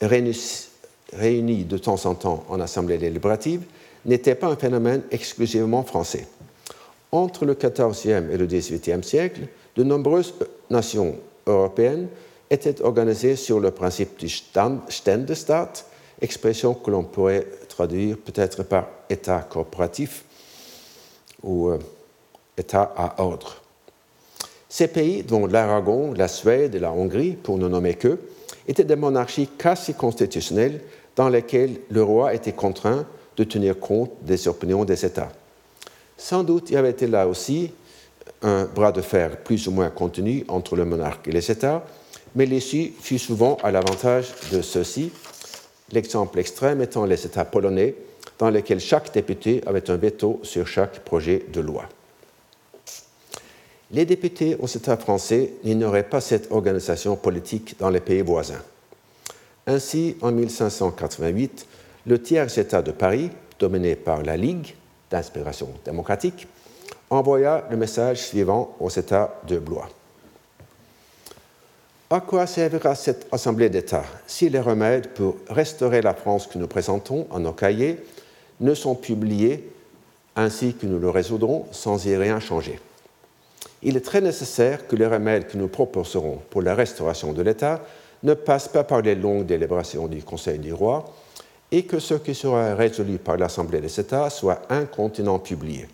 réunis 0.00 1.64
de 1.64 1.78
temps 1.78 2.06
en 2.06 2.14
temps 2.14 2.44
en 2.48 2.60
assemblée 2.60 2.98
délibérative 2.98 3.62
n'était 4.04 4.34
pas 4.34 4.48
un 4.48 4.56
phénomène 4.56 5.02
exclusivement 5.10 5.82
français 5.82 6.26
entre 7.14 7.44
le 7.44 7.54
XIVe 7.54 8.30
et 8.32 8.36
le 8.36 8.46
XVIIIe 8.46 9.04
siècle, 9.04 9.42
de 9.76 9.84
nombreuses 9.84 10.34
nations 10.68 11.16
européennes 11.46 12.08
étaient 12.50 12.82
organisées 12.82 13.36
sur 13.36 13.60
le 13.60 13.70
principe 13.70 14.18
du 14.18 14.28
Ständestaat, 14.28 15.72
expression 16.20 16.74
que 16.74 16.90
l'on 16.90 17.04
pourrait 17.04 17.46
traduire 17.68 18.18
peut-être 18.18 18.64
par 18.64 18.88
État 19.08 19.46
coopératif 19.48 20.24
ou 21.42 21.68
euh, 21.68 21.78
État 22.56 22.92
à 22.96 23.22
ordre. 23.22 23.63
Ces 24.76 24.88
pays, 24.88 25.22
dont 25.22 25.46
l'Aragon, 25.46 26.12
la 26.14 26.26
Suède 26.26 26.74
et 26.74 26.80
la 26.80 26.90
Hongrie, 26.90 27.36
pour 27.40 27.58
ne 27.58 27.68
nommer 27.68 27.94
qu'eux, 27.94 28.18
étaient 28.66 28.82
des 28.82 28.96
monarchies 28.96 29.46
quasi 29.46 29.94
constitutionnelles 29.94 30.80
dans 31.14 31.28
lesquelles 31.28 31.76
le 31.90 32.02
roi 32.02 32.34
était 32.34 32.54
contraint 32.54 33.06
de 33.36 33.44
tenir 33.44 33.78
compte 33.78 34.10
des 34.22 34.48
opinions 34.48 34.84
des 34.84 35.06
États. 35.06 35.30
Sans 36.16 36.42
doute 36.42 36.70
y 36.70 36.76
avait-il 36.76 37.12
là 37.12 37.28
aussi 37.28 37.70
un 38.42 38.64
bras 38.64 38.90
de 38.90 39.00
fer 39.00 39.36
plus 39.44 39.68
ou 39.68 39.70
moins 39.70 39.90
contenu 39.90 40.44
entre 40.48 40.74
le 40.74 40.84
monarque 40.84 41.28
et 41.28 41.32
les 41.32 41.52
États, 41.52 41.84
mais 42.34 42.44
l'issue 42.44 42.94
fut 43.00 43.20
souvent 43.20 43.58
à 43.62 43.70
l'avantage 43.70 44.32
de 44.50 44.60
ceux-ci, 44.60 45.12
l'exemple 45.92 46.40
extrême 46.40 46.82
étant 46.82 47.04
les 47.04 47.24
États 47.24 47.44
polonais, 47.44 47.94
dans 48.40 48.50
lesquels 48.50 48.80
chaque 48.80 49.14
député 49.14 49.62
avait 49.66 49.88
un 49.88 49.96
veto 49.96 50.40
sur 50.42 50.66
chaque 50.66 50.98
projet 51.04 51.46
de 51.52 51.60
loi. 51.60 51.88
Les 53.94 54.04
députés 54.04 54.56
aux 54.58 54.66
États 54.66 54.96
français 54.96 55.52
n'ignoraient 55.62 56.08
pas 56.08 56.20
cette 56.20 56.50
organisation 56.50 57.14
politique 57.14 57.76
dans 57.78 57.90
les 57.90 58.00
pays 58.00 58.22
voisins. 58.22 58.60
Ainsi, 59.68 60.16
en 60.20 60.32
1588, 60.32 61.64
le 62.08 62.20
tiers 62.20 62.58
État 62.58 62.82
de 62.82 62.90
Paris, 62.90 63.30
dominé 63.56 63.94
par 63.94 64.24
la 64.24 64.36
Ligue, 64.36 64.74
d'inspiration 65.12 65.68
démocratique, 65.84 66.48
envoya 67.08 67.68
le 67.70 67.76
message 67.76 68.18
suivant 68.26 68.74
aux 68.80 68.90
États 68.90 69.40
de 69.46 69.60
Blois. 69.60 69.88
À 72.10 72.18
quoi 72.18 72.48
servira 72.48 72.96
cette 72.96 73.28
Assemblée 73.30 73.70
d'États 73.70 74.06
si 74.26 74.50
les 74.50 74.58
remèdes 74.58 75.10
pour 75.10 75.36
restaurer 75.48 76.02
la 76.02 76.14
France 76.14 76.48
que 76.48 76.58
nous 76.58 76.66
présentons 76.66 77.28
en 77.30 77.38
nos 77.38 77.52
cahiers 77.52 78.00
ne 78.58 78.74
sont 78.74 78.96
publiés 78.96 79.70
ainsi 80.34 80.74
que 80.74 80.86
nous 80.86 80.98
le 80.98 81.10
résoudrons 81.10 81.68
sans 81.70 82.04
y 82.06 82.16
rien 82.16 82.40
changer? 82.40 82.80
Il 83.84 83.98
est 83.98 84.04
très 84.04 84.22
nécessaire 84.22 84.86
que 84.86 84.96
les 84.96 85.06
remèdes 85.06 85.46
que 85.46 85.58
nous 85.58 85.68
proposerons 85.68 86.40
pour 86.48 86.62
la 86.62 86.74
restauration 86.74 87.32
de 87.34 87.42
l'État 87.42 87.82
ne 88.22 88.32
passent 88.32 88.68
pas 88.68 88.82
par 88.82 89.02
les 89.02 89.14
longues 89.14 89.44
délibérations 89.44 90.08
du 90.08 90.22
Conseil 90.22 90.58
du 90.58 90.72
roi, 90.72 91.04
et 91.70 91.84
que 91.84 91.98
ce 91.98 92.14
qui 92.14 92.34
sera 92.34 92.74
résolu 92.74 93.18
par 93.18 93.36
l'Assemblée 93.36 93.80
des 93.80 94.00
États 94.00 94.30
soit 94.30 94.62
incontinent 94.70 95.38
publié. 95.38 95.86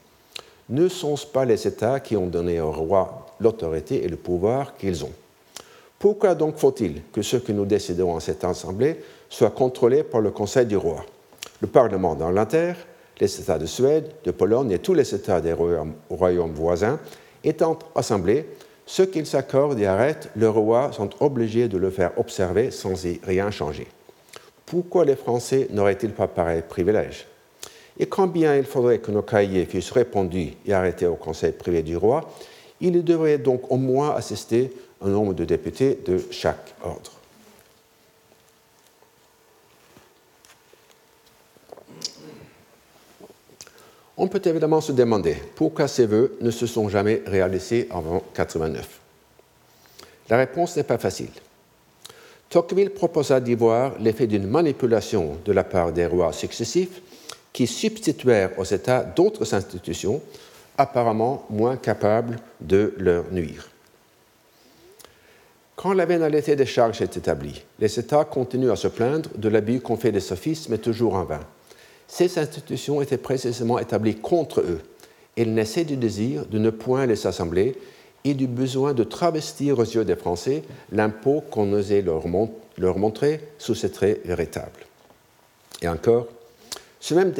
Ne 0.68 0.88
sont-ce 0.88 1.26
pas 1.26 1.44
les 1.44 1.66
États 1.66 1.98
qui 1.98 2.16
ont 2.16 2.28
donné 2.28 2.60
au 2.60 2.70
roi 2.70 3.26
l'autorité 3.40 4.04
et 4.04 4.08
le 4.08 4.16
pouvoir 4.16 4.76
qu'ils 4.76 5.04
ont? 5.04 5.12
Pourquoi 5.98 6.34
donc 6.34 6.58
faut-il 6.58 7.02
que 7.12 7.22
ce 7.22 7.38
que 7.38 7.50
nous 7.50 7.64
décidons 7.64 8.12
en 8.12 8.20
cette 8.20 8.44
Assemblée 8.44 9.00
soit 9.28 9.50
contrôlé 9.50 10.04
par 10.04 10.20
le 10.20 10.30
Conseil 10.30 10.66
du 10.66 10.76
roi 10.76 11.04
Le 11.60 11.66
Parlement 11.66 12.14
d'Angleterre, 12.14 12.76
les 13.18 13.40
États 13.40 13.58
de 13.58 13.66
Suède, 13.66 14.12
de 14.24 14.30
Pologne 14.30 14.70
et 14.70 14.78
tous 14.78 14.94
les 14.94 15.14
États 15.14 15.40
des 15.40 15.52
royaumes, 15.52 16.52
voisins 16.52 17.00
étant 17.44 17.78
assemblés, 17.94 18.46
ceux 18.86 19.06
qu'ils 19.06 19.26
s'accordent 19.26 19.78
et 19.78 19.86
arrêtent, 19.86 20.30
le 20.34 20.48
roi 20.48 20.90
sont 20.92 21.10
obligés 21.20 21.68
de 21.68 21.78
le 21.78 21.90
faire 21.90 22.12
observer 22.18 22.70
sans 22.70 23.04
y 23.04 23.20
rien 23.22 23.50
changer. 23.50 23.86
Pourquoi 24.66 25.04
les 25.04 25.16
Français 25.16 25.68
n'auraient-ils 25.70 26.12
pas 26.12 26.26
pareil 26.26 26.62
privilège? 26.68 27.26
Et 27.98 28.06
quand 28.06 28.26
bien 28.26 28.56
il 28.56 28.64
faudrait 28.64 28.98
que 28.98 29.10
nos 29.10 29.22
cahiers 29.22 29.66
fussent 29.66 29.92
répondus 29.92 30.54
et 30.66 30.72
arrêtés 30.72 31.06
au 31.06 31.16
Conseil 31.16 31.52
privé 31.52 31.82
du 31.82 31.96
roi, 31.96 32.30
il 32.80 33.04
devrait 33.04 33.38
donc 33.38 33.70
au 33.70 33.76
moins 33.76 34.14
assister 34.14 34.72
un 35.02 35.08
nombre 35.08 35.34
de 35.34 35.44
députés 35.44 35.98
de 36.04 36.18
chaque 36.30 36.74
ordre. 36.82 37.19
On 44.22 44.28
peut 44.28 44.42
évidemment 44.44 44.82
se 44.82 44.92
demander 44.92 45.34
pourquoi 45.54 45.88
ces 45.88 46.04
vœux 46.04 46.36
ne 46.42 46.50
se 46.50 46.66
sont 46.66 46.90
jamais 46.90 47.22
réalisés 47.24 47.88
avant 47.90 48.22
89. 48.34 48.86
La 50.28 50.36
réponse 50.36 50.76
n'est 50.76 50.82
pas 50.82 50.98
facile. 50.98 51.30
Tocqueville 52.50 52.90
proposa 52.90 53.40
d'y 53.40 53.54
voir 53.54 53.94
l'effet 53.98 54.26
d'une 54.26 54.46
manipulation 54.46 55.38
de 55.42 55.52
la 55.52 55.64
part 55.64 55.92
des 55.92 56.04
rois 56.04 56.34
successifs 56.34 57.00
qui 57.54 57.66
substituèrent 57.66 58.58
aux 58.58 58.64
États 58.64 59.04
d'autres 59.04 59.54
institutions 59.54 60.20
apparemment 60.76 61.46
moins 61.48 61.78
capables 61.78 62.36
de 62.60 62.92
leur 62.98 63.24
nuire. 63.32 63.70
Quand 65.76 65.94
la 65.94 66.04
vénalité 66.04 66.56
des 66.56 66.66
charges 66.66 67.00
est 67.00 67.16
établie, 67.16 67.62
les 67.78 67.98
États 67.98 68.26
continuent 68.26 68.70
à 68.70 68.76
se 68.76 68.88
plaindre 68.88 69.30
de 69.34 69.48
l'abus 69.48 69.80
qu'on 69.80 69.96
fait 69.96 70.12
des 70.12 70.20
sophistes, 70.20 70.68
mais 70.68 70.76
toujours 70.76 71.14
en 71.14 71.24
vain. 71.24 71.40
Ces 72.10 72.38
institutions 72.38 73.00
étaient 73.00 73.16
précisément 73.16 73.78
établies 73.78 74.16
contre 74.16 74.60
eux. 74.62 74.80
Ils 75.36 75.54
naissaient 75.54 75.84
du 75.84 75.96
désir 75.96 76.44
de 76.44 76.58
ne 76.58 76.70
point 76.70 77.06
les 77.06 77.24
assembler 77.24 77.76
et 78.24 78.34
du 78.34 78.48
besoin 78.48 78.94
de 78.94 79.04
travestir 79.04 79.78
aux 79.78 79.84
yeux 79.84 80.04
des 80.04 80.16
Français 80.16 80.64
l'impôt 80.90 81.40
qu'on 81.52 81.72
osait 81.72 82.02
leur, 82.02 82.24
leur, 82.78 82.98
montrer 82.98 83.40
sous 83.58 83.76
ses 83.76 83.90
traits 83.90 84.26
véritables. 84.26 84.86
Et 85.82 85.88
encore, 85.88 86.26
ce 86.98 87.14
même 87.14 87.32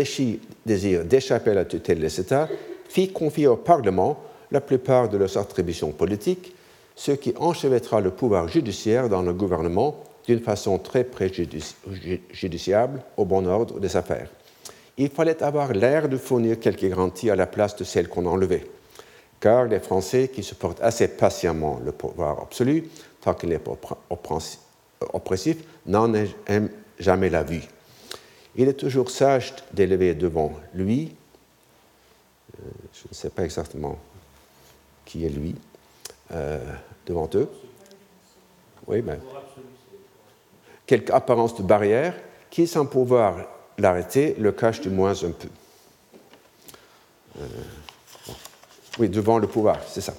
désir 0.64 1.05
d'échapper 1.05 1.51
à 1.51 1.55
la 1.55 1.64
tutelle 1.64 1.99
des 1.99 2.21
États 2.21 2.49
fit 2.89 3.12
confier 3.12 3.49
au 3.49 3.57
Parlement 3.57 4.23
la 4.53 4.61
plupart 4.61 5.09
de 5.09 5.18
leurs 5.18 5.37
attributions 5.37 5.91
politiques, 5.91 6.55
ce 6.95 7.11
qui 7.11 7.35
enchevêtra 7.37 8.01
le 8.01 8.12
pouvoir 8.12 8.47
judiciaire 8.47 9.09
dans 9.09 9.23
le 9.23 9.33
gouvernement 9.33 9.97
d'une 10.29 10.41
façon 10.41 10.79
très 10.79 11.03
préjudiciable 11.03 13.03
au 13.16 13.25
bon 13.25 13.47
ordre 13.47 13.81
des 13.81 13.97
affaires. 13.97 14.29
Il 14.99 15.11
fallait 15.11 15.43
avoir 15.43 15.72
l'air 15.72 16.09
de 16.09 16.16
fournir 16.16 16.59
quelques 16.59 16.88
garanties 16.88 17.30
à 17.30 17.36
la 17.36 17.47
place 17.47 17.76
de 17.76 17.84
celles 17.84 18.09
qu'on 18.09 18.26
enlevait, 18.26 18.66
car 19.41 19.66
les 19.66 19.80
Français, 19.80 20.28
qui 20.28 20.43
supportent 20.43 20.82
assez 20.82 21.09
patiemment 21.09 21.80
le 21.84 21.93
pouvoir 21.93 22.41
absolu, 22.41 22.88
tant 23.20 23.34
qu'il 23.34 23.59
pas 23.59 23.78
oppressif, 25.12 25.59
n'en 25.86 26.12
aiment 26.14 26.70
jamais 26.99 27.30
la 27.30 27.43
vue. 27.43 27.62
Il 28.57 28.68
est 28.68 28.74
toujours 28.74 29.11
sage 29.11 29.55
d'élever 29.72 30.14
devant 30.14 30.53
lui, 30.74 31.14
euh, 32.59 32.68
je 32.93 33.09
ne 33.09 33.14
sais 33.14 33.30
pas 33.30 33.45
exactement 33.45 33.99
qui 35.05 35.24
est 35.24 35.30
lui, 35.30 35.55
euh, 36.32 36.59
devant 37.07 37.28
eux. 37.34 37.49
Oui, 38.86 39.03
mais. 39.03 39.18
Quelque 40.86 41.12
apparence 41.12 41.55
de 41.57 41.62
barrière 41.62 42.14
qui, 42.51 42.66
sans 42.66 42.86
pouvoir 42.86 43.47
l'arrêter, 43.81 44.37
le 44.39 44.53
cache 44.53 44.81
du 44.81 44.91
moins 44.91 45.12
un 45.12 45.31
peu. 45.31 45.49
Euh, 47.41 47.45
oui, 48.99 49.09
devant 49.09 49.39
le 49.39 49.47
pouvoir, 49.47 49.78
c'est 49.89 50.01
ça. 50.01 50.14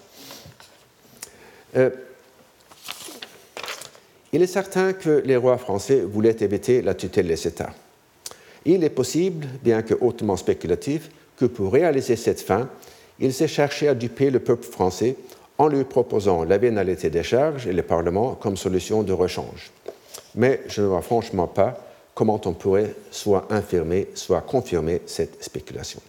il 4.33 4.41
est 4.41 4.47
certain 4.47 4.93
que 4.93 5.21
les 5.25 5.35
rois 5.35 5.57
français 5.57 6.01
voulaient 6.01 6.37
éviter 6.41 6.81
la 6.81 6.93
tutelle 6.93 7.27
des 7.27 7.47
États. 7.47 7.73
Il 8.65 8.83
est 8.83 8.89
possible, 8.89 9.47
bien 9.63 9.81
que 9.81 9.93
hautement 9.99 10.37
spéculatif, 10.37 11.09
que 11.37 11.45
pour 11.45 11.73
réaliser 11.73 12.15
cette 12.15 12.41
fin, 12.41 12.69
il 13.19 13.33
s'est 13.33 13.47
cherché 13.47 13.87
à 13.87 13.93
duper 13.93 14.29
le 14.29 14.39
peuple 14.39 14.65
français 14.65 15.15
en 15.57 15.67
lui 15.67 15.83
proposant 15.83 16.43
la 16.43 16.57
vénalité 16.57 17.09
des 17.09 17.23
charges 17.23 17.67
et 17.67 17.73
le 17.73 17.83
Parlement 17.83 18.35
comme 18.35 18.57
solution 18.57 19.03
de 19.03 19.13
rechange. 19.13 19.71
Mais 20.35 20.61
je 20.67 20.81
ne 20.81 20.87
vois 20.87 21.01
franchement 21.01 21.47
pas 21.47 21.90
comment 22.21 22.39
on 22.45 22.53
pourrait 22.53 22.93
soit 23.09 23.47
infirmer, 23.49 24.09
soit 24.13 24.41
confirmer 24.41 25.01
cette 25.07 25.43
spéculation. 25.43 25.99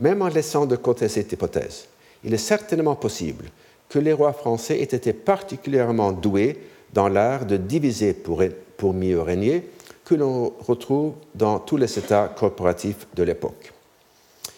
Même 0.00 0.22
en 0.22 0.26
laissant 0.26 0.66
de 0.66 0.74
côté 0.74 1.06
cette 1.06 1.30
hypothèse, 1.30 1.86
il 2.24 2.34
est 2.34 2.38
certainement 2.38 2.96
possible 2.96 3.44
que 3.88 4.00
les 4.00 4.12
rois 4.12 4.32
français 4.32 4.80
aient 4.80 4.82
été 4.82 5.12
particulièrement 5.12 6.10
doués 6.10 6.58
dans 6.92 7.08
l'art 7.08 7.46
de 7.46 7.56
diviser 7.56 8.12
pour, 8.12 8.42
mieux 8.92 9.20
régner 9.20 9.70
que 10.04 10.16
l'on 10.16 10.52
retrouve 10.66 11.12
dans 11.36 11.60
tous 11.60 11.76
les 11.76 11.96
États 11.96 12.26
coopératifs 12.26 13.06
de 13.14 13.22
l'époque. 13.22 13.72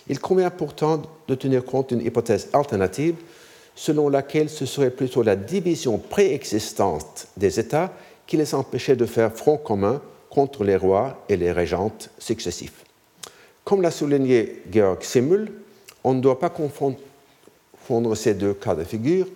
Il 0.08 0.20
convient 0.20 0.48
pourtant 0.48 1.02
de 1.28 1.34
tenir 1.34 1.62
compte 1.66 1.90
d'une 1.90 2.00
hypothèse 2.00 2.48
alternative 2.54 3.16
selon 3.74 4.08
laquelle 4.08 4.48
ce 4.48 4.64
serait 4.64 4.88
plutôt 4.88 5.22
la 5.22 5.36
division 5.36 5.98
préexistante 5.98 7.26
des 7.36 7.60
États 7.60 7.92
qui 8.26 8.36
les 8.36 8.54
empêchait 8.54 8.96
de 8.96 9.06
faire 9.06 9.32
front 9.32 9.56
commun 9.56 10.00
contre 10.30 10.64
les 10.64 10.76
rois 10.76 11.24
et 11.28 11.36
les 11.36 11.52
régentes 11.52 12.10
successifs. 12.18 12.84
Comme 13.64 13.82
l'a 13.82 13.90
souligné 13.90 14.62
Georg 14.70 15.02
Simmel, 15.02 15.50
on 16.04 16.14
ne 16.14 16.20
doit 16.20 16.38
pas 16.38 16.50
confondre 16.50 16.98
ces 18.14 18.34
deux 18.34 18.54
cas 18.54 18.74
de 18.74 18.84
figure, 18.84 19.26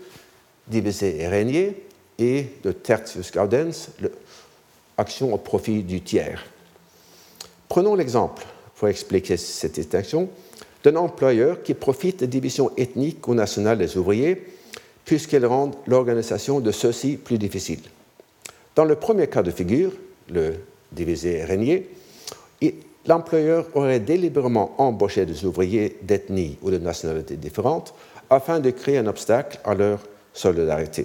diviser 0.68 1.20
et 1.20 1.28
régner, 1.28 1.84
et 2.18 2.46
de 2.62 2.72
tertius 2.72 3.32
gaudens, 3.32 3.90
action 4.98 5.32
au 5.32 5.38
profit 5.38 5.82
du 5.82 6.02
tiers. 6.02 6.44
Prenons 7.68 7.94
l'exemple, 7.94 8.44
pour 8.76 8.88
expliquer 8.88 9.36
cette 9.36 9.74
distinction, 9.74 10.28
d'un 10.84 10.96
employeur 10.96 11.62
qui 11.62 11.74
profite 11.74 12.18
des 12.20 12.26
divisions 12.26 12.70
ethniques 12.76 13.26
ou 13.26 13.34
nationales 13.34 13.78
des 13.78 13.96
ouvriers, 13.96 14.46
puisqu'elles 15.04 15.46
rendent 15.46 15.76
l'organisation 15.86 16.60
de 16.60 16.72
ceux-ci 16.72 17.16
plus 17.16 17.38
difficile. 17.38 17.80
Dans 18.80 18.86
le 18.86 18.96
premier 18.96 19.26
cas 19.26 19.42
de 19.42 19.50
figure, 19.50 19.92
le 20.30 20.54
divisé 20.90 21.36
et 21.36 21.44
régner, 21.44 21.90
l'employeur 23.04 23.66
aurait 23.74 24.00
délibérément 24.00 24.74
embauché 24.78 25.26
des 25.26 25.44
ouvriers 25.44 25.98
d'ethnie 26.00 26.56
ou 26.62 26.70
de 26.70 26.78
nationalité 26.78 27.36
différentes 27.36 27.92
afin 28.30 28.58
de 28.58 28.70
créer 28.70 28.96
un 28.96 29.06
obstacle 29.06 29.60
à 29.64 29.74
leur 29.74 29.98
solidarité. 30.32 31.04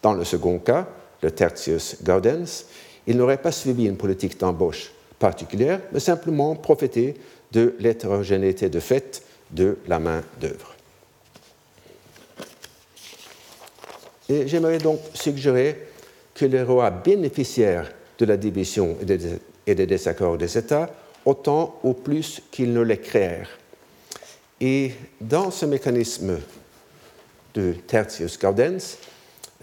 Dans 0.00 0.14
le 0.14 0.24
second 0.24 0.58
cas, 0.58 0.88
le 1.20 1.30
tertius 1.30 1.98
gaudens, 2.02 2.64
il 3.06 3.18
n'aurait 3.18 3.42
pas 3.42 3.52
suivi 3.52 3.84
une 3.84 3.98
politique 3.98 4.40
d'embauche 4.40 4.90
particulière, 5.18 5.82
mais 5.92 6.00
simplement 6.00 6.56
profité 6.56 7.16
de 7.52 7.74
l'hétérogénéité 7.78 8.70
de 8.70 8.80
fait 8.80 9.22
de 9.50 9.76
la 9.86 9.98
main-d'œuvre. 9.98 10.74
Et 14.30 14.48
j'aimerais 14.48 14.78
donc 14.78 15.00
suggérer 15.12 15.91
que 16.34 16.44
les 16.44 16.62
rois 16.62 16.90
bénéficièrent 16.90 17.92
de 18.18 18.24
la 18.24 18.36
division 18.36 18.96
et 19.66 19.74
des 19.74 19.86
désaccords 19.86 20.38
des 20.38 20.56
États 20.56 20.90
autant 21.24 21.78
ou 21.82 21.92
plus 21.94 22.42
qu'ils 22.50 22.72
ne 22.72 22.80
les 22.80 22.98
créèrent. 22.98 23.58
Et 24.60 24.92
dans 25.20 25.50
ce 25.50 25.66
mécanisme 25.66 26.38
de 27.54 27.72
tertius 27.86 28.38
gaudens, 28.38 28.98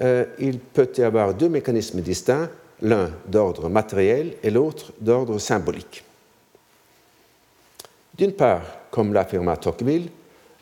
euh, 0.01 0.25
il 0.39 0.59
peut 0.59 0.89
y 0.97 1.01
avoir 1.01 1.33
deux 1.33 1.49
mécanismes 1.49 2.01
distincts 2.01 2.49
l'un 2.81 3.11
d'ordre 3.27 3.69
matériel 3.69 4.35
et 4.43 4.49
l'autre 4.49 4.93
d'ordre 4.99 5.37
symbolique. 5.37 6.03
D'une 8.17 8.33
part, 8.33 8.61
comme 8.91 9.13
l'affirma 9.13 9.57
Tocqueville, 9.57 10.09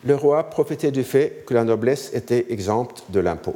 le 0.04 0.16
roi 0.16 0.44
profitait 0.44 0.92
du 0.92 1.04
fait 1.04 1.44
que 1.46 1.54
la 1.54 1.64
noblesse 1.64 2.14
était 2.14 2.52
exempte 2.52 3.04
de 3.10 3.20
l'impôt. 3.20 3.56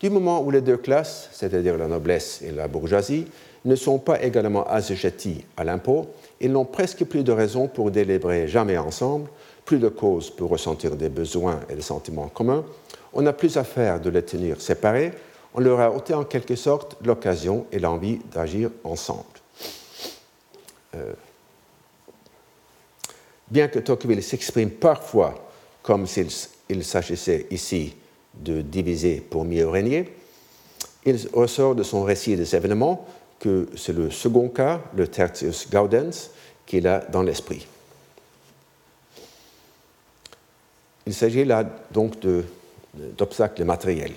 Du 0.00 0.08
moment 0.08 0.42
où 0.42 0.50
les 0.50 0.62
deux 0.62 0.78
classes, 0.78 1.28
c'est-à-dire 1.32 1.76
la 1.76 1.86
noblesse 1.86 2.40
et 2.42 2.50
la 2.50 2.68
bourgeoisie, 2.68 3.26
ne 3.66 3.76
sont 3.76 3.98
pas 3.98 4.22
également 4.22 4.66
assujetties 4.66 5.44
à 5.58 5.64
l'impôt, 5.64 6.06
ils 6.40 6.50
n'ont 6.50 6.64
presque 6.64 7.04
plus 7.04 7.22
de 7.22 7.32
raison 7.32 7.68
pour 7.68 7.90
délibérer 7.90 8.48
jamais 8.48 8.78
ensemble, 8.78 9.28
plus 9.66 9.78
de 9.78 9.88
causes 9.88 10.30
pour 10.30 10.48
ressentir 10.50 10.96
des 10.96 11.10
besoins 11.10 11.60
et 11.68 11.74
des 11.74 11.82
sentiments 11.82 12.28
communs, 12.28 12.64
on 13.12 13.22
n'a 13.22 13.34
plus 13.34 13.58
affaire 13.58 14.00
de 14.00 14.08
les 14.08 14.22
tenir 14.22 14.60
séparés, 14.60 15.12
on 15.52 15.60
leur 15.60 15.80
a 15.80 15.90
ôté 15.90 16.14
en 16.14 16.24
quelque 16.24 16.56
sorte 16.56 16.96
l'occasion 17.04 17.66
et 17.70 17.78
l'envie 17.78 18.20
d'agir 18.32 18.70
ensemble. 18.84 19.24
Euh, 20.94 21.12
bien 23.50 23.68
que 23.68 23.80
Tocqueville 23.80 24.22
s'exprime 24.22 24.70
parfois 24.70 25.34
comme 25.82 26.06
s'il 26.06 26.84
s'agissait 26.84 27.46
ici 27.50 27.94
de 28.34 28.62
diviser 28.62 29.20
pour 29.20 29.44
mieux 29.44 29.68
régner, 29.68 30.12
il 31.04 31.18
ressort 31.32 31.74
de 31.74 31.82
son 31.82 32.02
récit 32.02 32.36
des 32.36 32.54
événements 32.54 33.06
que 33.38 33.68
c'est 33.76 33.94
le 33.94 34.10
second 34.10 34.48
cas, 34.48 34.80
le 34.94 35.08
tertius 35.08 35.68
gaudens, 35.70 36.30
qu'il 36.66 36.86
a 36.86 37.00
dans 37.00 37.22
l'esprit. 37.22 37.66
Il 41.06 41.14
s'agit 41.14 41.44
là 41.44 41.64
donc 41.90 42.14
d'obstacles 43.16 43.64
matériels. 43.64 44.14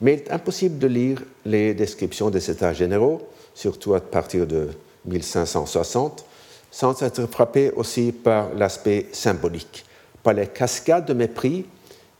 Mais 0.00 0.14
il 0.14 0.18
est 0.18 0.32
impossible 0.32 0.78
de 0.78 0.86
lire 0.88 1.22
les 1.46 1.72
descriptions 1.72 2.28
des 2.28 2.50
États 2.50 2.72
généraux, 2.72 3.26
surtout 3.54 3.94
à 3.94 4.00
partir 4.00 4.46
de 4.46 4.70
1560, 5.06 6.24
sans 6.70 7.00
être 7.02 7.26
frappé 7.26 7.70
aussi 7.70 8.10
par 8.10 8.52
l'aspect 8.54 9.06
symbolique, 9.12 9.84
par 10.22 10.34
les 10.34 10.48
cascades 10.48 11.06
de 11.06 11.14
mépris 11.14 11.64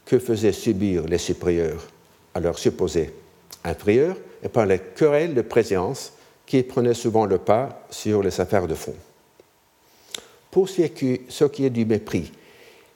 que 0.05 0.19
faisaient 0.19 0.53
subir 0.53 1.05
les 1.07 1.19
supérieurs 1.19 1.87
à 2.35 2.41
leurs 2.41 2.59
supposés 2.59 3.13
inférieurs 3.65 4.17
et 4.43 4.49
par 4.49 4.67
les 4.67 4.79
querelles 4.79 5.35
de 5.35 5.43
présence 5.43 6.13
qui 6.47 6.63
prenaient 6.63 6.95
souvent 6.95 7.25
le 7.25 7.39
pas 7.39 7.87
sur 7.91 8.23
les 8.23 8.41
affaires 8.41 8.67
de 8.67 8.75
fond. 8.75 8.95
Pour 10.51 10.69
ce 10.69 11.45
qui 11.45 11.65
est 11.65 11.71
du 11.71 11.85
mépris, 11.87 12.33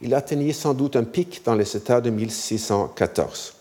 il 0.00 0.14
atteignit 0.14 0.54
sans 0.54 0.74
doute 0.74 0.96
un 0.96 1.04
pic 1.04 1.42
dans 1.44 1.54
les 1.54 1.76
États 1.76 2.00
de 2.00 2.10
1614 2.10 3.54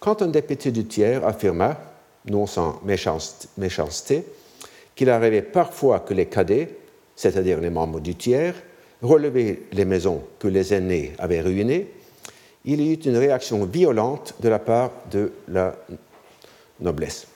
quand 0.00 0.22
un 0.22 0.28
député 0.28 0.70
du 0.70 0.84
tiers 0.84 1.26
affirma, 1.26 1.76
non 2.26 2.46
sans 2.46 2.80
méchanceté, 2.84 4.24
qu'il 4.94 5.10
arrivait 5.10 5.42
parfois 5.42 6.00
que 6.00 6.14
les 6.14 6.26
cadets, 6.26 6.70
c'est-à-dire 7.16 7.60
les 7.60 7.70
membres 7.70 8.00
du 8.00 8.14
tiers, 8.14 8.54
relevaient 9.02 9.62
les 9.72 9.84
maisons 9.84 10.22
que 10.38 10.48
les 10.48 10.74
aînés 10.74 11.12
avaient 11.18 11.40
ruinées, 11.40 11.88
il 12.64 12.80
y 12.80 12.92
eut 12.92 12.96
une 12.96 13.16
réaction 13.16 13.64
violente 13.64 14.34
de 14.40 14.48
la 14.48 14.58
part 14.58 14.90
de 15.10 15.32
la 15.48 15.76
noblesse. 16.80 17.26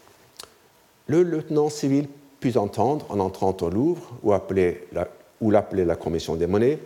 Le 1.06 1.22
lieutenant 1.22 1.68
civil 1.68 2.08
put 2.40 2.56
entendre, 2.56 3.06
en 3.08 3.20
entrant 3.20 3.56
au 3.60 3.70
Louvre, 3.70 4.12
où 4.22 4.30
l'appelait 4.30 5.84
la 5.84 5.96
commission 5.96 6.36
des 6.36 6.46
monnaies, 6.46 6.78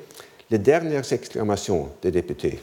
les 0.51 0.59
dernières 0.59 1.12
exclamations 1.12 1.89
des 2.03 2.11
députés 2.11 2.61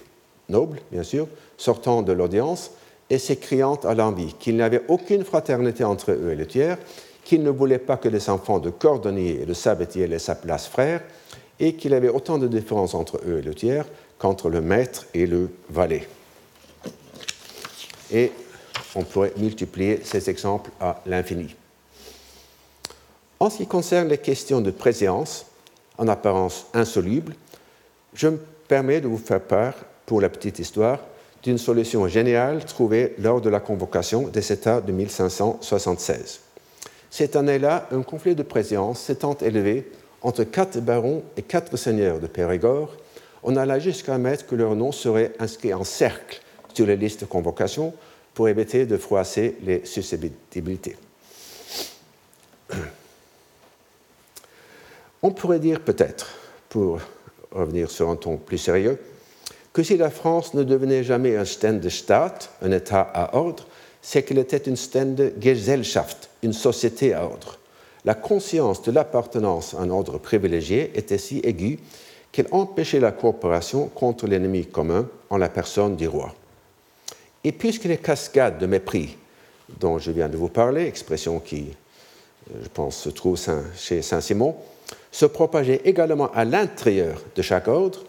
nobles, 0.50 0.80
bien 0.92 1.04
sûr, 1.04 1.28
sortant 1.58 2.02
de 2.02 2.14
l'audience, 2.14 2.72
et 3.10 3.18
s'écriant 3.18 3.76
à 3.84 3.94
l'envie 3.94 4.34
qu'il 4.34 4.56
n'y 4.56 4.62
avait 4.62 4.84
aucune 4.88 5.24
fraternité 5.24 5.84
entre 5.84 6.12
eux 6.12 6.32
et 6.32 6.36
le 6.36 6.46
tiers, 6.46 6.78
qu'il 7.24 7.44
ne 7.44 7.50
voulait 7.50 7.80
pas 7.80 7.98
que 7.98 8.10
les 8.10 8.30
enfants 8.30 8.60
de 8.60 8.70
cordonniers 8.70 9.42
et 9.42 9.46
de 9.46 9.54
sabetiers 9.54 10.08
laissent 10.08 10.24
sa 10.24 10.36
place 10.36 10.68
frères, 10.68 11.02
et 11.60 11.76
qu'il 11.76 11.94
avait 11.94 12.10
autant 12.10 12.38
de 12.38 12.48
différences 12.48 12.94
entre 12.94 13.20
eux 13.28 13.40
et 13.40 13.42
le 13.42 13.54
tiers 13.54 13.86
qu'entre 14.24 14.50
le 14.50 14.62
maître 14.62 15.06
et 15.14 15.26
le 15.26 15.50
valet. 15.70 16.08
Et 18.10 18.32
on 18.96 19.04
pourrait 19.04 19.34
multiplier 19.36 20.00
ces 20.06 20.30
exemples 20.30 20.72
à 20.80 21.02
l'infini. 21.06 21.54
En 23.38 23.50
ce 23.50 23.58
qui 23.58 23.68
concerne 23.68 24.08
les 24.08 24.20
questions 24.20 24.62
de 24.62 24.72
préséance, 24.72 25.46
en 25.98 26.08
apparence 26.08 26.68
insolubles, 26.74 27.36
je 28.14 28.30
me 28.30 28.40
permets 28.70 29.02
de 29.02 29.10
vous 29.10 29.18
faire 29.18 29.42
part, 29.42 29.74
pour 30.06 30.22
la 30.22 30.30
petite 30.30 30.58
histoire, 30.58 31.00
d'une 31.44 31.58
solution 31.58 32.08
géniale 32.08 32.64
trouvée 32.64 33.16
lors 33.20 33.42
de 33.42 33.50
la 33.50 33.60
convocation 33.60 34.30
des 34.30 34.54
États 34.54 34.80
de 34.80 34.94
1576. 34.94 36.40
Cette 37.10 37.36
année-là, 37.36 37.90
un 37.92 38.04
conflit 38.04 38.36
de 38.36 38.44
préséance 38.44 39.02
s'étant 39.02 39.38
élevé 39.42 39.92
entre 40.22 40.46
quatre 40.46 40.80
barons 40.80 41.24
et 41.36 41.42
quatre 41.42 41.76
seigneurs 41.76 42.22
de 42.22 42.28
Périgord, 42.28 42.96
on 43.44 43.56
alla 43.56 43.80
jusqu'à 43.80 44.18
mettre 44.18 44.48
que 44.48 44.56
leur 44.56 44.76
nom 44.76 44.92
serait 44.92 45.34
inscrit 45.40 45.74
en 45.74 45.84
cercle 45.84 46.42
sur 46.74 46.86
les 46.86 46.96
listes 46.96 47.22
de 47.22 47.26
convocation 47.26 47.94
pour 48.34 48.50
éviter 48.50 48.86
de 48.86 48.98
froisser 48.98 49.58
les 49.64 49.86
susceptibilités. 49.86 50.96
On 55.22 55.32
pourrait 55.32 55.60
dire 55.60 55.80
peut-être, 55.82 56.36
pour 56.70 57.00
revenir 57.52 57.90
sur 57.92 58.10
un 58.10 58.16
ton 58.16 58.38
plus 58.38 58.58
sérieux, 58.58 59.00
que 59.72 59.84
si 59.84 59.98
la 59.98 60.10
France 60.10 60.54
ne 60.54 60.64
devenait 60.64 61.04
jamais 61.04 61.36
un 61.36 61.46
Stand 61.46 61.88
Staat, 61.88 62.40
un 62.62 62.72
État 62.72 63.02
à 63.02 63.36
ordre, 63.36 63.66
c'est 64.02 64.24
qu'elle 64.24 64.40
était 64.40 64.58
une 64.58 64.76
Stand 64.76 65.34
Gesellschaft, 65.40 66.30
une 66.44 66.54
société 66.54 67.14
à 67.14 67.24
ordre. 67.26 67.58
La 68.06 68.16
conscience 68.16 68.82
de 68.82 68.92
l'appartenance 68.92 69.74
à 69.74 69.80
un 69.80 69.90
ordre 69.90 70.18
privilégié 70.18 70.92
était 70.96 71.18
si 71.18 71.40
aiguë 71.44 71.80
qu'elle 72.34 72.48
empêchait 72.52 73.00
la 73.00 73.12
coopération 73.12 73.88
contre 73.88 74.28
l'ennemi 74.28 74.66
commun 74.66 75.08
en 75.30 75.38
la 75.38 75.50
personne 75.50 75.96
du 75.96 76.08
roi. 76.08 76.34
Et 77.44 77.52
puisque 77.52 77.84
les 77.86 77.98
cascades 77.98 78.58
de 78.58 78.66
mépris 78.66 79.16
dont 79.80 80.00
je 80.00 80.12
viens 80.12 80.28
de 80.28 80.36
vous 80.36 80.50
parler, 80.50 80.88
expression 80.88 81.40
qui, 81.40 81.68
euh, 82.50 82.60
je 82.64 82.70
pense, 82.70 82.98
se 82.98 83.10
trouve 83.10 83.40
chez 83.78 84.02
Saint-Simon, 84.02 84.56
se 85.12 85.26
propageaient 85.28 85.82
également 85.86 86.32
à 86.32 86.44
l'intérieur 86.44 87.22
de 87.36 87.42
chaque 87.42 87.68
ordre, 87.68 88.04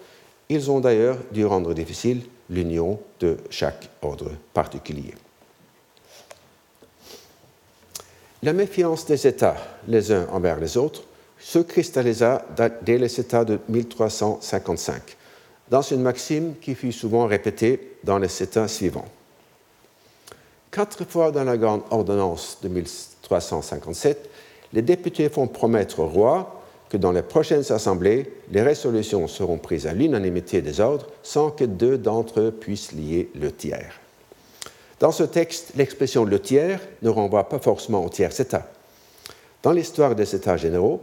ils 0.48 0.70
ont 0.70 0.80
d'ailleurs 0.80 1.18
dû 1.30 1.44
rendre 1.44 1.74
difficile 1.74 2.22
l'union 2.48 2.98
de 3.20 3.36
chaque 3.50 3.88
ordre 4.02 4.30
particulier. 4.54 5.14
La 8.42 8.52
méfiance 8.52 9.04
des 9.06 9.26
États 9.26 9.56
les 9.86 10.12
uns 10.12 10.26
envers 10.30 10.58
les 10.58 10.76
autres 10.76 11.02
se 11.44 11.58
cristallisa 11.58 12.42
dès 12.82 12.96
les 12.96 13.20
États 13.20 13.44
de 13.44 13.58
1355, 13.68 15.02
dans 15.68 15.82
une 15.82 16.00
maxime 16.00 16.54
qui 16.58 16.74
fut 16.74 16.90
souvent 16.90 17.26
répétée 17.26 17.98
dans 18.02 18.18
les 18.18 18.42
États 18.42 18.66
suivants. 18.66 19.04
Quatre 20.70 21.04
fois 21.04 21.30
dans 21.30 21.44
la 21.44 21.58
grande 21.58 21.82
ordonnance 21.90 22.58
de 22.62 22.68
1357, 22.68 24.30
les 24.72 24.80
députés 24.80 25.28
font 25.28 25.46
promettre 25.46 26.00
au 26.00 26.06
roi 26.06 26.62
que 26.88 26.96
dans 26.96 27.12
les 27.12 27.22
prochaines 27.22 27.70
assemblées, 27.70 28.32
les 28.50 28.62
résolutions 28.62 29.28
seront 29.28 29.58
prises 29.58 29.86
à 29.86 29.92
l'unanimité 29.92 30.62
des 30.62 30.80
ordres 30.80 31.08
sans 31.22 31.50
que 31.50 31.64
deux 31.64 31.98
d'entre 31.98 32.40
eux 32.40 32.52
puissent 32.52 32.92
lier 32.92 33.28
le 33.34 33.52
tiers. 33.52 34.00
Dans 34.98 35.12
ce 35.12 35.24
texte, 35.24 35.72
l'expression 35.76 36.24
le 36.24 36.40
tiers 36.40 36.80
ne 37.02 37.10
renvoie 37.10 37.50
pas 37.50 37.58
forcément 37.58 38.02
au 38.02 38.08
tiers 38.08 38.40
État. 38.40 38.66
Dans 39.62 39.72
l'histoire 39.72 40.14
des 40.14 40.34
États 40.34 40.56
généraux, 40.56 41.02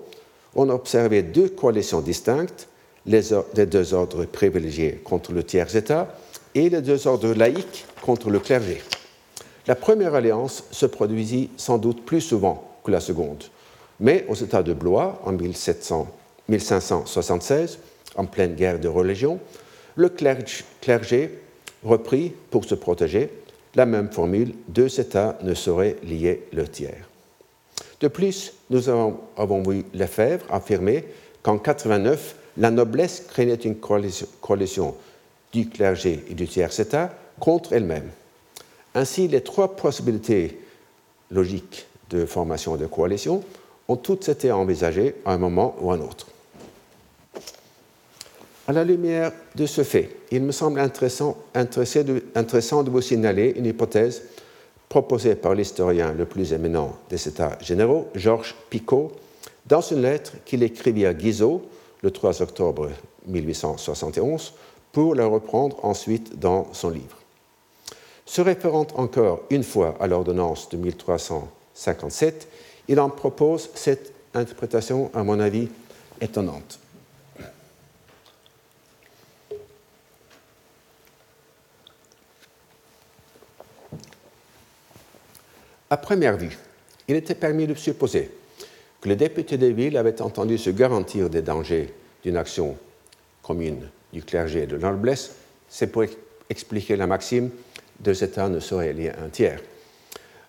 on 0.56 0.70
observait 0.70 1.24
deux 1.24 1.50
coalitions 1.50 2.02
distinctes, 2.02 2.68
les, 3.06 3.22
deux 3.66 3.94
ordres 3.94 4.26
privilégiés 4.26 5.02
contre 5.04 5.32
le 5.32 5.44
tiers 5.44 5.74
État 5.76 6.16
et 6.54 6.70
les 6.70 6.82
deux 6.82 7.08
ordres 7.08 7.34
laïques 7.34 7.86
contre 8.02 8.30
le 8.30 8.40
clergé. 8.40 8.82
La 9.68 9.76
première 9.76 10.16
alliance 10.16 10.64
se 10.72 10.86
produisit 10.86 11.50
sans 11.58 11.78
doute 11.78 12.06
plus 12.06 12.22
souvent 12.22 12.78
que 12.84 12.92
la 12.92 13.00
seconde, 13.00 13.44
mais 14.00 14.26
aux 14.28 14.36
États 14.36 14.64
de 14.64 14.74
Blois, 14.74 15.22
en 15.24 15.32
1576, 15.32 17.80
en 18.16 18.26
pleine 18.26 18.56
guerre 18.56 18.80
de 18.80 18.88
religion, 18.88 19.40
le 19.96 20.10
clergé 20.10 21.40
reprit, 21.84 22.34
pour 22.50 22.66
se 22.66 22.74
protéger, 22.76 23.30
la 23.76 23.86
même 23.86 24.12
formule 24.12 24.54
deux 24.68 25.00
États 25.00 25.38
ne 25.44 25.54
sauraient 25.54 25.98
lier 26.04 26.44
le 26.52 26.68
tiers. 26.68 27.08
De 28.00 28.08
plus, 28.08 28.54
nous 28.72 28.90
avons, 28.90 29.62
vu 29.64 29.84
Lefebvre 29.94 30.46
affirmer 30.50 31.04
qu'en 31.44 31.58
89, 31.58 32.36
la 32.58 32.72
noblesse 32.72 33.26
craignait 33.28 33.56
une 33.56 33.76
coalition 33.76 34.96
du 35.52 35.70
clergé 35.70 36.24
et 36.30 36.34
du 36.34 36.48
tiers 36.48 36.80
État 36.80 37.14
contre 37.40 37.74
elle-même. 37.74 38.10
Ainsi, 38.96 39.28
les 39.28 39.42
trois 39.42 39.76
possibilités 39.76 40.58
logiques 41.30 41.86
de 42.10 42.26
formation 42.26 42.78
de 42.78 42.86
coalition 42.86 43.44
ont 43.88 43.98
toutes 43.98 44.30
été 44.30 44.52
envisagées 44.52 45.16
à 45.26 45.34
un 45.34 45.38
moment 45.38 45.76
ou 45.82 45.92
à 45.92 45.96
un 45.96 46.02
autre. 46.02 46.28
À 48.68 48.74
la 48.74 48.86
lumière 48.86 49.34
de 49.56 49.66
ce 49.66 49.84
fait, 49.84 50.16
il 50.32 50.44
me 50.44 50.54
semble 50.54 50.80
intéressant, 50.80 51.38
intéressant 51.56 52.84
de 52.84 52.90
vous 52.90 53.02
signaler 53.02 53.54
une 53.58 53.66
hypothèse 53.66 54.24
proposée 54.92 55.36
par 55.36 55.56
l'historien 55.56 56.12
le 56.12 56.26
plus 56.26 56.52
éminent 56.52 56.94
des 57.10 57.26
États 57.26 57.58
généraux, 57.62 58.10
Georges 58.14 58.54
Picot, 58.70 59.14
dans 59.66 59.80
une 59.80 60.02
lettre 60.02 60.34
qu'il 60.44 60.64
écrivit 60.64 61.06
à 61.06 61.14
Guizot 61.14 61.62
le 62.04 62.12
3 62.12 62.42
octobre 62.42 62.90
1871 63.26 64.54
pour 64.92 65.16
la 65.16 65.26
reprendre 65.28 65.78
ensuite 65.86 66.38
dans 66.38 66.68
son 66.74 66.90
livre. 66.90 67.16
Se 68.26 68.42
référant 68.42 68.86
encore 68.96 69.44
une 69.50 69.64
fois 69.64 69.96
à 70.02 70.08
l'ordonnance 70.08 70.68
de 70.68 70.76
1357, 70.76 72.50
il 72.90 73.00
en 73.00 73.10
propose 73.10 73.70
cette 73.74 74.12
interprétation, 74.34 75.10
à 75.14 75.24
mon 75.24 75.40
avis, 75.40 75.70
étonnante. 76.20 76.81
À 85.92 85.98
première 85.98 86.38
vue, 86.38 86.58
il 87.10 87.18
était 87.18 87.36
permis 87.36 87.68
de 87.68 87.74
supposer 87.74 88.32
que 89.02 89.10
les 89.10 89.18
députés 89.18 89.58
des 89.58 89.74
villes 89.74 89.98
avaient 89.98 90.22
entendu 90.22 90.58
se 90.58 90.70
garantir 90.70 91.30
des 91.30 91.42
dangers 91.42 91.94
d'une 92.24 92.38
action 92.38 92.78
commune 93.44 93.90
du 94.14 94.24
clergé 94.24 94.64
et 94.64 94.68
de 94.68 94.78
la 94.78 94.92
noblesse. 94.92 95.32
C'est 95.68 95.88
pour 95.88 96.06
expliquer 96.50 96.96
la 96.96 97.08
maxime 97.08 97.50
deux 98.00 98.24
États 98.24 98.48
ne 98.48 98.62
sauraient 98.62 98.94
lier 98.94 99.12
un 99.22 99.28
tiers. 99.28 99.60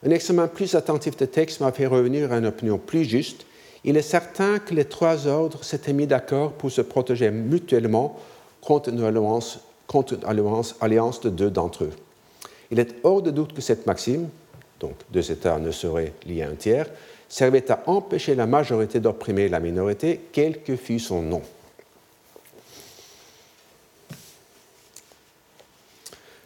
Un 0.06 0.10
examen 0.10 0.46
plus 0.46 0.76
attentif 0.76 1.16
des 1.16 1.26
textes 1.26 1.60
m'a 1.60 1.72
fait 1.72 1.86
revenir 1.86 2.32
à 2.32 2.36
une 2.36 2.46
opinion 2.46 2.78
plus 2.78 3.04
juste. 3.04 3.44
Il 3.82 3.96
est 3.96 4.02
certain 4.02 4.60
que 4.60 4.74
les 4.74 4.84
trois 4.84 5.26
ordres 5.26 5.64
s'étaient 5.64 5.92
mis 5.92 6.06
d'accord 6.06 6.52
pour 6.52 6.70
se 6.70 6.82
protéger 6.82 7.32
mutuellement 7.32 8.16
contre 8.60 8.90
une 8.90 9.40
contre 9.88 10.18
alliance 10.80 11.20
de 11.20 11.30
deux 11.30 11.50
d'entre 11.50 11.82
eux. 11.82 11.92
Il 12.70 12.78
est 12.78 12.94
hors 13.02 13.22
de 13.22 13.32
doute 13.32 13.52
que 13.52 13.60
cette 13.60 13.86
maxime, 13.88 14.28
donc 14.82 14.96
deux 15.10 15.30
États 15.30 15.58
ne 15.58 15.70
sauraient 15.70 16.12
lier 16.26 16.42
un 16.42 16.54
tiers, 16.54 16.86
servait 17.28 17.70
à 17.70 17.82
empêcher 17.86 18.34
la 18.34 18.46
majorité 18.46 19.00
d'opprimer 19.00 19.48
la 19.48 19.60
minorité, 19.60 20.20
quel 20.32 20.62
que 20.62 20.76
fût 20.76 20.98
son 20.98 21.22
nom. 21.22 21.40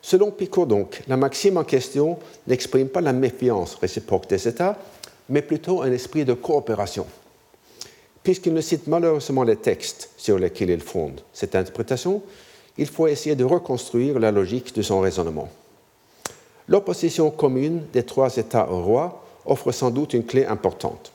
Selon 0.00 0.30
Picot, 0.30 0.66
donc, 0.66 1.02
la 1.08 1.16
maxime 1.16 1.56
en 1.56 1.64
question 1.64 2.18
n'exprime 2.46 2.88
pas 2.88 3.00
la 3.00 3.12
méfiance 3.12 3.74
réciproque 3.74 4.28
des 4.28 4.46
États, 4.46 4.78
mais 5.28 5.42
plutôt 5.42 5.82
un 5.82 5.90
esprit 5.90 6.24
de 6.24 6.34
coopération. 6.34 7.06
Puisqu'il 8.22 8.54
ne 8.54 8.60
cite 8.60 8.86
malheureusement 8.86 9.42
les 9.42 9.56
textes 9.56 10.10
sur 10.16 10.38
lesquels 10.38 10.70
il 10.70 10.80
fonde 10.80 11.22
cette 11.32 11.56
interprétation, 11.56 12.22
il 12.78 12.86
faut 12.86 13.08
essayer 13.08 13.34
de 13.34 13.44
reconstruire 13.44 14.20
la 14.20 14.30
logique 14.30 14.74
de 14.76 14.82
son 14.82 15.00
raisonnement. 15.00 15.48
L'opposition 16.68 17.30
commune 17.30 17.84
des 17.92 18.02
trois 18.02 18.36
États 18.36 18.68
au 18.70 18.82
roi 18.82 19.24
offre 19.44 19.70
sans 19.72 19.90
doute 19.90 20.14
une 20.14 20.24
clé 20.24 20.44
importante. 20.44 21.12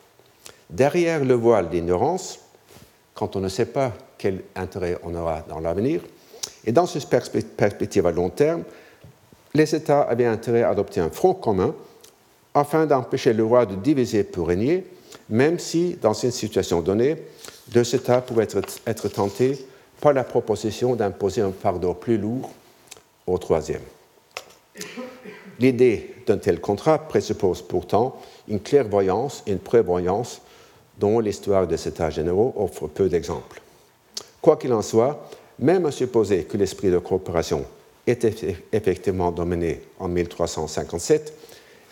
Derrière 0.69 1.25
le 1.25 1.33
voile 1.33 1.69
d'ignorance, 1.69 2.39
quand 3.13 3.35
on 3.35 3.41
ne 3.41 3.49
sait 3.49 3.65
pas 3.65 3.91
quel 4.17 4.43
intérêt 4.55 4.97
on 5.03 5.13
aura 5.13 5.41
dans 5.49 5.59
l'avenir, 5.59 6.01
et 6.63 6.71
dans 6.71 6.85
cette 6.85 7.09
perspective 7.09 8.05
à 8.05 8.11
long 8.11 8.29
terme, 8.29 8.63
les 9.53 9.75
États 9.75 10.01
avaient 10.01 10.25
intérêt 10.25 10.63
à 10.63 10.69
adopter 10.69 11.01
un 11.01 11.09
front 11.09 11.33
commun 11.33 11.75
afin 12.53 12.85
d'empêcher 12.85 13.33
le 13.33 13.43
roi 13.43 13.65
de 13.65 13.75
diviser 13.75 14.23
pour 14.23 14.47
régner, 14.47 14.85
même 15.29 15.59
si, 15.59 15.97
dans 16.01 16.13
une 16.13 16.31
situation 16.31 16.81
donnée, 16.81 17.17
deux 17.69 17.95
États 17.95 18.21
pouvaient 18.21 18.47
être, 18.85 19.07
tentés 19.09 19.65
par 19.99 20.13
la 20.13 20.23
proposition 20.23 20.95
d'imposer 20.95 21.41
un 21.41 21.51
fardeau 21.51 21.93
plus 21.93 22.17
lourd 22.17 22.49
au 23.27 23.37
troisième. 23.37 23.81
L'idée 25.61 26.15
d'un 26.25 26.39
tel 26.39 26.59
contrat 26.59 26.97
présuppose 26.97 27.61
pourtant 27.61 28.19
une 28.47 28.59
clairvoyance 28.59 29.43
et 29.45 29.51
une 29.51 29.59
prévoyance 29.59 30.41
dont 30.97 31.19
l'histoire 31.19 31.67
des 31.67 31.87
États 31.87 32.09
généraux 32.09 32.55
offre 32.57 32.87
peu 32.87 33.07
d'exemples. 33.07 33.61
Quoi 34.41 34.57
qu'il 34.57 34.73
en 34.73 34.81
soit, 34.81 35.29
même 35.59 35.85
à 35.85 35.91
supposer 35.91 36.45
que 36.45 36.57
l'esprit 36.57 36.89
de 36.89 36.97
coopération 36.97 37.63
était 38.07 38.57
effectivement 38.71 39.31
dominé 39.31 39.83
en 39.99 40.07
1357, 40.07 41.31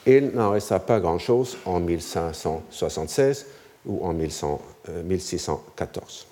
il 0.07 0.29
n'en 0.29 0.49
resta 0.49 0.79
pas 0.79 0.99
grand-chose 0.99 1.55
en 1.63 1.79
1576 1.79 3.45
ou 3.85 4.03
en 4.03 4.13
1614. 4.13 6.25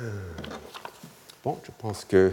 Euh, 0.00 0.10
bon, 1.44 1.56
je 1.62 1.70
pense 1.78 2.04
que, 2.04 2.32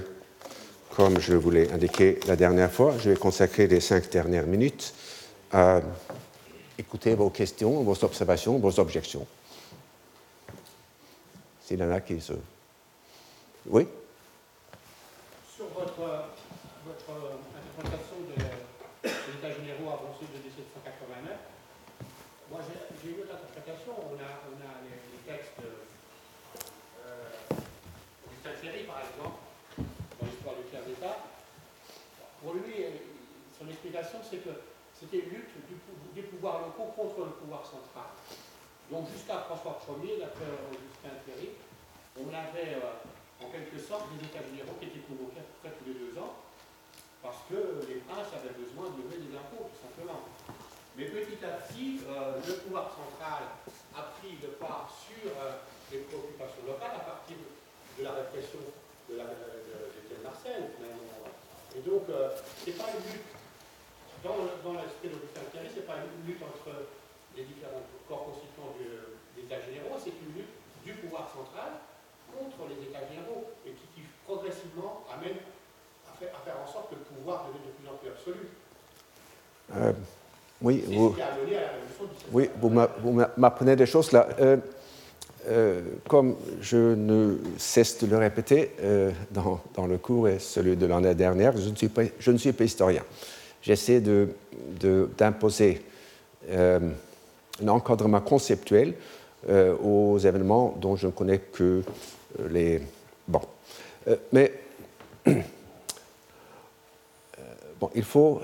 comme 0.97 1.19
je 1.19 1.35
vous 1.35 1.51
l'ai 1.51 1.71
indiqué 1.71 2.19
la 2.25 2.35
dernière 2.35 2.71
fois, 2.71 2.95
je 2.97 3.11
vais 3.11 3.15
consacrer 3.15 3.67
les 3.67 3.79
cinq 3.79 4.09
dernières 4.09 4.47
minutes 4.47 4.95
à 5.51 5.79
écouter 6.75 7.13
vos 7.13 7.29
questions, 7.29 7.83
vos 7.83 8.03
observations, 8.03 8.57
vos 8.57 8.79
objections. 8.79 9.27
S'il 11.61 11.79
y 11.79 11.83
en 11.83 11.91
a 11.91 12.01
qui 12.01 12.19
se... 12.19 12.33
Oui? 13.67 13.87
Sur 15.55 15.67
votre, 15.67 16.01
interprétation 17.77 18.17
de, 18.35 18.41
l'état 19.03 19.53
généraux 19.53 19.93
avancés 19.93 20.25
de 20.33 20.41
1789, 20.49 21.31
moi 22.49 22.61
j'ai 23.03 23.09
eu 23.11 23.17
l'interprétation, 23.19 23.93
on 24.01 24.15
a, 24.17 24.41
on 24.49 24.57
a 24.65 24.81
les, 24.81 25.31
textes 25.31 25.61
euh, 25.61 27.53
Augustin 28.25 28.49
Thierry 28.59 28.83
par 28.85 29.01
exemple, 29.05 29.45
dans 30.19 30.25
l'histoire 30.25 30.55
du 30.55 30.63
tiers 30.69 30.83
d'État. 30.85 31.17
Pour 32.41 32.53
lui, 32.53 32.85
son 33.57 33.67
c'est 34.03 34.43
que 34.43 34.53
c'était 34.99 35.25
une 35.25 35.41
lutte 35.41 35.53
des 36.13 36.21
pouvoirs 36.23 36.61
locaux 36.61 36.91
contre 36.95 37.25
le 37.25 37.33
pouvoir 37.37 37.65
central. 37.65 38.09
Donc 38.89 39.09
jusqu'à 39.11 39.45
François 39.45 39.79
Ier, 40.01 40.17
d'après 40.19 40.47
Augustin 40.69 41.13
Thierry, 41.25 41.53
on 42.17 42.29
avait 42.31 42.79
euh, 42.79 43.43
en 43.43 43.49
quelque 43.51 43.77
sorte 43.77 44.09
des 44.15 44.25
états 44.25 44.41
généraux 44.41 44.77
qui 44.79 44.89
étaient 44.89 45.05
convoqués 45.05 45.43
à 45.43 45.47
peu 45.47 45.55
près 45.61 45.73
tous 45.77 45.87
les 45.91 45.97
deux 45.97 46.15
ans, 46.17 46.33
parce 47.21 47.43
que 47.49 47.83
les 47.85 48.01
princes 48.07 48.31
avaient 48.33 48.55
besoin 48.55 48.89
de 48.95 49.05
lever 49.05 49.21
des 49.27 49.33
impôts, 49.35 49.69
tout 49.69 49.81
simplement. 49.85 50.25
Mais 50.95 51.05
petit 51.13 51.37
à 51.45 51.61
petit, 51.61 52.01
euh, 52.09 52.41
le 52.41 52.53
pouvoir 52.65 52.89
central 52.89 53.53
a 53.93 54.01
pris 54.17 54.39
de 54.41 54.55
part 54.57 54.89
sur 54.89 55.29
euh, 55.29 55.61
les 55.91 56.01
préoccupations 56.09 56.65
locales 56.65 56.97
à 56.97 57.05
partir 57.05 57.37
de 57.37 58.01
la 58.01 58.17
répression 58.17 58.65
de, 59.09 59.17
la, 59.17 59.25
de, 59.25 60.17
Marcel, 60.23 60.73
Et 61.75 61.79
donc, 61.87 62.03
c'est 62.65 62.75
pas 62.75 62.89
une 62.91 63.05
lutte, 63.13 63.26
dans, 64.27 64.43
dans 64.61 64.75
l'esprit 64.75 65.09
de 65.09 65.15
l'Augustin 65.15 65.41
ce 65.53 65.81
c'est 65.81 65.87
pas 65.87 66.03
une 66.03 66.27
lutte 66.27 66.43
entre 66.43 66.91
les 67.35 67.43
différents 67.43 67.85
corps 68.07 68.25
constituants 68.27 68.75
des 68.75 69.43
États 69.43 69.61
généraux, 69.63 69.95
c'est 70.01 70.15
une 70.19 70.35
lutte 70.35 70.53
du 70.83 70.93
pouvoir 71.01 71.29
central 71.31 71.79
contre 72.33 72.67
les 72.69 72.89
États 72.89 73.05
généraux 73.07 73.47
et 73.65 73.71
qui, 73.71 74.03
progressivement 74.25 75.05
amène 75.13 75.39
à 76.07 76.17
faire, 76.19 76.29
à 76.35 76.43
faire, 76.43 76.55
en 76.61 76.67
sorte 76.67 76.89
que 76.89 76.95
le 76.95 77.01
pouvoir 77.01 77.47
devienne 77.47 77.63
de 77.63 77.73
plus 77.79 77.87
en 77.87 77.95
plus 77.95 78.09
absolu. 78.09 78.47
Euh, 79.75 79.93
oui, 80.61 80.83
vous, 80.87 81.15
oui, 82.31 82.49
vous 82.59 83.23
m'apprenez 83.37 83.75
des 83.75 83.85
choses 83.85 84.11
là. 84.11 84.27
Euh, 84.39 84.57
euh, 85.47 85.81
comme 86.09 86.35
je 86.59 86.93
ne 86.95 87.37
cesse 87.57 88.03
de 88.03 88.07
le 88.07 88.17
répéter 88.17 88.71
dans, 89.31 89.61
dans, 89.75 89.87
le 89.87 89.97
cours 89.97 90.27
et 90.27 90.39
celui 90.39 90.75
de 90.75 90.85
l'année 90.85 91.15
dernière, 91.15 91.55
je 91.55 91.69
ne 91.69 91.75
suis 91.75 91.87
pas, 91.87 92.01
je 92.19 92.31
ne 92.31 92.37
suis 92.37 92.51
pas 92.51 92.65
historien. 92.65 93.03
J'essaie 93.61 94.01
d'imposer 95.17 95.81
de, 96.49 96.91
un 97.61 97.67
encadrement 97.67 98.21
conceptuel 98.21 98.93
euh, 99.49 99.75
aux 99.77 100.17
événements 100.17 100.75
dont 100.79 100.95
je 100.95 101.07
ne 101.07 101.11
connais 101.11 101.39
que 101.39 101.83
euh, 102.39 102.49
les... 102.49 102.81
Bon. 103.27 103.41
Euh, 104.07 104.15
mais 104.31 104.51
bon, 107.79 107.89
il 107.95 108.03
faut... 108.03 108.41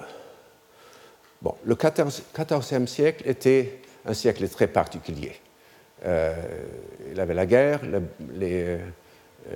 Bon, 1.42 1.56
le 1.66 1.76
XIVe 1.76 2.88
siècle 2.88 3.28
était 3.28 3.82
un 4.06 4.14
siècle 4.14 4.48
très 4.48 4.68
particulier. 4.68 5.34
il 6.06 7.20
avait 7.20 7.34
la 7.34 7.46
guerre, 7.46 7.82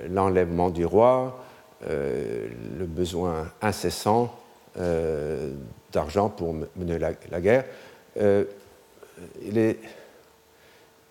l'enlèvement 0.09 0.69
du 0.69 0.85
roi, 0.85 1.39
le 1.87 2.85
besoin 2.85 3.49
incessant 3.61 4.37
d'argent 5.91 6.29
pour 6.29 6.53
mener 6.75 6.99
la, 6.99 7.41
guerre. 7.41 7.65
il 8.15 9.57
est 9.57 9.79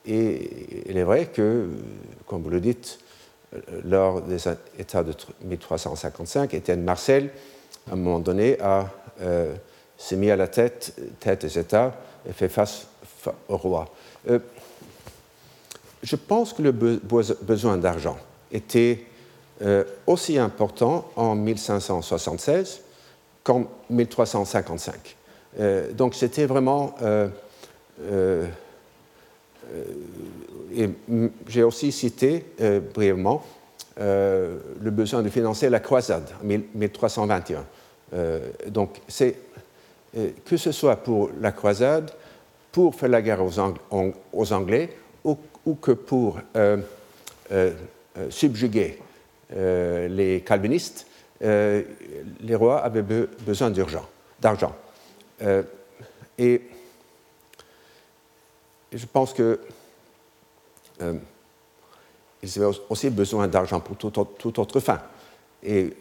et 0.06 0.86
il 0.88 0.96
est 0.96 1.02
vrai 1.02 1.26
que, 1.26 1.68
comme 2.26 2.42
vous 2.42 2.50
le 2.50 2.60
dites, 2.60 3.00
lors 3.84 4.22
des 4.22 4.40
États 4.78 5.02
de 5.02 5.12
1355, 5.42 6.54
Étienne 6.54 6.82
Marcel, 6.82 7.30
à 7.88 7.94
un 7.94 7.96
moment 7.96 8.20
donné, 8.20 8.56
euh, 9.20 9.54
s'est 9.96 10.16
mis 10.16 10.30
à 10.30 10.36
la 10.36 10.48
tête, 10.48 10.94
des 11.40 11.58
États 11.58 11.94
et 12.28 12.32
fait 12.32 12.48
face 12.48 12.86
au 13.48 13.56
roi. 13.56 13.88
Euh, 14.28 14.38
je 16.02 16.16
pense 16.16 16.52
que 16.52 16.62
le 16.62 16.72
besoin 16.72 17.76
d'argent 17.76 18.18
était 18.52 19.04
euh, 19.62 19.84
aussi 20.06 20.38
important 20.38 21.10
en 21.16 21.34
1576 21.34 22.82
qu'en 23.46 23.68
1355. 23.90 25.16
donc 25.94 26.16
c'était 26.16 26.46
vraiment 26.46 26.96
euh, 28.06 28.46
et 30.74 30.88
j'ai 31.48 31.62
aussi 31.62 31.92
cité 31.92 32.44
euh, 32.60 32.80
brièvement 32.80 33.42
euh, 33.98 34.58
le 34.80 34.90
besoin 34.90 35.22
de 35.22 35.28
financer 35.28 35.70
la 35.70 35.80
croisade 35.80 36.28
en 36.42 36.46
1321. 36.46 37.64
donc, 38.68 39.00
c'est 39.08 39.36
que 40.44 40.56
ce 40.56 40.72
soit 40.72 40.96
pour 40.96 41.30
la 41.40 41.52
croisade, 41.52 42.10
pour 42.72 42.94
faire 42.94 43.08
la 43.08 43.20
guerre 43.20 43.42
aux, 43.42 44.52
Anglais, 44.52 44.90
ou, 45.24 45.74
que 45.74 45.92
pour 45.92 46.38
subjuguer 48.30 48.98
les 49.50 50.42
calvinistes, 50.46 51.06
les 51.40 52.54
rois 52.54 52.80
avaient 52.80 53.02
besoin 53.02 53.70
d'argent. 54.40 54.74
et 56.38 56.62
je 58.92 59.06
pense 59.06 59.32
que 59.32 59.60
euh, 61.02 61.14
ils 62.42 62.62
avaient 62.62 62.76
aussi 62.88 63.10
besoin 63.10 63.48
d'argent 63.48 63.80
pour 63.80 63.96
toute 63.96 64.58
autre 64.58 64.80
fin. 64.80 65.00
Et 65.62 65.92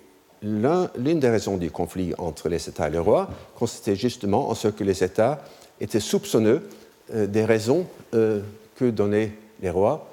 l'une 0.41 1.19
des 1.19 1.29
raisons 1.29 1.57
du 1.57 1.71
conflit 1.71 2.13
entre 2.17 2.49
les 2.49 2.69
États 2.69 2.87
et 2.87 2.91
les 2.91 2.99
rois 2.99 3.29
consistait 3.55 3.95
justement 3.95 4.49
en 4.49 4.55
ce 4.55 4.67
que 4.67 4.83
les 4.83 5.03
États 5.03 5.43
étaient 5.79 5.99
soupçonneux 5.99 6.69
euh, 7.13 7.25
des 7.25 7.45
raisons 7.45 7.87
euh, 8.13 8.41
que 8.75 8.85
donnaient 8.85 9.31
les 9.61 9.69
rois 9.69 10.09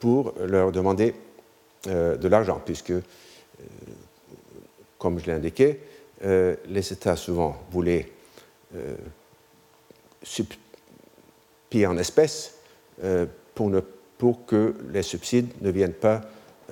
pour 0.00 0.32
leur 0.46 0.72
demander 0.72 1.14
de 1.84 2.26
l'argent, 2.26 2.58
puisque, 2.64 2.94
comme 4.98 5.18
je 5.18 5.26
l'ai 5.26 5.32
indiqué, 5.32 5.80
les 6.22 6.92
États 6.92 7.16
souvent 7.16 7.56
voulaient 7.70 8.10
en 11.84 11.98
espèces 11.98 12.54
euh, 13.04 13.26
pour, 13.54 14.46
que 14.46 14.74
les 14.90 15.02
subsides 15.02 15.50
ne 15.60 15.70
viennent 15.70 15.92
pas 15.92 16.22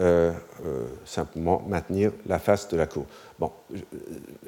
euh, 0.01 0.33
euh, 0.65 0.87
simplement 1.05 1.63
maintenir 1.69 2.13
la 2.27 2.39
face 2.39 2.69
de 2.69 2.77
la 2.79 2.87
cour. 2.87 3.05
Bon, 3.39 3.53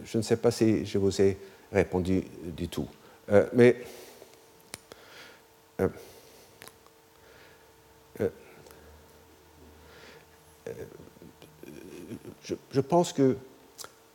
je, 0.04 0.16
ne 0.16 0.22
sais 0.22 0.36
pas 0.36 0.50
si 0.50 0.86
je 0.86 0.96
vous 0.96 1.20
ai 1.20 1.36
répondu 1.72 2.24
du 2.44 2.68
tout, 2.68 2.88
mais 3.52 3.76
je, 12.70 12.80
pense 12.80 13.12
que 13.12 13.36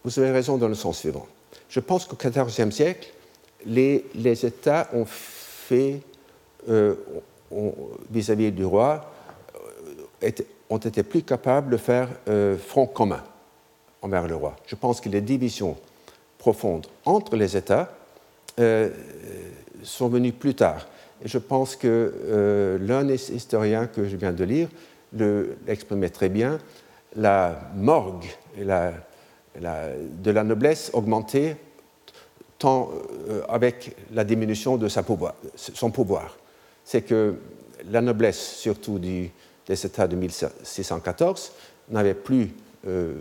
vous 0.03 0.19
avez 0.19 0.31
raison 0.31 0.57
dans 0.57 0.67
le 0.67 0.75
sens 0.75 0.99
suivant. 0.99 1.27
Je 1.69 1.79
pense 1.79 2.05
qu'au 2.05 2.15
XIVe 2.15 2.71
siècle, 2.71 3.09
les, 3.65 4.45
États 4.45 4.89
ont 4.93 5.05
fait 5.05 6.01
euh, 6.69 6.95
vis-à-vis 8.09 8.51
du 8.51 8.65
roi, 8.65 9.11
euh, 10.23 10.31
ont 10.69 10.77
été 10.77 11.03
plus 11.03 11.23
capables 11.23 11.71
de 11.71 11.77
faire 11.77 12.07
euh, 12.27 12.57
front 12.57 12.87
commun 12.87 13.23
envers 14.01 14.27
le 14.27 14.35
roi. 14.35 14.55
Je 14.65 14.75
pense 14.75 14.99
que 15.01 15.09
les 15.09 15.21
divisions 15.21 15.77
profondes 16.37 16.87
entre 17.05 17.35
les 17.35 17.55
États 17.55 17.89
sont 19.83 20.09
venues 20.09 20.33
plus 20.33 20.53
tard. 20.53 20.87
Et 21.23 21.27
je 21.27 21.37
pense 21.37 21.75
que 21.75 22.77
l'un 22.81 23.03
des 23.03 23.31
historiens 23.31 23.87
que 23.87 24.07
je 24.07 24.15
viens 24.17 24.33
de 24.33 24.43
lire 24.43 24.67
l'exprimait 25.67 26.09
très 26.09 26.29
bien, 26.29 26.59
la 27.15 27.59
morgue 27.75 28.25
et 28.57 28.63
de 29.59 30.31
la 30.31 30.43
noblesse 30.43 30.91
augmentait 30.93 31.57
tant 32.57 32.89
avec 33.49 33.95
la 34.13 34.23
diminution 34.23 34.77
de 34.77 34.87
sa 34.87 35.03
pouvoir, 35.03 35.35
son 35.55 35.91
pouvoir 35.91 36.37
c'est 36.83 37.03
que 37.03 37.35
la 37.89 38.01
noblesse, 38.01 38.57
surtout 38.57 38.99
du, 38.99 39.31
des 39.65 39.85
États 39.85 40.07
de 40.07 40.15
1614, 40.15 41.53
n'avait 41.89 42.13
plus, 42.13 42.53
euh, 42.87 43.15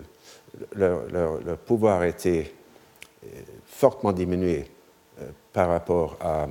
leur, 0.74 1.08
leur, 1.10 1.58
pouvoir 1.58 2.04
était 2.04 2.52
fortement 3.66 4.12
diminué 4.12 4.66
par 5.52 5.68
rapport 5.68 6.16
à, 6.20 6.48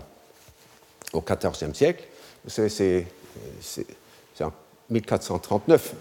au 1.13 1.21
XIVe 1.21 1.73
siècle. 1.73 2.07
C'est 2.47 3.05
en 4.41 4.53
1439 4.89 5.93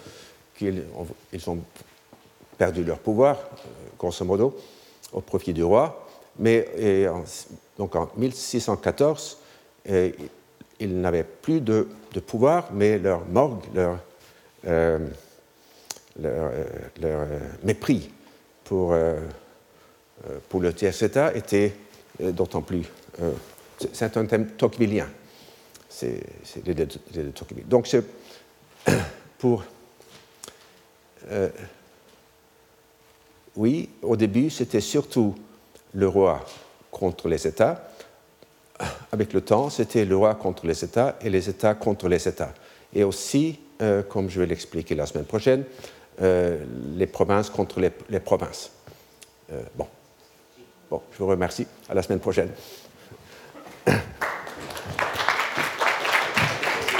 qu'ils 0.56 0.84
ils 1.32 1.50
ont 1.50 1.58
perdu 2.58 2.84
leur 2.84 2.98
pouvoir, 2.98 3.38
grosso 3.98 4.24
modo, 4.24 4.56
au 5.12 5.20
profit 5.20 5.52
du 5.52 5.62
roi. 5.62 6.06
Mais 6.38 7.08
en, 7.08 7.24
donc 7.78 7.96
en 7.96 8.10
1614, 8.16 9.38
ils 10.80 11.00
n'avaient 11.00 11.24
plus 11.24 11.60
de, 11.60 11.88
pouvoir, 12.26 12.68
mais 12.72 12.98
leur 12.98 13.24
morgue, 13.26 13.62
leur, 13.74 13.98
euh, 14.66 14.98
euh, 16.24 16.64
euh, 17.04 17.38
mépris 17.62 18.10
pour, 18.64 18.94
pour 20.48 20.60
le 20.60 20.72
tiers-état 20.72 21.34
était 21.34 21.74
d'autant 22.20 22.62
plus. 22.62 22.84
c'est 23.92 24.16
un 24.16 24.26
thème 24.26 24.48
tocquevillien. 24.48 25.08
C'est. 25.88 26.20
Donc, 27.68 27.88
pour. 29.38 29.64
Oui, 33.58 33.90
au 34.02 34.16
début, 34.16 34.48
c'était 34.50 34.80
surtout 34.80 35.34
le 35.92 36.06
roi 36.06 36.44
contre 36.92 37.26
les 37.28 37.44
États. 37.44 37.90
Avec 39.12 39.32
le 39.32 39.40
temps, 39.40 39.68
c'était 39.68 40.04
le 40.04 40.16
roi 40.16 40.36
contre 40.36 40.64
les 40.64 40.84
États 40.84 41.18
et 41.20 41.28
les 41.28 41.50
États 41.50 41.74
contre 41.74 42.08
les 42.08 42.28
États. 42.28 42.54
Et 42.94 43.02
aussi, 43.02 43.58
euh, 43.82 44.04
comme 44.04 44.30
je 44.30 44.38
vais 44.38 44.46
l'expliquer 44.46 44.94
la 44.94 45.06
semaine 45.06 45.24
prochaine, 45.24 45.64
euh, 46.22 46.64
les 46.94 47.08
provinces 47.08 47.50
contre 47.50 47.80
les, 47.80 47.90
provinces. 48.20 48.70
Euh, 49.50 49.60
bon. 49.74 49.88
bon, 50.88 51.02
je 51.12 51.18
vous 51.18 51.26
remercie. 51.26 51.66
À 51.88 51.94
la 51.94 52.02
semaine 52.02 52.20
prochaine. 52.20 52.50